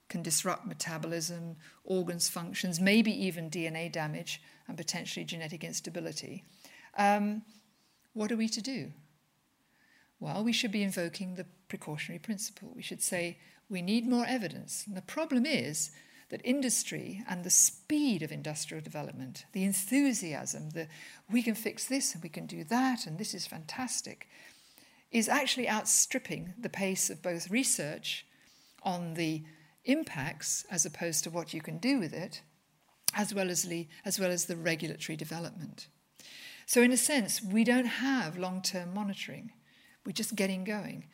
can 0.08 0.22
disrupt 0.22 0.66
metabolism, 0.66 1.56
organs 1.84 2.28
functions, 2.28 2.80
maybe 2.80 3.10
even 3.26 3.48
DNA 3.48 3.90
damage 3.90 4.42
and 4.68 4.76
potentially 4.76 5.24
genetic 5.24 5.64
instability. 5.64 6.44
Um, 6.98 7.42
what 8.12 8.30
are 8.30 8.36
we 8.36 8.48
to 8.48 8.60
do? 8.60 8.92
Well, 10.24 10.42
we 10.42 10.54
should 10.54 10.72
be 10.72 10.82
invoking 10.82 11.34
the 11.34 11.44
precautionary 11.68 12.18
principle. 12.18 12.72
We 12.74 12.80
should 12.80 13.02
say, 13.02 13.36
we 13.68 13.82
need 13.82 14.08
more 14.08 14.24
evidence. 14.26 14.84
And 14.86 14.96
the 14.96 15.02
problem 15.02 15.44
is 15.44 15.90
that 16.30 16.40
industry 16.44 17.22
and 17.28 17.44
the 17.44 17.50
speed 17.50 18.22
of 18.22 18.32
industrial 18.32 18.82
development, 18.82 19.44
the 19.52 19.64
enthusiasm, 19.64 20.70
the 20.70 20.88
we 21.30 21.42
can 21.42 21.54
fix 21.54 21.84
this 21.84 22.14
and 22.14 22.22
we 22.22 22.30
can 22.30 22.46
do 22.46 22.64
that 22.64 23.06
and 23.06 23.18
this 23.18 23.34
is 23.34 23.46
fantastic, 23.46 24.26
is 25.10 25.28
actually 25.28 25.68
outstripping 25.68 26.54
the 26.58 26.70
pace 26.70 27.10
of 27.10 27.22
both 27.22 27.50
research 27.50 28.24
on 28.82 29.12
the 29.14 29.44
impacts 29.84 30.64
as 30.70 30.86
opposed 30.86 31.22
to 31.24 31.30
what 31.30 31.52
you 31.52 31.60
can 31.60 31.76
do 31.76 31.98
with 31.98 32.14
it, 32.14 32.40
as 33.12 33.34
well 33.34 33.50
as 33.50 33.64
the, 33.64 33.88
as 34.06 34.18
well 34.18 34.30
as 34.30 34.46
the 34.46 34.56
regulatory 34.56 35.16
development. 35.16 35.88
So, 36.64 36.80
in 36.80 36.92
a 36.92 36.96
sense, 36.96 37.42
we 37.42 37.62
don't 37.62 38.00
have 38.00 38.38
long 38.38 38.62
term 38.62 38.94
monitoring. 38.94 39.52
We're 40.04 40.12
just 40.12 40.36
getting 40.36 40.64
going. 40.64 41.04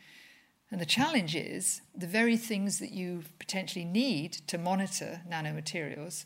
And 0.71 0.79
the 0.79 0.85
challenge 0.85 1.35
is 1.35 1.81
the 1.95 2.07
very 2.07 2.37
things 2.37 2.79
that 2.79 2.91
you 2.91 3.23
potentially 3.39 3.85
need 3.85 4.33
to 4.47 4.57
monitor 4.57 5.21
nanomaterials, 5.29 6.25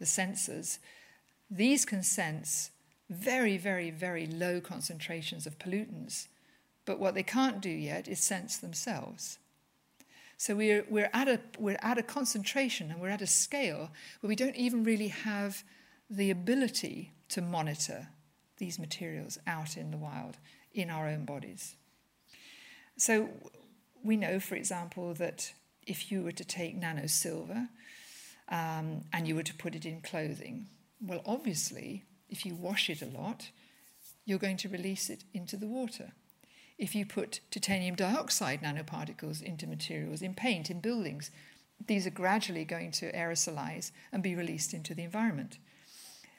the 0.00 0.04
sensors, 0.04 0.78
these 1.50 1.84
can 1.84 2.02
sense 2.02 2.70
very, 3.08 3.56
very, 3.56 3.90
very 3.90 4.26
low 4.26 4.60
concentrations 4.60 5.46
of 5.46 5.58
pollutants. 5.58 6.26
But 6.84 6.98
what 6.98 7.14
they 7.14 7.22
can't 7.22 7.60
do 7.60 7.70
yet 7.70 8.08
is 8.08 8.18
sense 8.18 8.56
themselves. 8.56 9.38
So 10.36 10.56
we're, 10.56 10.84
we're, 10.90 11.10
at 11.12 11.28
a, 11.28 11.40
we're 11.58 11.78
at 11.80 11.98
a 11.98 12.02
concentration 12.02 12.90
and 12.90 13.00
we're 13.00 13.08
at 13.08 13.22
a 13.22 13.26
scale 13.26 13.90
where 14.20 14.28
we 14.28 14.36
don't 14.36 14.56
even 14.56 14.82
really 14.82 15.08
have 15.08 15.62
the 16.10 16.30
ability 16.30 17.12
to 17.28 17.40
monitor 17.40 18.08
these 18.58 18.78
materials 18.78 19.38
out 19.46 19.76
in 19.76 19.90
the 19.90 19.96
wild 19.96 20.38
in 20.72 20.90
our 20.90 21.08
own 21.08 21.24
bodies. 21.24 21.76
So 22.96 23.28
we 24.02 24.16
know, 24.16 24.38
for 24.40 24.54
example, 24.54 25.14
that 25.14 25.52
if 25.86 26.10
you 26.10 26.22
were 26.22 26.32
to 26.32 26.44
take 26.44 26.76
nano 26.76 27.06
silver 27.06 27.68
um, 28.48 29.02
and 29.12 29.26
you 29.26 29.34
were 29.34 29.42
to 29.42 29.54
put 29.54 29.74
it 29.74 29.84
in 29.84 30.00
clothing, 30.00 30.66
well, 31.00 31.22
obviously, 31.26 32.04
if 32.28 32.46
you 32.46 32.54
wash 32.54 32.88
it 32.88 33.02
a 33.02 33.06
lot, 33.06 33.50
you're 34.24 34.38
going 34.38 34.56
to 34.58 34.68
release 34.68 35.10
it 35.10 35.24
into 35.32 35.56
the 35.56 35.66
water. 35.66 36.12
If 36.78 36.94
you 36.94 37.06
put 37.06 37.40
titanium 37.50 37.94
dioxide 37.94 38.62
nanoparticles 38.62 39.42
into 39.42 39.66
materials, 39.66 40.22
in 40.22 40.34
paint, 40.34 40.70
in 40.70 40.80
buildings, 40.80 41.30
these 41.86 42.06
are 42.06 42.10
gradually 42.10 42.64
going 42.64 42.90
to 42.92 43.12
aerosolize 43.12 43.90
and 44.12 44.22
be 44.22 44.34
released 44.34 44.74
into 44.74 44.94
the 44.94 45.04
environment. 45.04 45.58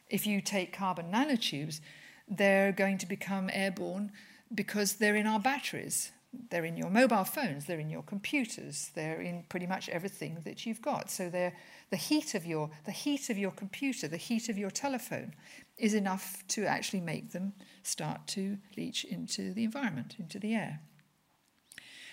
If 0.09 0.25
you 0.25 0.41
take 0.41 0.73
carbon 0.73 1.11
nanotubes, 1.11 1.79
they're 2.27 2.71
going 2.71 2.97
to 2.99 3.05
become 3.05 3.49
airborne 3.53 4.11
because 4.53 4.93
they're 4.93 5.15
in 5.15 5.27
our 5.27 5.39
batteries. 5.39 6.11
They're 6.49 6.65
in 6.65 6.77
your 6.77 6.89
mobile 6.89 7.23
phones, 7.23 7.65
they're 7.65 7.79
in 7.79 7.89
your 7.89 8.03
computers, 8.03 8.91
they're 8.95 9.21
in 9.21 9.43
pretty 9.49 9.67
much 9.67 9.89
everything 9.89 10.39
that 10.43 10.65
you've 10.65 10.81
got. 10.81 11.09
So 11.09 11.29
they're 11.29 11.53
the 11.89 11.97
heat 11.97 12.35
of 12.35 12.45
your 12.45 12.69
the 12.85 12.91
heat 12.91 13.29
of 13.29 13.37
your 13.37 13.51
computer, 13.51 14.07
the 14.07 14.17
heat 14.17 14.49
of 14.49 14.57
your 14.57 14.71
telephone 14.71 15.33
is 15.77 15.93
enough 15.93 16.43
to 16.47 16.65
actually 16.65 17.01
make 17.01 17.31
them 17.31 17.53
start 17.83 18.27
to 18.27 18.57
leach 18.77 19.03
into 19.03 19.53
the 19.53 19.63
environment, 19.63 20.15
into 20.19 20.39
the 20.39 20.55
air. 20.55 20.79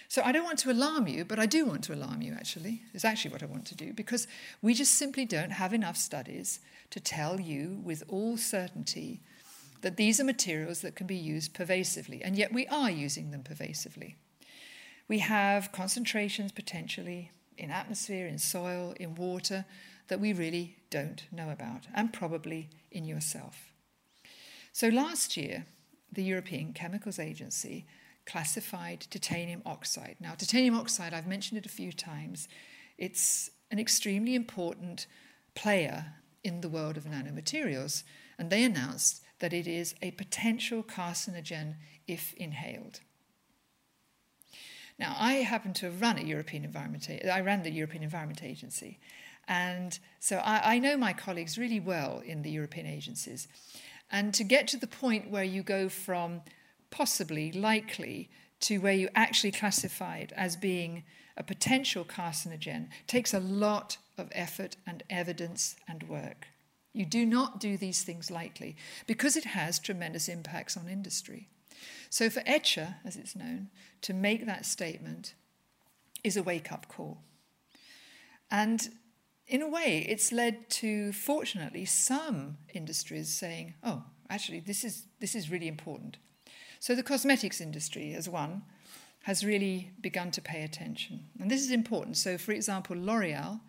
So 0.09 0.20
I 0.23 0.33
don't 0.33 0.45
want 0.45 0.59
to 0.59 0.70
alarm 0.70 1.07
you, 1.07 1.25
but 1.25 1.39
I 1.39 1.47
do 1.47 1.64
want 1.64 1.85
to 1.85 1.95
alarm 1.95 2.20
you 2.20 2.35
actually. 2.35 2.83
Is 2.93 3.05
actually 3.05 3.31
what 3.31 3.43
I 3.43 3.47
want 3.47 3.64
to 3.66 3.75
do 3.75 3.93
because 3.95 4.27
we 4.61 4.75
just 4.75 4.95
simply 4.95 5.25
don't 5.25 5.53
have 5.53 5.73
enough 5.73 5.97
studies 5.97 6.61
to 6.91 7.01
tell 7.01 7.41
you 7.41 7.81
with 7.83 8.03
all 8.09 8.37
certainty 8.37 9.23
that 9.83 9.97
these 9.97 10.18
are 10.18 10.24
materials 10.24 10.80
that 10.80 10.97
can 10.97 11.07
be 11.07 11.16
used 11.16 11.55
pervasively, 11.55 12.22
and 12.22 12.37
yet 12.37 12.53
we 12.53 12.66
are 12.68 12.91
using 12.91 13.30
them 13.30 13.43
pervasively. 13.43 14.16
We 15.09 15.18
have 15.18 15.72
concentrations 15.72 16.53
potentially 16.53 17.30
in 17.59 17.70
atmosphere, 17.70 18.26
in 18.26 18.39
soil, 18.39 18.95
in 18.99 19.14
water 19.14 19.64
that 20.09 20.20
we 20.20 20.33
really 20.33 20.76
don't 20.91 21.24
know 21.30 21.51
about, 21.51 21.87
and 21.95 22.12
probably 22.12 22.70
in 22.91 23.05
yourself. 23.05 23.72
So 24.72 24.89
last 24.89 25.37
year, 25.37 25.66
the 26.11 26.24
European 26.24 26.72
Chemicals 26.72 27.18
Agency 27.18 27.87
classified 28.24 29.07
titanium 29.11 29.62
oxide. 29.66 30.16
Now, 30.20 30.35
titanium 30.35 30.76
oxide, 30.76 31.12
I've 31.12 31.26
mentioned 31.26 31.59
it 31.59 31.66
a 31.66 31.70
few 31.70 31.93
times, 31.93 32.49
it's 32.99 33.51
an 33.70 33.78
extremely 33.78 34.35
important 34.35 35.07
player 35.55 36.14
in 36.45 36.61
the 36.61 36.68
world 36.68 36.97
of 36.97 37.05
nanomaterials, 37.05 38.05
and 38.39 38.51
they 38.51 38.64
announced 38.64 39.22
that 39.43 39.53
it 39.53 39.66
is 39.66 39.97
a 40.01 40.12
potential 40.12 40.84
carcinogen 40.84 41.74
if 42.07 42.32
inhaled. 42.34 43.01
Now, 45.01 45.16
I 45.18 45.34
happen 45.34 45.72
to 45.74 45.86
have 45.86 46.01
run 46.01 46.16
a 46.16 46.22
European 46.22 46.64
Environment. 46.64 47.05
I 47.11 47.40
ran 47.40 47.64
the 47.64 47.70
European 47.72 48.05
Environment 48.05 48.40
Agency, 48.45 49.01
and 49.49 49.99
so 50.20 50.36
I, 50.38 50.74
I 50.74 50.78
know 50.78 50.97
my 50.97 51.12
colleagues 51.12 51.59
really 51.59 51.80
well 51.80 52.22
in 52.24 52.43
the 52.43 52.51
European 52.51 52.86
agencies. 52.86 53.49
And 54.12 54.32
to 54.34 54.45
get 54.45 54.68
to 54.68 54.76
the 54.76 54.86
point 54.86 55.28
where 55.28 55.43
you 55.43 55.64
go 55.64 55.88
from 55.88 56.43
possibly, 56.90 57.51
likely, 57.51 58.30
to 58.61 58.78
where 58.78 58.93
you 58.93 59.09
actually 59.16 59.51
classify 59.51 60.18
it 60.18 60.32
as 60.36 60.55
being 60.55 61.03
a 61.36 61.43
potential 61.43 62.05
carcinogen 62.05 62.90
takes 63.09 63.34
a 63.34 63.40
lot 63.40 63.97
of 64.16 64.28
effort 64.32 64.76
and 64.86 65.03
evidence 65.11 65.74
and 65.88 66.05
work. 66.05 66.47
You 66.93 67.07
do 67.07 67.24
not 67.24 67.59
do 67.59 67.76
these 67.76 68.03
things 68.03 68.30
lightly 68.30 68.76
because 69.07 69.36
it 69.36 69.45
has 69.45 69.78
tremendous 69.78 70.28
impacts 70.28 70.76
on 70.76 70.88
industry. 70.88 71.49
So, 72.11 72.28
for 72.28 72.40
ECHA, 72.40 72.97
as 73.05 73.16
it's 73.16 73.34
known, 73.34 73.70
to 74.03 74.12
make 74.12 74.47
that 74.47 74.66
statement 74.66 75.34
is 76.22 76.36
a 76.36 76.43
wake 76.43 76.70
up 76.70 76.86
call. 76.88 77.18
And 78.51 78.90
in 79.47 79.62
a 79.62 79.68
way, 79.68 80.07
it's 80.09 80.30
led 80.30 80.68
to, 80.70 81.12
fortunately, 81.12 81.84
some 81.86 82.59
industries 82.74 83.28
saying, 83.28 83.74
oh, 83.82 84.05
actually, 84.28 84.61
this 84.61 84.84
is, 84.84 85.07
this 85.20 85.34
is 85.34 85.51
really 85.51 85.68
important. 85.68 86.18
So, 86.78 86.95
the 86.95 87.03
cosmetics 87.03 87.61
industry, 87.61 88.12
as 88.12 88.28
one, 88.28 88.62
has 89.22 89.45
really 89.45 89.93
begun 90.01 90.30
to 90.32 90.43
pay 90.43 90.62
attention. 90.62 91.28
And 91.40 91.51
this 91.51 91.62
is 91.62 91.70
important. 91.70 92.16
So, 92.16 92.36
for 92.36 92.53
example, 92.53 92.97
L'Oreal, 92.97 93.61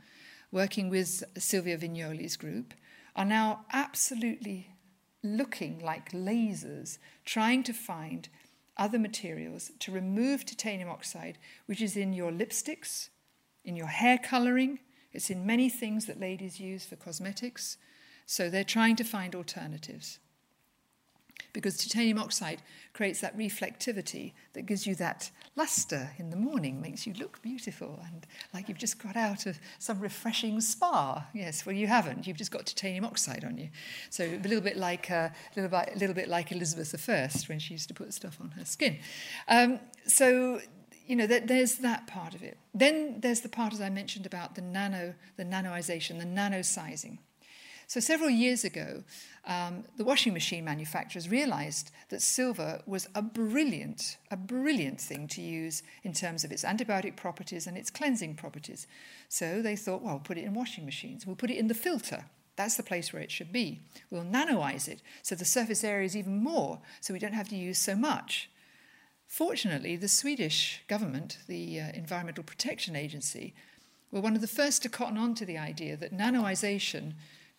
working 0.52 0.90
with 0.90 1.24
Silvia 1.38 1.78
Vignoli's 1.78 2.36
group, 2.38 2.74
are 3.16 3.26
now 3.26 3.66
absolutely 3.72 4.76
looking 5.24 5.80
like 5.80 6.12
lasers, 6.12 6.98
trying 7.26 7.64
to 7.64 7.74
find 7.74 8.30
other 8.76 9.00
materials 9.00 9.72
to 9.80 9.92
remove 9.92 10.46
titanium 10.46 10.90
oxide, 10.90 11.38
which 11.68 11.82
is 11.82 11.96
in 11.96 12.14
your 12.14 12.32
lipsticks, 12.32 13.10
in 13.64 13.76
your 13.76 13.88
hair 13.88 14.18
coloring, 14.18 14.80
it's 15.14 15.30
in 15.30 15.46
many 15.46 15.70
things 15.70 16.08
that 16.08 16.20
ladies 16.20 16.60
use 16.60 16.86
for 16.86 16.96
cosmetics. 16.96 17.78
So 18.26 18.50
they're 18.50 18.64
trying 18.64 18.96
to 18.98 19.04
find 19.04 19.36
alternatives 19.36 20.20
because 21.52 21.78
titanium 21.78 22.18
oxide 22.18 22.64
creates 22.94 23.22
that 23.22 23.38
reflectivity 23.38 24.34
that 24.54 24.66
gives 24.66 24.88
you 24.88 24.96
that 24.96 25.30
luster 25.56 26.12
in 26.18 26.30
the 26.30 26.36
morning, 26.36 26.82
makes 26.82 27.06
you 27.06 27.14
look 27.14 27.42
beautiful 27.42 28.00
and 28.06 28.26
like 28.54 28.68
you've 28.68 28.78
just 28.78 29.02
got 29.02 29.16
out 29.16 29.46
of 29.46 29.60
some 29.80 30.00
refreshing 30.00 30.60
spa. 30.62 31.28
Yes, 31.34 31.66
well, 31.66 31.76
you 31.76 31.88
haven't. 31.88 32.26
You've 32.26 32.38
just 32.38 32.52
got 32.52 32.66
titanium 32.66 33.06
oxide 33.06 33.44
on 33.44 33.58
you. 33.58 33.70
So 34.10 34.24
a 34.24 34.38
little 34.38 34.62
bit 34.62 34.78
like 34.78 35.12
uh, 35.12 35.30
a 35.30 35.56
little 35.56 35.70
bit, 35.70 35.96
a 35.96 36.00
little 36.00 36.16
bit 36.16 36.28
like 36.28 36.52
Elizabeth 36.52 37.10
I 37.10 37.30
when 37.48 37.60
she 37.60 37.74
used 37.74 37.88
to 37.90 37.94
put 37.94 38.14
stuff 38.14 38.38
on 38.42 38.52
her 38.52 38.66
skin. 38.66 38.98
Um, 39.48 39.80
so 40.08 40.60
you 41.06 41.16
know, 41.18 41.28
there's 41.28 41.76
that 41.80 42.08
part 42.08 42.34
of 42.34 42.44
it. 42.44 42.58
Then 42.74 43.20
there's 43.20 43.42
the 43.42 43.50
part, 43.50 43.74
as 43.74 43.82
I 43.82 43.90
mentioned, 43.90 44.26
about 44.26 44.56
the 44.56 44.62
nano, 44.62 45.16
the 45.36 45.44
nanoization, 45.44 46.18
the 46.18 46.26
nano 46.26 46.62
sizing. 46.62 47.20
So, 47.88 48.00
several 48.00 48.30
years 48.30 48.64
ago, 48.64 49.04
um, 49.46 49.84
the 49.98 50.06
washing 50.06 50.34
machine 50.34 50.64
manufacturers 50.64 51.30
realized 51.30 51.92
that 52.10 52.22
silver 52.22 52.82
was 52.86 53.08
a 53.14 53.22
brilliant, 53.22 54.18
a 54.32 54.38
brilliant 54.38 55.02
thing 55.02 55.28
to 55.30 55.42
use 55.42 55.84
in 56.04 56.14
terms 56.14 56.44
of 56.44 56.52
its 56.52 56.64
antibiotic 56.64 57.16
properties 57.16 57.68
and 57.68 57.78
its 57.78 57.90
cleansing 57.90 58.36
properties. 58.36 58.88
So, 59.30 59.62
they 59.62 59.76
thought, 59.76 60.02
well, 60.02 60.20
put 60.20 60.38
it 60.38 60.46
in 60.46 60.54
washing 60.54 60.86
machines. 60.86 61.26
We'll 61.26 61.36
put 61.36 61.52
it 61.52 61.58
in 61.58 61.68
the 61.68 61.74
filter. 61.74 62.26
That's 62.56 62.78
the 62.78 62.84
place 62.84 63.12
where 63.12 63.22
it 63.22 63.32
should 63.32 63.52
be. 63.52 63.82
We'll 64.12 64.24
nanoize 64.24 64.88
it 64.88 65.02
so 65.24 65.36
the 65.36 65.46
surface 65.46 65.84
area 65.84 66.06
is 66.06 66.16
even 66.16 66.44
more, 66.44 66.80
so 67.02 67.14
we 67.14 67.20
don't 67.20 67.34
have 67.34 67.50
to 67.50 67.56
use 67.56 67.80
so 67.80 67.96
much. 67.96 68.50
Fortunately, 69.28 69.96
the 69.96 70.08
Swedish 70.08 70.84
government, 70.88 71.40
the 71.48 71.82
uh, 71.82 71.92
Environmental 71.94 72.44
Protection 72.44 72.96
Agency, 72.96 73.56
were 74.12 74.22
one 74.22 74.36
of 74.36 74.42
the 74.42 74.48
first 74.48 74.84
to 74.84 74.90
cotton 74.90 75.18
on 75.18 75.34
to 75.34 75.46
the 75.46 75.58
idea 75.58 75.98
that 75.98 76.16
nanoization 76.16 77.14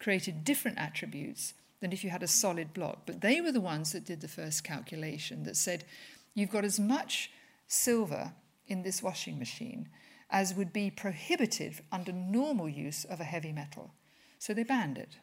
created 0.04 0.44
different 0.44 0.76
attributes 0.76 1.54
than 1.80 1.90
if 1.90 2.04
you 2.04 2.10
had 2.10 2.22
a 2.22 2.28
solid 2.28 2.74
block. 2.74 2.98
But 3.06 3.22
they 3.22 3.40
were 3.40 3.52
the 3.52 3.60
ones 3.60 3.92
that 3.92 4.04
did 4.04 4.20
the 4.20 4.28
first 4.28 4.62
calculation 4.62 5.44
that 5.44 5.56
said 5.56 5.84
you've 6.34 6.50
got 6.50 6.64
as 6.64 6.78
much 6.78 7.30
silver 7.68 8.34
in 8.66 8.82
this 8.82 9.02
washing 9.02 9.38
machine 9.38 9.88
as 10.30 10.54
would 10.54 10.74
be 10.74 10.90
prohibited 10.90 11.80
under 11.90 12.12
normal 12.12 12.68
use 12.68 13.04
of 13.06 13.18
a 13.18 13.24
heavy 13.24 13.50
metal. 13.50 13.94
So 14.38 14.52
they 14.52 14.62
banned 14.62 14.98
it. 14.98 15.16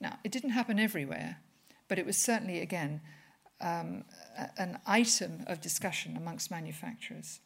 Now, 0.00 0.20
it 0.22 0.30
didn't 0.30 0.50
happen 0.50 0.78
everywhere, 0.78 1.38
but 1.88 1.98
it 1.98 2.06
was 2.06 2.16
certainly, 2.16 2.60
again, 2.60 3.00
um, 3.60 4.04
an 4.56 4.78
item 4.86 5.44
of 5.48 5.60
discussion 5.60 6.16
amongst 6.16 6.50
manufacturers. 6.50 7.40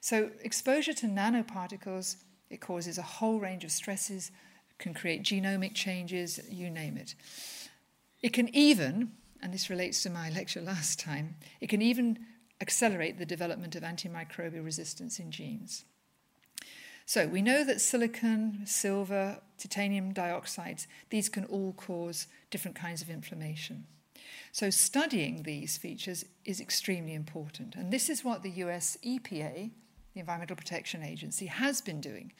So, 0.00 0.30
exposure 0.42 0.92
to 0.94 1.06
nanoparticles, 1.06 2.16
it 2.50 2.60
causes 2.60 2.98
a 2.98 3.02
whole 3.02 3.40
range 3.40 3.64
of 3.64 3.72
stresses, 3.72 4.30
can 4.78 4.94
create 4.94 5.22
genomic 5.22 5.74
changes, 5.74 6.40
you 6.50 6.70
name 6.70 6.96
it. 6.96 7.14
It 8.22 8.32
can 8.32 8.54
even, 8.54 9.12
and 9.42 9.52
this 9.52 9.70
relates 9.70 10.02
to 10.02 10.10
my 10.10 10.30
lecture 10.34 10.60
last 10.60 10.98
time, 10.98 11.36
it 11.60 11.68
can 11.68 11.82
even 11.82 12.18
accelerate 12.60 13.18
the 13.18 13.26
development 13.26 13.74
of 13.74 13.82
antimicrobial 13.82 14.64
resistance 14.64 15.18
in 15.18 15.30
genes. 15.30 15.84
So 17.04 17.26
we 17.26 17.42
know 17.42 17.64
that 17.64 17.80
silicon, 17.80 18.62
silver, 18.64 19.40
titanium 19.58 20.14
dioxides, 20.14 20.86
these 21.10 21.28
can 21.28 21.44
all 21.46 21.72
cause 21.72 22.28
different 22.50 22.76
kinds 22.76 23.02
of 23.02 23.10
inflammation. 23.10 23.86
So, 24.52 24.68
studying 24.68 25.42
these 25.42 25.78
features 25.78 26.24
is 26.44 26.60
extremely 26.60 27.14
important. 27.14 27.74
And 27.74 27.90
this 27.90 28.10
is 28.10 28.22
what 28.22 28.42
the 28.42 28.50
US 28.50 28.98
EPA, 29.02 29.70
the 30.12 30.20
Environmental 30.20 30.56
Protection 30.56 31.02
Agency, 31.02 31.46
has 31.46 31.80
been 31.80 32.00
doing. 32.00 32.32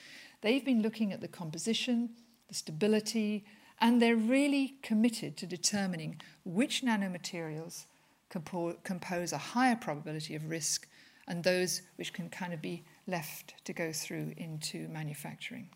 They've 0.42 0.64
been 0.64 0.82
looking 0.82 1.12
at 1.12 1.20
the 1.20 1.28
composition, 1.28 2.10
the 2.48 2.54
stability, 2.54 3.44
and 3.80 4.00
they're 4.00 4.16
really 4.16 4.76
committed 4.82 5.36
to 5.38 5.46
determining 5.46 6.20
which 6.44 6.82
nanomaterials 6.82 7.86
compose 8.28 9.32
a 9.32 9.38
higher 9.38 9.76
probability 9.76 10.34
of 10.34 10.48
risk 10.48 10.88
and 11.26 11.42
those 11.42 11.82
which 11.96 12.12
can 12.12 12.28
kind 12.28 12.52
of 12.52 12.60
be 12.60 12.84
left 13.06 13.54
to 13.64 13.72
go 13.72 13.92
through 13.92 14.34
into 14.36 14.88
manufacturing. 14.88 15.68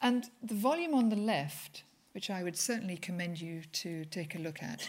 And 0.00 0.30
the 0.42 0.54
volume 0.54 0.94
on 0.94 1.08
the 1.08 1.16
left 1.16 1.82
which 2.16 2.30
I 2.30 2.42
would 2.42 2.56
certainly 2.56 2.96
commend 2.96 3.42
you 3.42 3.60
to 3.72 4.06
take 4.06 4.34
a 4.34 4.38
look 4.38 4.62
at, 4.62 4.88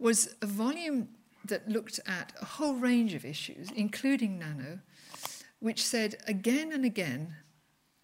was 0.00 0.34
a 0.42 0.46
volume 0.46 1.08
that 1.44 1.68
looked 1.68 2.00
at 2.04 2.32
a 2.42 2.44
whole 2.44 2.74
range 2.74 3.14
of 3.14 3.24
issues, 3.24 3.70
including 3.76 4.40
nano, 4.40 4.80
which 5.60 5.86
said 5.86 6.16
again 6.26 6.72
and 6.72 6.84
again, 6.84 7.36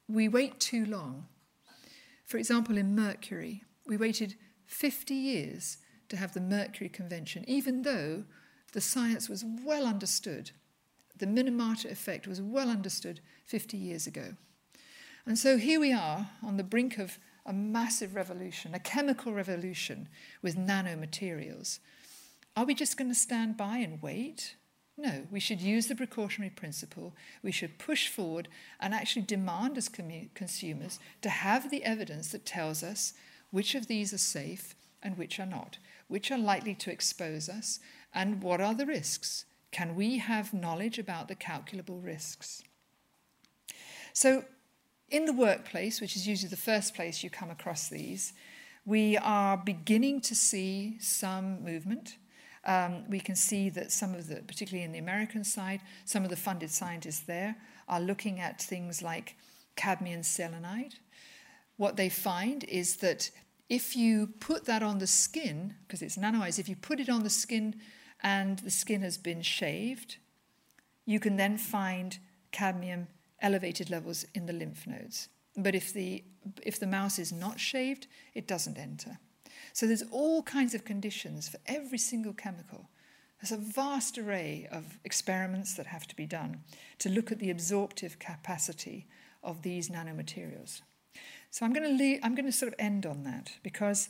we 0.08 0.28
wait 0.28 0.60
too 0.60 0.84
long. 0.84 1.26
For 2.24 2.38
example, 2.38 2.76
in 2.76 2.94
mercury, 2.94 3.64
we 3.86 3.96
waited 3.96 4.36
50 4.66 5.14
years 5.14 5.78
to 6.08 6.16
have 6.16 6.34
the 6.34 6.40
Mercury 6.40 6.88
Convention, 6.88 7.44
even 7.48 7.82
though 7.82 8.24
the 8.72 8.80
science 8.80 9.28
was 9.28 9.44
well 9.64 9.86
understood. 9.86 10.50
The 11.16 11.26
Minamata 11.26 11.90
effect 11.90 12.26
was 12.26 12.42
well 12.42 12.68
understood 12.68 13.20
50 13.46 13.76
years 13.76 14.06
ago. 14.06 14.34
And 15.26 15.38
so 15.38 15.56
here 15.56 15.80
we 15.80 15.92
are 15.92 16.28
on 16.42 16.56
the 16.56 16.64
brink 16.64 16.98
of 16.98 17.18
a 17.46 17.52
massive 17.52 18.14
revolution, 18.14 18.74
a 18.74 18.78
chemical 18.78 19.32
revolution 19.32 20.08
with 20.42 20.56
nanomaterials. 20.56 21.78
Are 22.56 22.64
we 22.64 22.74
just 22.74 22.96
going 22.96 23.10
to 23.10 23.14
stand 23.14 23.56
by 23.56 23.78
and 23.78 24.02
wait? 24.02 24.56
No, 24.96 25.26
we 25.30 25.40
should 25.40 25.60
use 25.60 25.88
the 25.88 25.96
precautionary 25.96 26.50
principle. 26.50 27.14
We 27.42 27.50
should 27.50 27.78
push 27.78 28.08
forward 28.08 28.48
and 28.78 28.94
actually 28.94 29.22
demand 29.22 29.76
as 29.76 29.88
consumers 29.88 31.00
to 31.22 31.28
have 31.28 31.70
the 31.70 31.84
evidence 31.84 32.30
that 32.30 32.46
tells 32.46 32.82
us 32.82 33.12
which 33.50 33.74
of 33.74 33.88
these 33.88 34.12
are 34.12 34.18
safe 34.18 34.74
and 35.02 35.18
which 35.18 35.40
are 35.40 35.46
not, 35.46 35.78
which 36.08 36.30
are 36.30 36.38
likely 36.38 36.74
to 36.76 36.92
expose 36.92 37.48
us, 37.48 37.80
and 38.14 38.42
what 38.42 38.60
are 38.60 38.74
the 38.74 38.86
risks. 38.86 39.44
Can 39.72 39.96
we 39.96 40.18
have 40.18 40.54
knowledge 40.54 40.98
about 40.98 41.26
the 41.26 41.34
calculable 41.34 41.98
risks? 41.98 42.62
So, 44.12 44.44
in 45.10 45.24
the 45.26 45.32
workplace, 45.32 46.00
which 46.00 46.16
is 46.16 46.26
usually 46.26 46.48
the 46.48 46.56
first 46.56 46.94
place 46.94 47.22
you 47.22 47.30
come 47.30 47.50
across 47.50 47.88
these, 47.88 48.32
we 48.86 49.16
are 49.16 49.56
beginning 49.56 50.20
to 50.22 50.34
see 50.34 50.96
some 51.00 51.62
movement. 51.62 52.16
Um, 52.66 53.08
we 53.10 53.20
can 53.20 53.36
see 53.36 53.68
that 53.70 53.92
some 53.92 54.14
of 54.14 54.28
the, 54.28 54.36
particularly 54.36 54.84
in 54.84 54.92
the 54.92 54.98
American 54.98 55.44
side, 55.44 55.80
some 56.04 56.24
of 56.24 56.30
the 56.30 56.36
funded 56.36 56.70
scientists 56.70 57.20
there 57.20 57.56
are 57.88 58.00
looking 58.00 58.40
at 58.40 58.60
things 58.60 59.02
like 59.02 59.36
cadmium 59.76 60.22
selenide. 60.22 60.94
What 61.76 61.96
they 61.96 62.08
find 62.08 62.64
is 62.64 62.96
that 62.96 63.30
if 63.68 63.96
you 63.96 64.28
put 64.40 64.64
that 64.66 64.82
on 64.82 64.98
the 64.98 65.06
skin, 65.06 65.74
because 65.86 66.02
it's 66.02 66.16
nanoized, 66.16 66.58
if 66.58 66.68
you 66.68 66.76
put 66.76 67.00
it 67.00 67.08
on 67.08 67.22
the 67.22 67.30
skin 67.30 67.80
and 68.22 68.58
the 68.60 68.70
skin 68.70 69.02
has 69.02 69.18
been 69.18 69.42
shaved, 69.42 70.16
you 71.04 71.20
can 71.20 71.36
then 71.36 71.58
find 71.58 72.18
cadmium 72.52 73.08
elevated 73.40 73.90
levels 73.90 74.24
in 74.34 74.46
the 74.46 74.52
lymph 74.52 74.86
nodes. 74.86 75.28
But 75.56 75.74
if 75.74 75.92
the, 75.92 76.24
if 76.62 76.80
the 76.80 76.86
mouse 76.86 77.18
is 77.18 77.32
not 77.32 77.60
shaved, 77.60 78.06
it 78.34 78.46
doesn't 78.46 78.78
enter. 78.78 79.18
So 79.74 79.86
there's 79.86 80.04
all 80.10 80.42
kinds 80.42 80.74
of 80.74 80.86
conditions 80.86 81.46
for 81.46 81.58
every 81.66 81.98
single 81.98 82.32
chemical. 82.32 82.88
There's 83.38 83.52
a 83.52 83.62
vast 83.62 84.16
array 84.16 84.66
of 84.72 84.98
experiments 85.04 85.74
that 85.74 85.84
have 85.86 86.06
to 86.06 86.16
be 86.16 86.24
done 86.24 86.60
to 87.00 87.10
look 87.10 87.30
at 87.30 87.40
the 87.40 87.50
absorptive 87.50 88.18
capacity 88.18 89.06
of 89.42 89.60
these 89.60 89.90
nanomaterials. 89.90 90.80
So 91.50 91.66
I'm 91.66 91.74
going 91.74 91.86
to 91.86 91.94
leave, 91.94 92.20
I'm 92.22 92.34
going 92.34 92.46
to 92.46 92.52
sort 92.52 92.72
of 92.72 92.76
end 92.78 93.04
on 93.04 93.24
that 93.24 93.52
because 93.62 94.08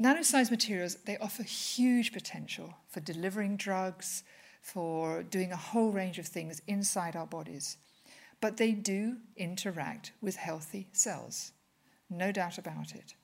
nanosized 0.00 0.52
materials 0.52 0.98
they 1.06 1.18
offer 1.18 1.42
huge 1.42 2.12
potential 2.12 2.76
for 2.88 3.00
delivering 3.00 3.56
drugs, 3.56 4.22
for 4.60 5.24
doing 5.24 5.50
a 5.50 5.56
whole 5.56 5.90
range 5.90 6.20
of 6.20 6.26
things 6.28 6.62
inside 6.68 7.16
our 7.16 7.26
bodies 7.26 7.78
but 8.44 8.58
they 8.58 8.72
do 8.72 9.16
interact 9.38 10.12
with 10.20 10.36
healthy 10.36 10.86
cells, 10.92 11.52
no 12.10 12.30
doubt 12.30 12.58
about 12.58 12.94
it. 12.94 13.14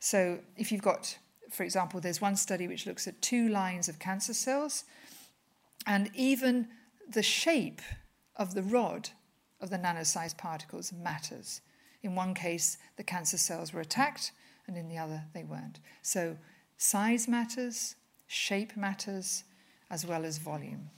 So, 0.00 0.40
if 0.56 0.72
you've 0.72 0.82
got, 0.82 1.16
for 1.50 1.62
example, 1.62 2.00
there's 2.00 2.20
one 2.20 2.36
study 2.36 2.66
which 2.66 2.86
looks 2.86 3.06
at 3.06 3.22
two 3.22 3.48
lines 3.48 3.88
of 3.88 3.98
cancer 3.98 4.34
cells, 4.34 4.84
and 5.86 6.10
even 6.14 6.68
the 7.08 7.22
shape 7.22 7.80
of 8.36 8.54
the 8.54 8.62
rod 8.62 9.10
of 9.60 9.70
the 9.70 9.76
nanosized 9.76 10.38
particles 10.38 10.92
matters. 10.92 11.60
In 12.02 12.14
one 12.14 12.34
case, 12.34 12.78
the 12.96 13.04
cancer 13.04 13.38
cells 13.38 13.72
were 13.72 13.80
attacked, 13.80 14.32
and 14.66 14.76
in 14.76 14.88
the 14.88 14.98
other, 14.98 15.24
they 15.34 15.44
weren't. 15.44 15.80
So, 16.02 16.36
size 16.76 17.28
matters, 17.28 17.94
shape 18.26 18.76
matters, 18.76 19.44
as 19.90 20.06
well 20.06 20.24
as 20.24 20.38
volume 20.38 20.90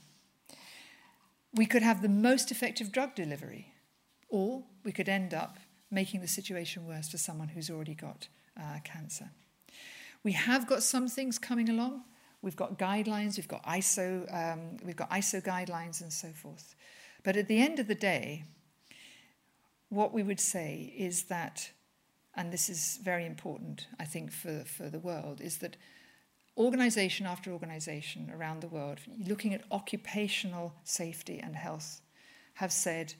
we 1.53 1.65
could 1.65 1.83
have 1.83 2.01
the 2.01 2.09
most 2.09 2.51
effective 2.51 2.91
drug 2.91 3.15
delivery, 3.15 3.73
or 4.29 4.63
we 4.83 4.91
could 4.91 5.07
end 5.07 5.33
up 5.33 5.57
making 5.91 6.21
the 6.21 6.27
situation 6.27 6.87
worse 6.87 7.09
for 7.09 7.17
someone 7.17 7.49
who's 7.49 7.69
already 7.69 7.93
got 7.93 8.27
uh, 8.59 8.79
cancer. 8.83 9.29
We 10.23 10.31
have 10.33 10.67
got 10.67 10.83
some 10.83 11.07
things 11.07 11.37
coming 11.37 11.69
along. 11.69 12.03
We've 12.41 12.55
got 12.55 12.77
guidelines, 12.77 13.37
we've 13.37 13.47
got 13.47 13.63
ISO, 13.65 14.27
um, 14.33 14.77
we've 14.83 14.97
got 14.97 15.09
ISO 15.11 15.41
guidelines, 15.41 16.01
and 16.01 16.11
so 16.11 16.27
forth. 16.29 16.75
But 17.23 17.37
at 17.37 17.47
the 17.47 17.61
end 17.61 17.79
of 17.79 17.87
the 17.87 17.95
day, 17.95 18.43
what 19.89 20.13
we 20.13 20.23
would 20.23 20.41
say 20.41 20.93
is 20.97 21.23
that, 21.23 21.71
and 22.35 22.51
this 22.51 22.67
is 22.67 22.99
very 23.01 23.25
important, 23.25 23.87
I 23.97 24.03
think, 24.03 24.31
for, 24.31 24.63
for 24.65 24.89
the 24.89 24.99
world, 24.99 25.39
is 25.39 25.59
that 25.59 25.77
organization 26.57 27.25
after 27.25 27.51
organization 27.51 28.29
around 28.35 28.61
the 28.61 28.67
world, 28.67 28.99
looking 29.25 29.53
at 29.53 29.63
occupational 29.71 30.73
safety 30.83 31.39
and 31.41 31.55
health, 31.55 32.01
have 32.55 32.73
said 32.73 33.13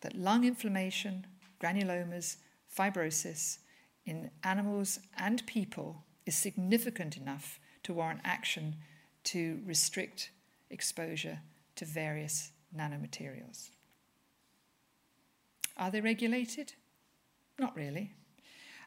that 0.00 0.16
lung 0.16 0.44
inflammation, 0.44 1.26
granulomas, 1.60 2.36
fibrosis 2.76 3.58
in 4.06 4.30
animals 4.42 5.00
and 5.18 5.46
people 5.46 6.04
is 6.26 6.34
significant 6.36 7.16
enough 7.16 7.58
to 7.82 7.92
warrant 7.92 8.20
action 8.24 8.76
to 9.24 9.60
restrict 9.66 10.30
exposure 10.70 11.40
to 11.76 11.84
various 11.84 12.52
nanomaterials. 12.76 13.70
Are 15.76 15.90
they 15.90 16.00
regulated? 16.00 16.74
Not 17.58 17.74
really. 17.76 18.12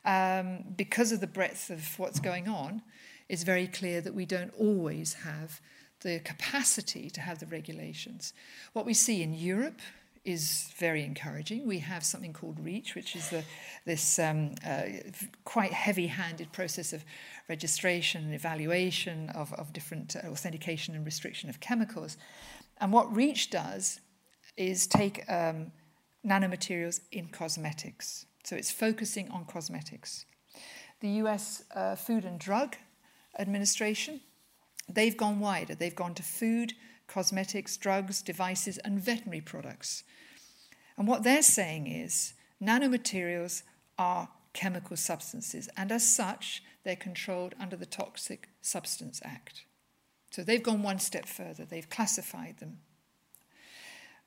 um, 0.07 0.63
because 0.76 1.11
of 1.11 1.20
the 1.20 1.28
breadth 1.28 1.70
of 1.70 1.99
what's 1.99 2.20
going 2.20 2.47
on, 2.47 2.82
it's 3.30 3.43
very 3.43 3.68
clear 3.68 3.99
that 4.01 4.15
we 4.15 4.26
don't 4.26 4.53
always 4.57 5.15
have 5.15 5.59
the 6.01 6.20
capacity 6.20 7.09
to 7.09 7.22
have 7.22 7.39
the 7.39 7.45
regulations. 7.45 8.34
What 8.74 8.86
we 8.86 8.93
see 8.93 9.22
in 9.22 9.34
Europe 9.34 9.82
is 10.28 10.73
very 10.75 11.05
encouraging. 11.05 11.65
We 11.65 11.80
have 11.80 12.03
something 12.03 12.34
called 12.34 12.59
REACH, 12.59 12.95
which 12.95 13.15
is 13.15 13.30
the, 13.30 13.45
this 13.86 14.19
um, 14.19 14.55
uh, 14.67 14.84
quite 15.45 15.71
heavy 15.71 16.07
handed 16.07 16.51
process 16.51 16.91
of 16.91 17.05
registration 17.47 18.25
and 18.25 18.34
evaluation 18.34 19.30
of, 19.30 19.53
of 19.53 19.71
different 19.71 20.17
uh, 20.17 20.28
authentication 20.28 20.95
and 20.95 21.05
restriction 21.05 21.49
of 21.49 21.61
chemicals. 21.61 22.17
And 22.82 22.91
what 22.91 23.15
REACH 23.15 23.51
does 23.51 24.01
is 24.57 24.86
take 24.86 25.23
um, 25.32 25.71
nanomaterials 26.25 26.99
in 27.13 27.30
cosmetics. 27.30 28.25
So 28.43 28.57
it's 28.57 28.71
focusing 28.71 29.32
on 29.32 29.45
cosmetics. 29.45 30.25
The 30.99 31.09
US 31.23 31.63
uh, 31.73 31.95
Food 31.95 32.25
and 32.25 32.38
Drug 32.38 32.75
Administration, 33.39 34.19
they've 34.89 35.15
gone 35.15 35.39
wider. 35.39 35.73
They've 35.73 35.95
gone 35.95 36.15
to 36.15 36.23
food, 36.23 36.73
cosmetics, 37.07 37.78
drugs, 37.78 38.21
devices, 38.21 38.78
and 38.80 38.99
veterinary 38.99 39.41
products. 39.41 40.03
And 40.98 41.08
what 41.08 41.24
they're 41.24 41.41
saying 41.41 41.88
is 41.88 42.34
nanomaterials 42.62 43.64
are 43.98 44.30
chemical 44.54 44.98
substances, 44.98 45.70
and 45.78 45.91
as 45.91 46.08
such, 46.08 46.64
they're 46.84 46.95
controlled 46.95 47.54
under 47.60 47.76
the 47.76 47.86
Toxic 47.86 48.50
Substance 48.62 49.22
Act. 49.24 49.66
So 50.32 50.43
they've 50.43 50.64
gone 50.64 50.84
one 50.84 51.00
step 51.00 51.26
further, 51.26 51.66
they've 51.66 51.89
classified 51.89 52.58
them. 52.58 52.80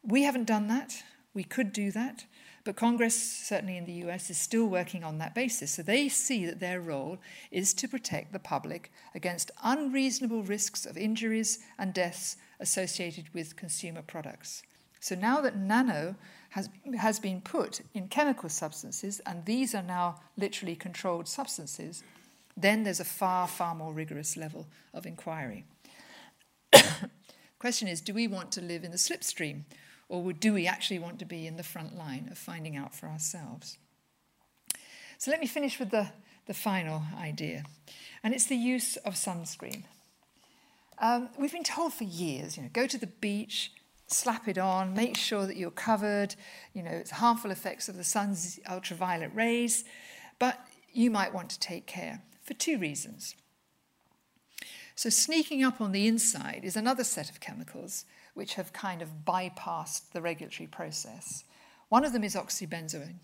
We 0.03 0.23
haven't 0.23 0.47
done 0.47 0.69
that. 0.69 1.03
We 1.35 1.45
could 1.45 1.73
do 1.73 1.93
that, 1.93 2.25
but 2.65 2.77
Congress, 2.77 3.15
certainly 3.17 3.77
in 3.77 3.87
the 3.87 4.05
US, 4.09 4.31
is 4.31 4.39
still 4.39 4.67
working 4.67 5.05
on 5.05 5.19
that 5.19 5.35
basis. 5.35 5.71
So 5.73 5.83
they 5.83 6.09
see 6.09 6.45
that 6.47 6.61
their 6.61 6.81
role 6.81 7.19
is 7.51 7.73
to 7.75 7.89
protect 7.89 8.33
the 8.33 8.39
public 8.39 8.91
against 9.15 9.51
unreasonable 9.63 10.43
risks 10.43 10.87
of 10.87 10.97
injuries 10.97 11.61
and 11.79 11.95
deaths 11.95 12.37
associated 12.59 13.33
with 13.33 13.57
consumer 13.57 14.03
products. 14.03 14.63
So 15.01 15.15
now 15.15 15.41
that 15.41 15.57
nano 15.57 16.15
has, 16.51 16.69
has 16.99 17.19
been 17.19 17.41
put 17.41 17.81
in 17.95 18.09
chemical 18.09 18.49
substances, 18.49 19.21
and 19.27 19.45
these 19.47 19.75
are 19.75 19.83
now 19.83 20.21
literally 20.37 20.77
controlled 20.77 21.27
substances, 21.27 22.03
then 22.57 22.85
there's 22.85 23.01
a 23.01 23.05
far, 23.05 23.49
far 23.49 23.75
more 23.75 23.93
rigorous 23.93 24.37
level 24.37 24.67
of 24.93 25.07
inquiry. 25.07 25.65
Question 27.59 27.89
is 27.89 28.01
do 28.01 28.13
we 28.13 28.29
want 28.29 28.53
to 28.53 28.61
live 28.61 28.85
in 28.85 28.91
the 28.91 28.97
slipstream, 28.97 29.63
or 30.09 30.33
do 30.33 30.53
we 30.53 30.67
actually 30.67 30.99
want 30.99 31.19
to 31.21 31.25
be 31.25 31.47
in 31.47 31.57
the 31.57 31.63
front 31.63 31.97
line 31.97 32.29
of 32.31 32.37
finding 32.37 32.77
out 32.77 32.95
for 32.95 33.07
ourselves? 33.07 33.79
So 35.19 35.31
let 35.31 35.41
me 35.41 35.47
finish 35.47 35.79
with 35.79 35.91
the, 35.91 36.09
the 36.47 36.55
final 36.55 37.03
idea, 37.19 37.65
and 38.23 38.35
it's 38.35 38.47
the 38.47 38.57
use 38.57 38.97
of 38.99 39.15
sunscreen. 39.15 39.85
Um, 40.99 41.31
we've 41.39 41.53
been 41.53 41.65
told 41.65 41.95
for 41.95 42.05
years, 42.05 42.59
you 42.59 42.65
know, 42.65 42.71
go 42.73 42.87
to 42.87 42.99
the 42.99 43.07
beach, 43.07 43.73
slap 44.13 44.49
it 44.49 44.59
on, 44.59 44.95
make 44.95 45.17
sure 45.17 45.47
that 45.47 45.57
you're 45.57 45.71
covered, 45.71 46.35
you 46.75 46.83
know, 46.83 46.91
it's 46.91 47.11
harmful 47.11 47.51
effects 47.51 47.89
of 47.89 47.97
the 47.97 48.05
sun's 48.05 48.59
ultraviolet 48.69 49.31
rays, 49.35 49.85
but 50.39 50.59
you 50.93 51.11
might 51.11 51.33
want 51.33 51.51
to 51.51 51.61
take 51.61 51.87
care 51.87 52.23
for 52.43 52.55
two 52.55 52.79
reasons. 52.79 53.35
So, 54.95 55.09
sneaking 55.09 55.65
up 55.65 55.81
on 55.81 55.93
the 55.93 56.07
inside 56.07 56.61
is 56.63 56.77
another 56.77 57.05
set 57.05 57.31
of 57.31 57.41
chemicals 57.41 58.05
which 58.35 58.55
have 58.55 58.73
kind 58.73 59.03
of 59.03 59.25
bypassed 59.25 60.11
the 60.13 60.21
regulatory 60.21 60.67
process. 60.67 61.45
One 61.89 62.05
of 62.05 62.13
them 62.13 62.25
is 62.25 62.35
oxybenzone, 62.35 63.21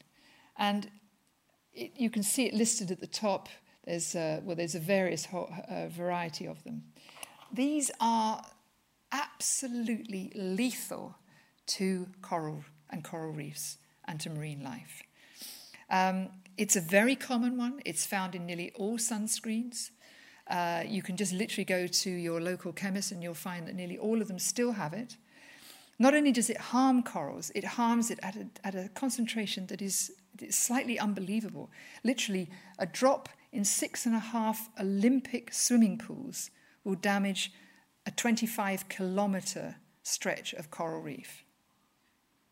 and 0.57 0.91
it, 1.75 1.93
you 1.97 2.11
can 2.11 2.23
see 2.23 2.47
it 2.47 2.55
listed 2.55 2.91
at 2.91 3.01
the 3.01 3.07
top. 3.07 3.49
There's 3.85 4.15
a, 4.15 4.41
well, 4.43 4.57
there's 4.57 4.75
a 4.75 4.81
various 4.81 5.27
ho- 5.27 5.53
uh, 5.69 5.89
variety 5.89 6.47
of 6.47 6.65
them. 6.65 6.83
These 7.53 7.91
are 8.01 8.43
absolutely 9.13 10.33
lethal 10.35 11.17
to 11.67 12.09
coral 12.23 12.65
and 12.91 13.03
coral 13.03 13.33
reefs 13.33 13.79
and 14.07 14.21
to 14.21 14.31
marine 14.31 14.63
life. 14.63 15.03
Um, 15.91 16.29
it's 16.57 16.77
a 16.77 16.81
very 16.81 17.17
common 17.17 17.57
one. 17.57 17.81
It's 17.85 18.07
found 18.07 18.35
in 18.35 18.47
nearly 18.47 18.73
all 18.75 18.99
sunscreens. 18.99 19.91
Uh, 20.49 20.85
you 20.87 21.03
can 21.03 21.17
just 21.17 21.33
literally 21.33 21.65
go 21.65 21.87
to 21.87 22.11
your 22.11 22.41
local 22.41 22.73
chemist 22.73 23.13
and 23.13 23.23
you'll 23.23 23.35
find 23.35 23.67
that 23.67 23.75
nearly 23.75 23.99
all 23.99 24.23
of 24.23 24.29
them 24.29 24.39
still 24.39 24.73
have 24.73 24.93
it. 24.93 25.17
Not 25.99 26.15
only 26.15 26.31
does 26.31 26.51
it 26.51 26.59
harm 26.59 27.03
corals, 27.03 27.51
it 27.55 27.65
harms 27.65 28.11
it 28.11 28.19
at 28.23 28.37
a, 28.37 28.47
at 28.65 28.75
a 28.75 28.91
concentration 28.91 29.67
that 29.69 29.81
is 29.81 30.13
slightly 30.51 30.99
unbelievable. 30.99 31.71
Literally, 32.05 32.51
a 32.79 32.87
drop 32.87 33.29
in 33.53 33.65
six 33.65 34.05
and 34.07 34.15
a 34.15 34.19
half 34.21 34.69
Olympic 34.79 35.53
swimming 35.53 35.97
pools 35.99 36.51
will 36.85 36.95
damage 36.95 37.53
a 38.07 38.11
25 38.11 38.89
kilometre 38.89 39.77
stretch 40.03 40.53
of 40.55 40.71
coral 40.71 41.01
reef. 41.01 41.45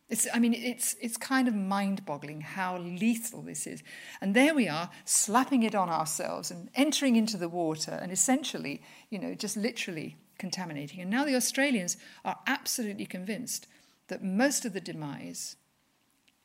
It's, 0.09 0.27
I 0.35 0.39
mean, 0.39 0.53
it's, 0.53 0.97
it's 1.01 1.17
kind 1.17 1.49
of 1.49 1.55
mind 1.55 2.05
boggling 2.05 2.43
how 2.43 2.77
lethal 2.79 3.41
this 3.41 3.67
is. 3.67 3.83
And 4.21 4.35
there 4.35 4.55
we 4.55 4.69
are, 4.69 4.91
slapping 5.05 5.63
it 5.63 5.75
on 5.75 5.89
ourselves 5.89 6.51
and 6.51 6.69
entering 6.75 7.17
into 7.17 7.39
the 7.39 7.49
water 7.49 7.99
and 8.03 8.13
essentially, 8.13 8.83
you 9.09 9.19
know, 9.19 9.35
just 9.35 9.57
literally 9.57 10.17
contaminating. 10.39 11.01
And 11.01 11.11
now 11.11 11.25
the 11.25 11.37
Australians 11.37 11.97
are 12.25 12.39
absolutely 12.47 13.07
convinced 13.07 13.67
that 14.09 14.23
most 14.23 14.67
of 14.67 14.75
the 14.75 14.81
demise 14.81 15.57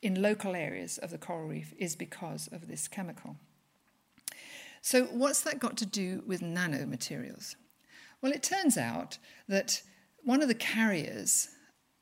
in 0.00 0.22
local 0.22 0.56
areas 0.56 0.96
of 0.98 1.10
the 1.10 1.18
coral 1.18 1.48
reef 1.48 1.74
is 1.78 1.94
because 1.94 2.48
of 2.52 2.68
this 2.68 2.88
chemical. 2.88 3.36
So, 4.80 5.04
what's 5.04 5.42
that 5.42 5.58
got 5.58 5.76
to 5.76 5.86
do 5.86 6.22
with 6.26 6.40
nanomaterials? 6.40 7.56
Well, 8.22 8.32
it 8.32 8.42
turns 8.42 8.76
out 8.76 9.18
that 9.48 9.82
one 10.22 10.42
of 10.42 10.48
the 10.48 10.54
carriers, 10.54 11.48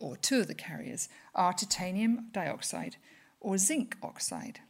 or 0.01 0.17
two 0.17 0.41
of 0.41 0.49
the 0.49 0.55
carriers, 0.55 1.09
are 1.35 1.53
titanium 1.53 2.29
dioxide 2.33 2.97
or 3.41 3.59
zinc 3.59 3.97
oxide. 4.03 4.61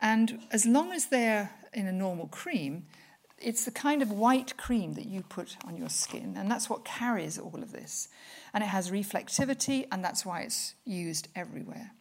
And 0.00 0.42
as 0.50 0.66
long 0.66 0.92
as 0.92 1.06
they're 1.06 1.50
in 1.72 1.86
a 1.86 1.92
normal 1.92 2.26
cream, 2.28 2.86
it's 3.38 3.64
the 3.64 3.70
kind 3.70 4.02
of 4.02 4.10
white 4.10 4.56
cream 4.56 4.94
that 4.94 5.06
you 5.06 5.22
put 5.22 5.56
on 5.64 5.76
your 5.76 5.90
skin, 5.90 6.34
and 6.36 6.50
that's 6.50 6.70
what 6.70 6.84
carries 6.84 7.38
all 7.38 7.62
of 7.62 7.72
this. 7.72 8.08
And 8.54 8.64
it 8.64 8.68
has 8.68 8.90
reflectivity, 8.90 9.86
and 9.92 10.02
that's 10.02 10.24
why 10.24 10.40
it's 10.40 10.74
used 10.84 11.28
everywhere. 11.36 11.92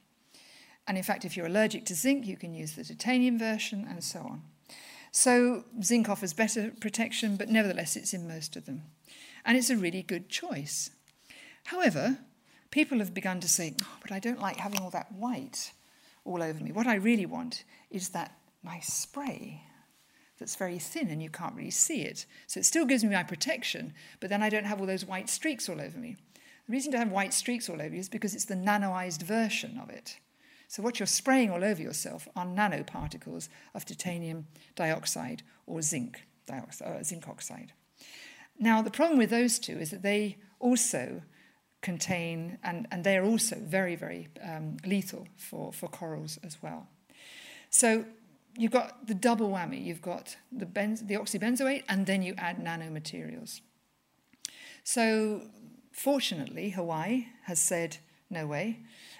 And 0.87 0.97
in 0.97 1.03
fact, 1.03 1.25
if 1.25 1.35
you're 1.35 1.47
allergic 1.47 1.85
to 1.85 1.95
zinc, 1.95 2.25
you 2.25 2.37
can 2.37 2.53
use 2.53 2.73
the 2.73 2.83
titanium 2.83 3.37
version, 3.37 3.85
and 3.89 4.03
so 4.03 4.19
on. 4.19 4.43
So 5.15 5.63
zinc 5.81 6.09
offers 6.09 6.33
better 6.33 6.73
protection, 6.81 7.37
but 7.37 7.47
nevertheless, 7.47 7.95
it's 7.95 8.13
in 8.13 8.27
most 8.27 8.57
of 8.57 8.65
them. 8.65 8.81
And 9.45 9.57
it's 9.57 9.69
a 9.69 9.77
really 9.77 10.01
good 10.01 10.27
choice. 10.27 10.89
However, 11.63 12.17
people 12.69 12.99
have 12.99 13.13
begun 13.13 13.39
to 13.39 13.47
say, 13.47 13.75
oh, 13.81 13.97
but 14.01 14.11
I 14.11 14.19
don't 14.19 14.41
like 14.41 14.57
having 14.57 14.81
all 14.81 14.89
that 14.89 15.13
white 15.13 15.71
all 16.25 16.43
over 16.43 16.61
me. 16.61 16.73
What 16.73 16.85
I 16.85 16.95
really 16.95 17.25
want 17.25 17.63
is 17.89 18.09
that 18.09 18.37
nice 18.61 18.91
spray 18.91 19.63
that's 20.37 20.57
very 20.57 20.79
thin 20.79 21.07
and 21.07 21.23
you 21.23 21.29
can't 21.29 21.55
really 21.55 21.71
see 21.71 22.01
it. 22.01 22.25
So 22.45 22.59
it 22.59 22.65
still 22.65 22.85
gives 22.85 23.01
me 23.01 23.11
my 23.11 23.23
protection, 23.23 23.93
but 24.19 24.29
then 24.29 24.43
I 24.43 24.49
don't 24.49 24.65
have 24.65 24.81
all 24.81 24.85
those 24.85 25.05
white 25.05 25.29
streaks 25.29 25.69
all 25.69 25.79
over 25.79 25.97
me. 25.97 26.17
The 26.67 26.73
reason 26.73 26.91
to 26.91 26.97
have 26.97 27.09
white 27.09 27.33
streaks 27.33 27.69
all 27.69 27.81
over 27.81 27.93
you 27.93 28.01
is 28.01 28.09
because 28.09 28.35
it's 28.35 28.43
the 28.43 28.55
nanoized 28.55 29.23
version 29.23 29.79
of 29.81 29.89
it. 29.89 30.17
So, 30.75 30.83
what 30.83 30.99
you're 30.99 31.07
spraying 31.07 31.51
all 31.51 31.63
over 31.63 31.81
yourself 31.81 32.27
are 32.35 32.45
nanoparticles 32.45 33.47
of 33.73 33.85
titanium 33.85 34.47
dioxide 34.75 35.41
or 35.65 35.81
zinc, 35.81 36.23
dioxide, 36.47 36.97
uh, 36.99 37.01
zinc 37.01 37.29
oxide. 37.29 37.71
Now, 38.59 38.81
the 38.81 38.91
problem 38.91 39.17
with 39.17 39.29
those 39.29 39.57
two 39.57 39.77
is 39.77 39.91
that 39.91 40.01
they 40.01 40.35
also 40.59 41.21
contain, 41.81 42.57
and, 42.61 42.89
and 42.91 43.05
they 43.05 43.15
are 43.15 43.23
also 43.23 43.55
very, 43.55 43.95
very 43.95 44.27
um, 44.43 44.75
lethal 44.85 45.29
for, 45.37 45.71
for 45.71 45.87
corals 45.87 46.39
as 46.43 46.61
well. 46.61 46.89
So, 47.69 48.03
you've 48.57 48.71
got 48.71 49.07
the 49.07 49.15
double 49.15 49.51
whammy. 49.51 49.81
You've 49.81 50.01
got 50.01 50.35
the, 50.51 50.65
the 50.65 51.15
oxybenzoate, 51.15 51.83
and 51.87 52.05
then 52.05 52.21
you 52.21 52.33
add 52.37 52.57
nanomaterials. 52.57 53.61
So, 54.83 55.43
fortunately, 55.93 56.71
Hawaii 56.71 57.27
has 57.43 57.61
said, 57.61 57.99
no 58.29 58.45
way. 58.45 58.79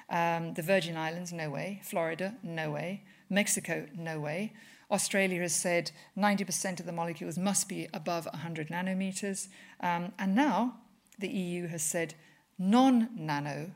Um, 0.10 0.54
the 0.54 0.62
Virgin 0.62 0.98
Islands, 0.98 1.34
no 1.34 1.50
way. 1.50 1.82
Florida, 1.84 2.36
no 2.44 2.72
way. 2.72 3.04
Mexico, 3.30 3.88
no 3.96 4.20
way. 4.20 4.54
Australia 4.92 5.42
has 5.42 5.56
said 5.56 5.92
90% 6.18 6.80
of 6.80 6.86
the 6.86 6.92
molecules 6.92 7.38
must 7.38 7.68
be 7.68 7.88
above 7.94 8.26
100 8.26 8.70
nanometers. 8.70 9.48
Um, 9.80 10.14
and 10.20 10.36
now 10.36 10.76
the 11.18 11.28
EU 11.28 11.68
has 11.68 11.82
said 11.82 12.14
non 12.60 13.10
nano 13.16 13.72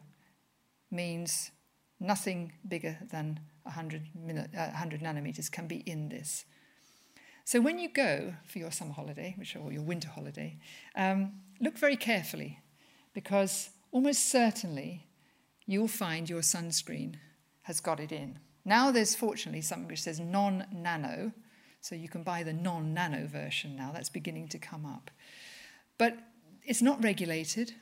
means 0.91 1.51
nothing 1.99 2.53
bigger 2.67 2.97
than 3.11 3.39
100, 3.63 4.07
uh, 4.55 4.67
100 4.67 5.01
nanometers 5.01 5.51
can 5.51 5.67
be 5.67 5.77
in 5.77 6.09
this. 6.09 6.45
So 7.43 7.59
when 7.59 7.80
you 7.80 7.89
go 7.89 8.36
for 8.45 8.59
your 8.59 8.71
summer 8.71 8.93
holiday, 8.93 9.34
which 9.38 9.55
or 9.55 9.71
your 9.71 9.82
winter 9.82 10.07
holiday, 10.07 10.59
um, 10.95 11.34
look 11.59 11.77
very 11.77 11.97
carefully 11.97 12.59
because 13.13 13.71
almost 13.91 14.30
certainly 14.30 15.07
you'll 15.70 15.88
find 15.88 16.28
your 16.28 16.41
sunscreen 16.41 17.13
has 17.61 17.80
got 17.80 17.99
it 17.99 18.11
in. 18.11 18.39
Now 18.65 18.89
there's 18.89 19.13
fortunately 19.13 19.61
something 19.61 19.88
which 19.88 20.01
says 20.01 20.20
non 20.20 20.65
nano, 20.74 21.32
so 21.80 21.93
you 21.93 22.09
can 22.09 22.24
buy 22.24 22.41
the 22.41 22.53
non 22.53 22.93
nano 22.93 23.28
version 23.28 23.76
now. 23.76 23.91
That's 23.93 24.09
beginning 24.09 24.47
to 24.49 24.57
come 24.57 24.84
up. 24.84 25.11
But 25.99 26.17
it's 26.63 26.82
not 26.82 27.03
regulated, 27.03 27.74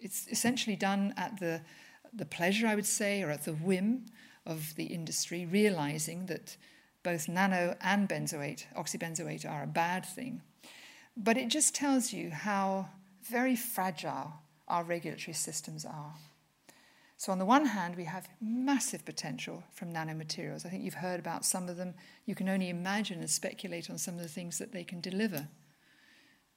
it's 0.00 0.26
essentially 0.28 0.74
done 0.74 1.14
at 1.16 1.38
the, 1.38 1.62
the 2.12 2.24
pleasure, 2.24 2.66
I 2.66 2.74
would 2.74 2.86
say, 2.86 3.22
or 3.22 3.30
at 3.30 3.44
the 3.44 3.52
whim 3.54 4.06
of 4.44 4.74
the 4.74 4.86
industry, 4.86 5.46
realizing 5.46 6.26
that 6.26 6.56
both 7.04 7.28
nano 7.28 7.76
and 7.80 8.08
benzoate, 8.08 8.64
oxybenzoate, 8.76 9.48
are 9.48 9.62
a 9.62 9.68
bad 9.68 10.04
thing. 10.04 10.42
But 11.16 11.36
it 11.36 11.48
just 11.48 11.76
tells 11.76 12.12
you 12.12 12.30
how 12.30 12.88
very 13.22 13.54
fragile 13.54 14.32
our 14.66 14.82
regulatory 14.82 15.34
systems 15.34 15.84
are. 15.84 16.14
So, 17.20 17.32
on 17.32 17.38
the 17.38 17.44
one 17.44 17.66
hand, 17.66 17.96
we 17.96 18.04
have 18.04 18.30
massive 18.40 19.04
potential 19.04 19.62
from 19.74 19.92
nanomaterials. 19.92 20.64
I 20.64 20.70
think 20.70 20.82
you've 20.82 20.94
heard 20.94 21.20
about 21.20 21.44
some 21.44 21.68
of 21.68 21.76
them. 21.76 21.92
You 22.24 22.34
can 22.34 22.48
only 22.48 22.70
imagine 22.70 23.20
and 23.20 23.28
speculate 23.28 23.90
on 23.90 23.98
some 23.98 24.14
of 24.14 24.22
the 24.22 24.26
things 24.28 24.56
that 24.56 24.72
they 24.72 24.84
can 24.84 25.02
deliver. 25.02 25.46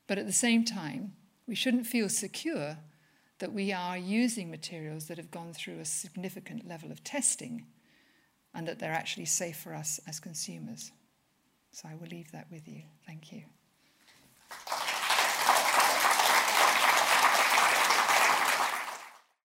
But 0.07 0.19
at 0.19 0.25
the 0.25 0.31
same 0.31 0.63
time, 0.63 1.15
we 1.49 1.53
shouldn't 1.53 1.85
feel 1.85 2.07
secure 2.07 2.77
that 3.39 3.51
we 3.51 3.73
are 3.73 3.97
using 3.97 4.49
materials 4.49 5.07
that 5.07 5.17
have 5.17 5.31
gone 5.31 5.51
through 5.51 5.81
a 5.81 5.85
significant 5.85 6.65
level 6.65 6.93
of 6.93 7.03
testing 7.03 7.65
and 8.53 8.65
that 8.65 8.79
they're 8.79 8.93
actually 8.93 9.25
safe 9.25 9.57
for 9.57 9.73
us 9.73 9.99
as 10.07 10.21
consumers. 10.21 10.93
So 11.73 11.89
I 11.89 11.95
will 11.95 12.07
leave 12.07 12.31
that 12.31 12.47
with 12.49 12.69
you. 12.69 12.83
Thank 13.05 13.33
you. 13.33 13.43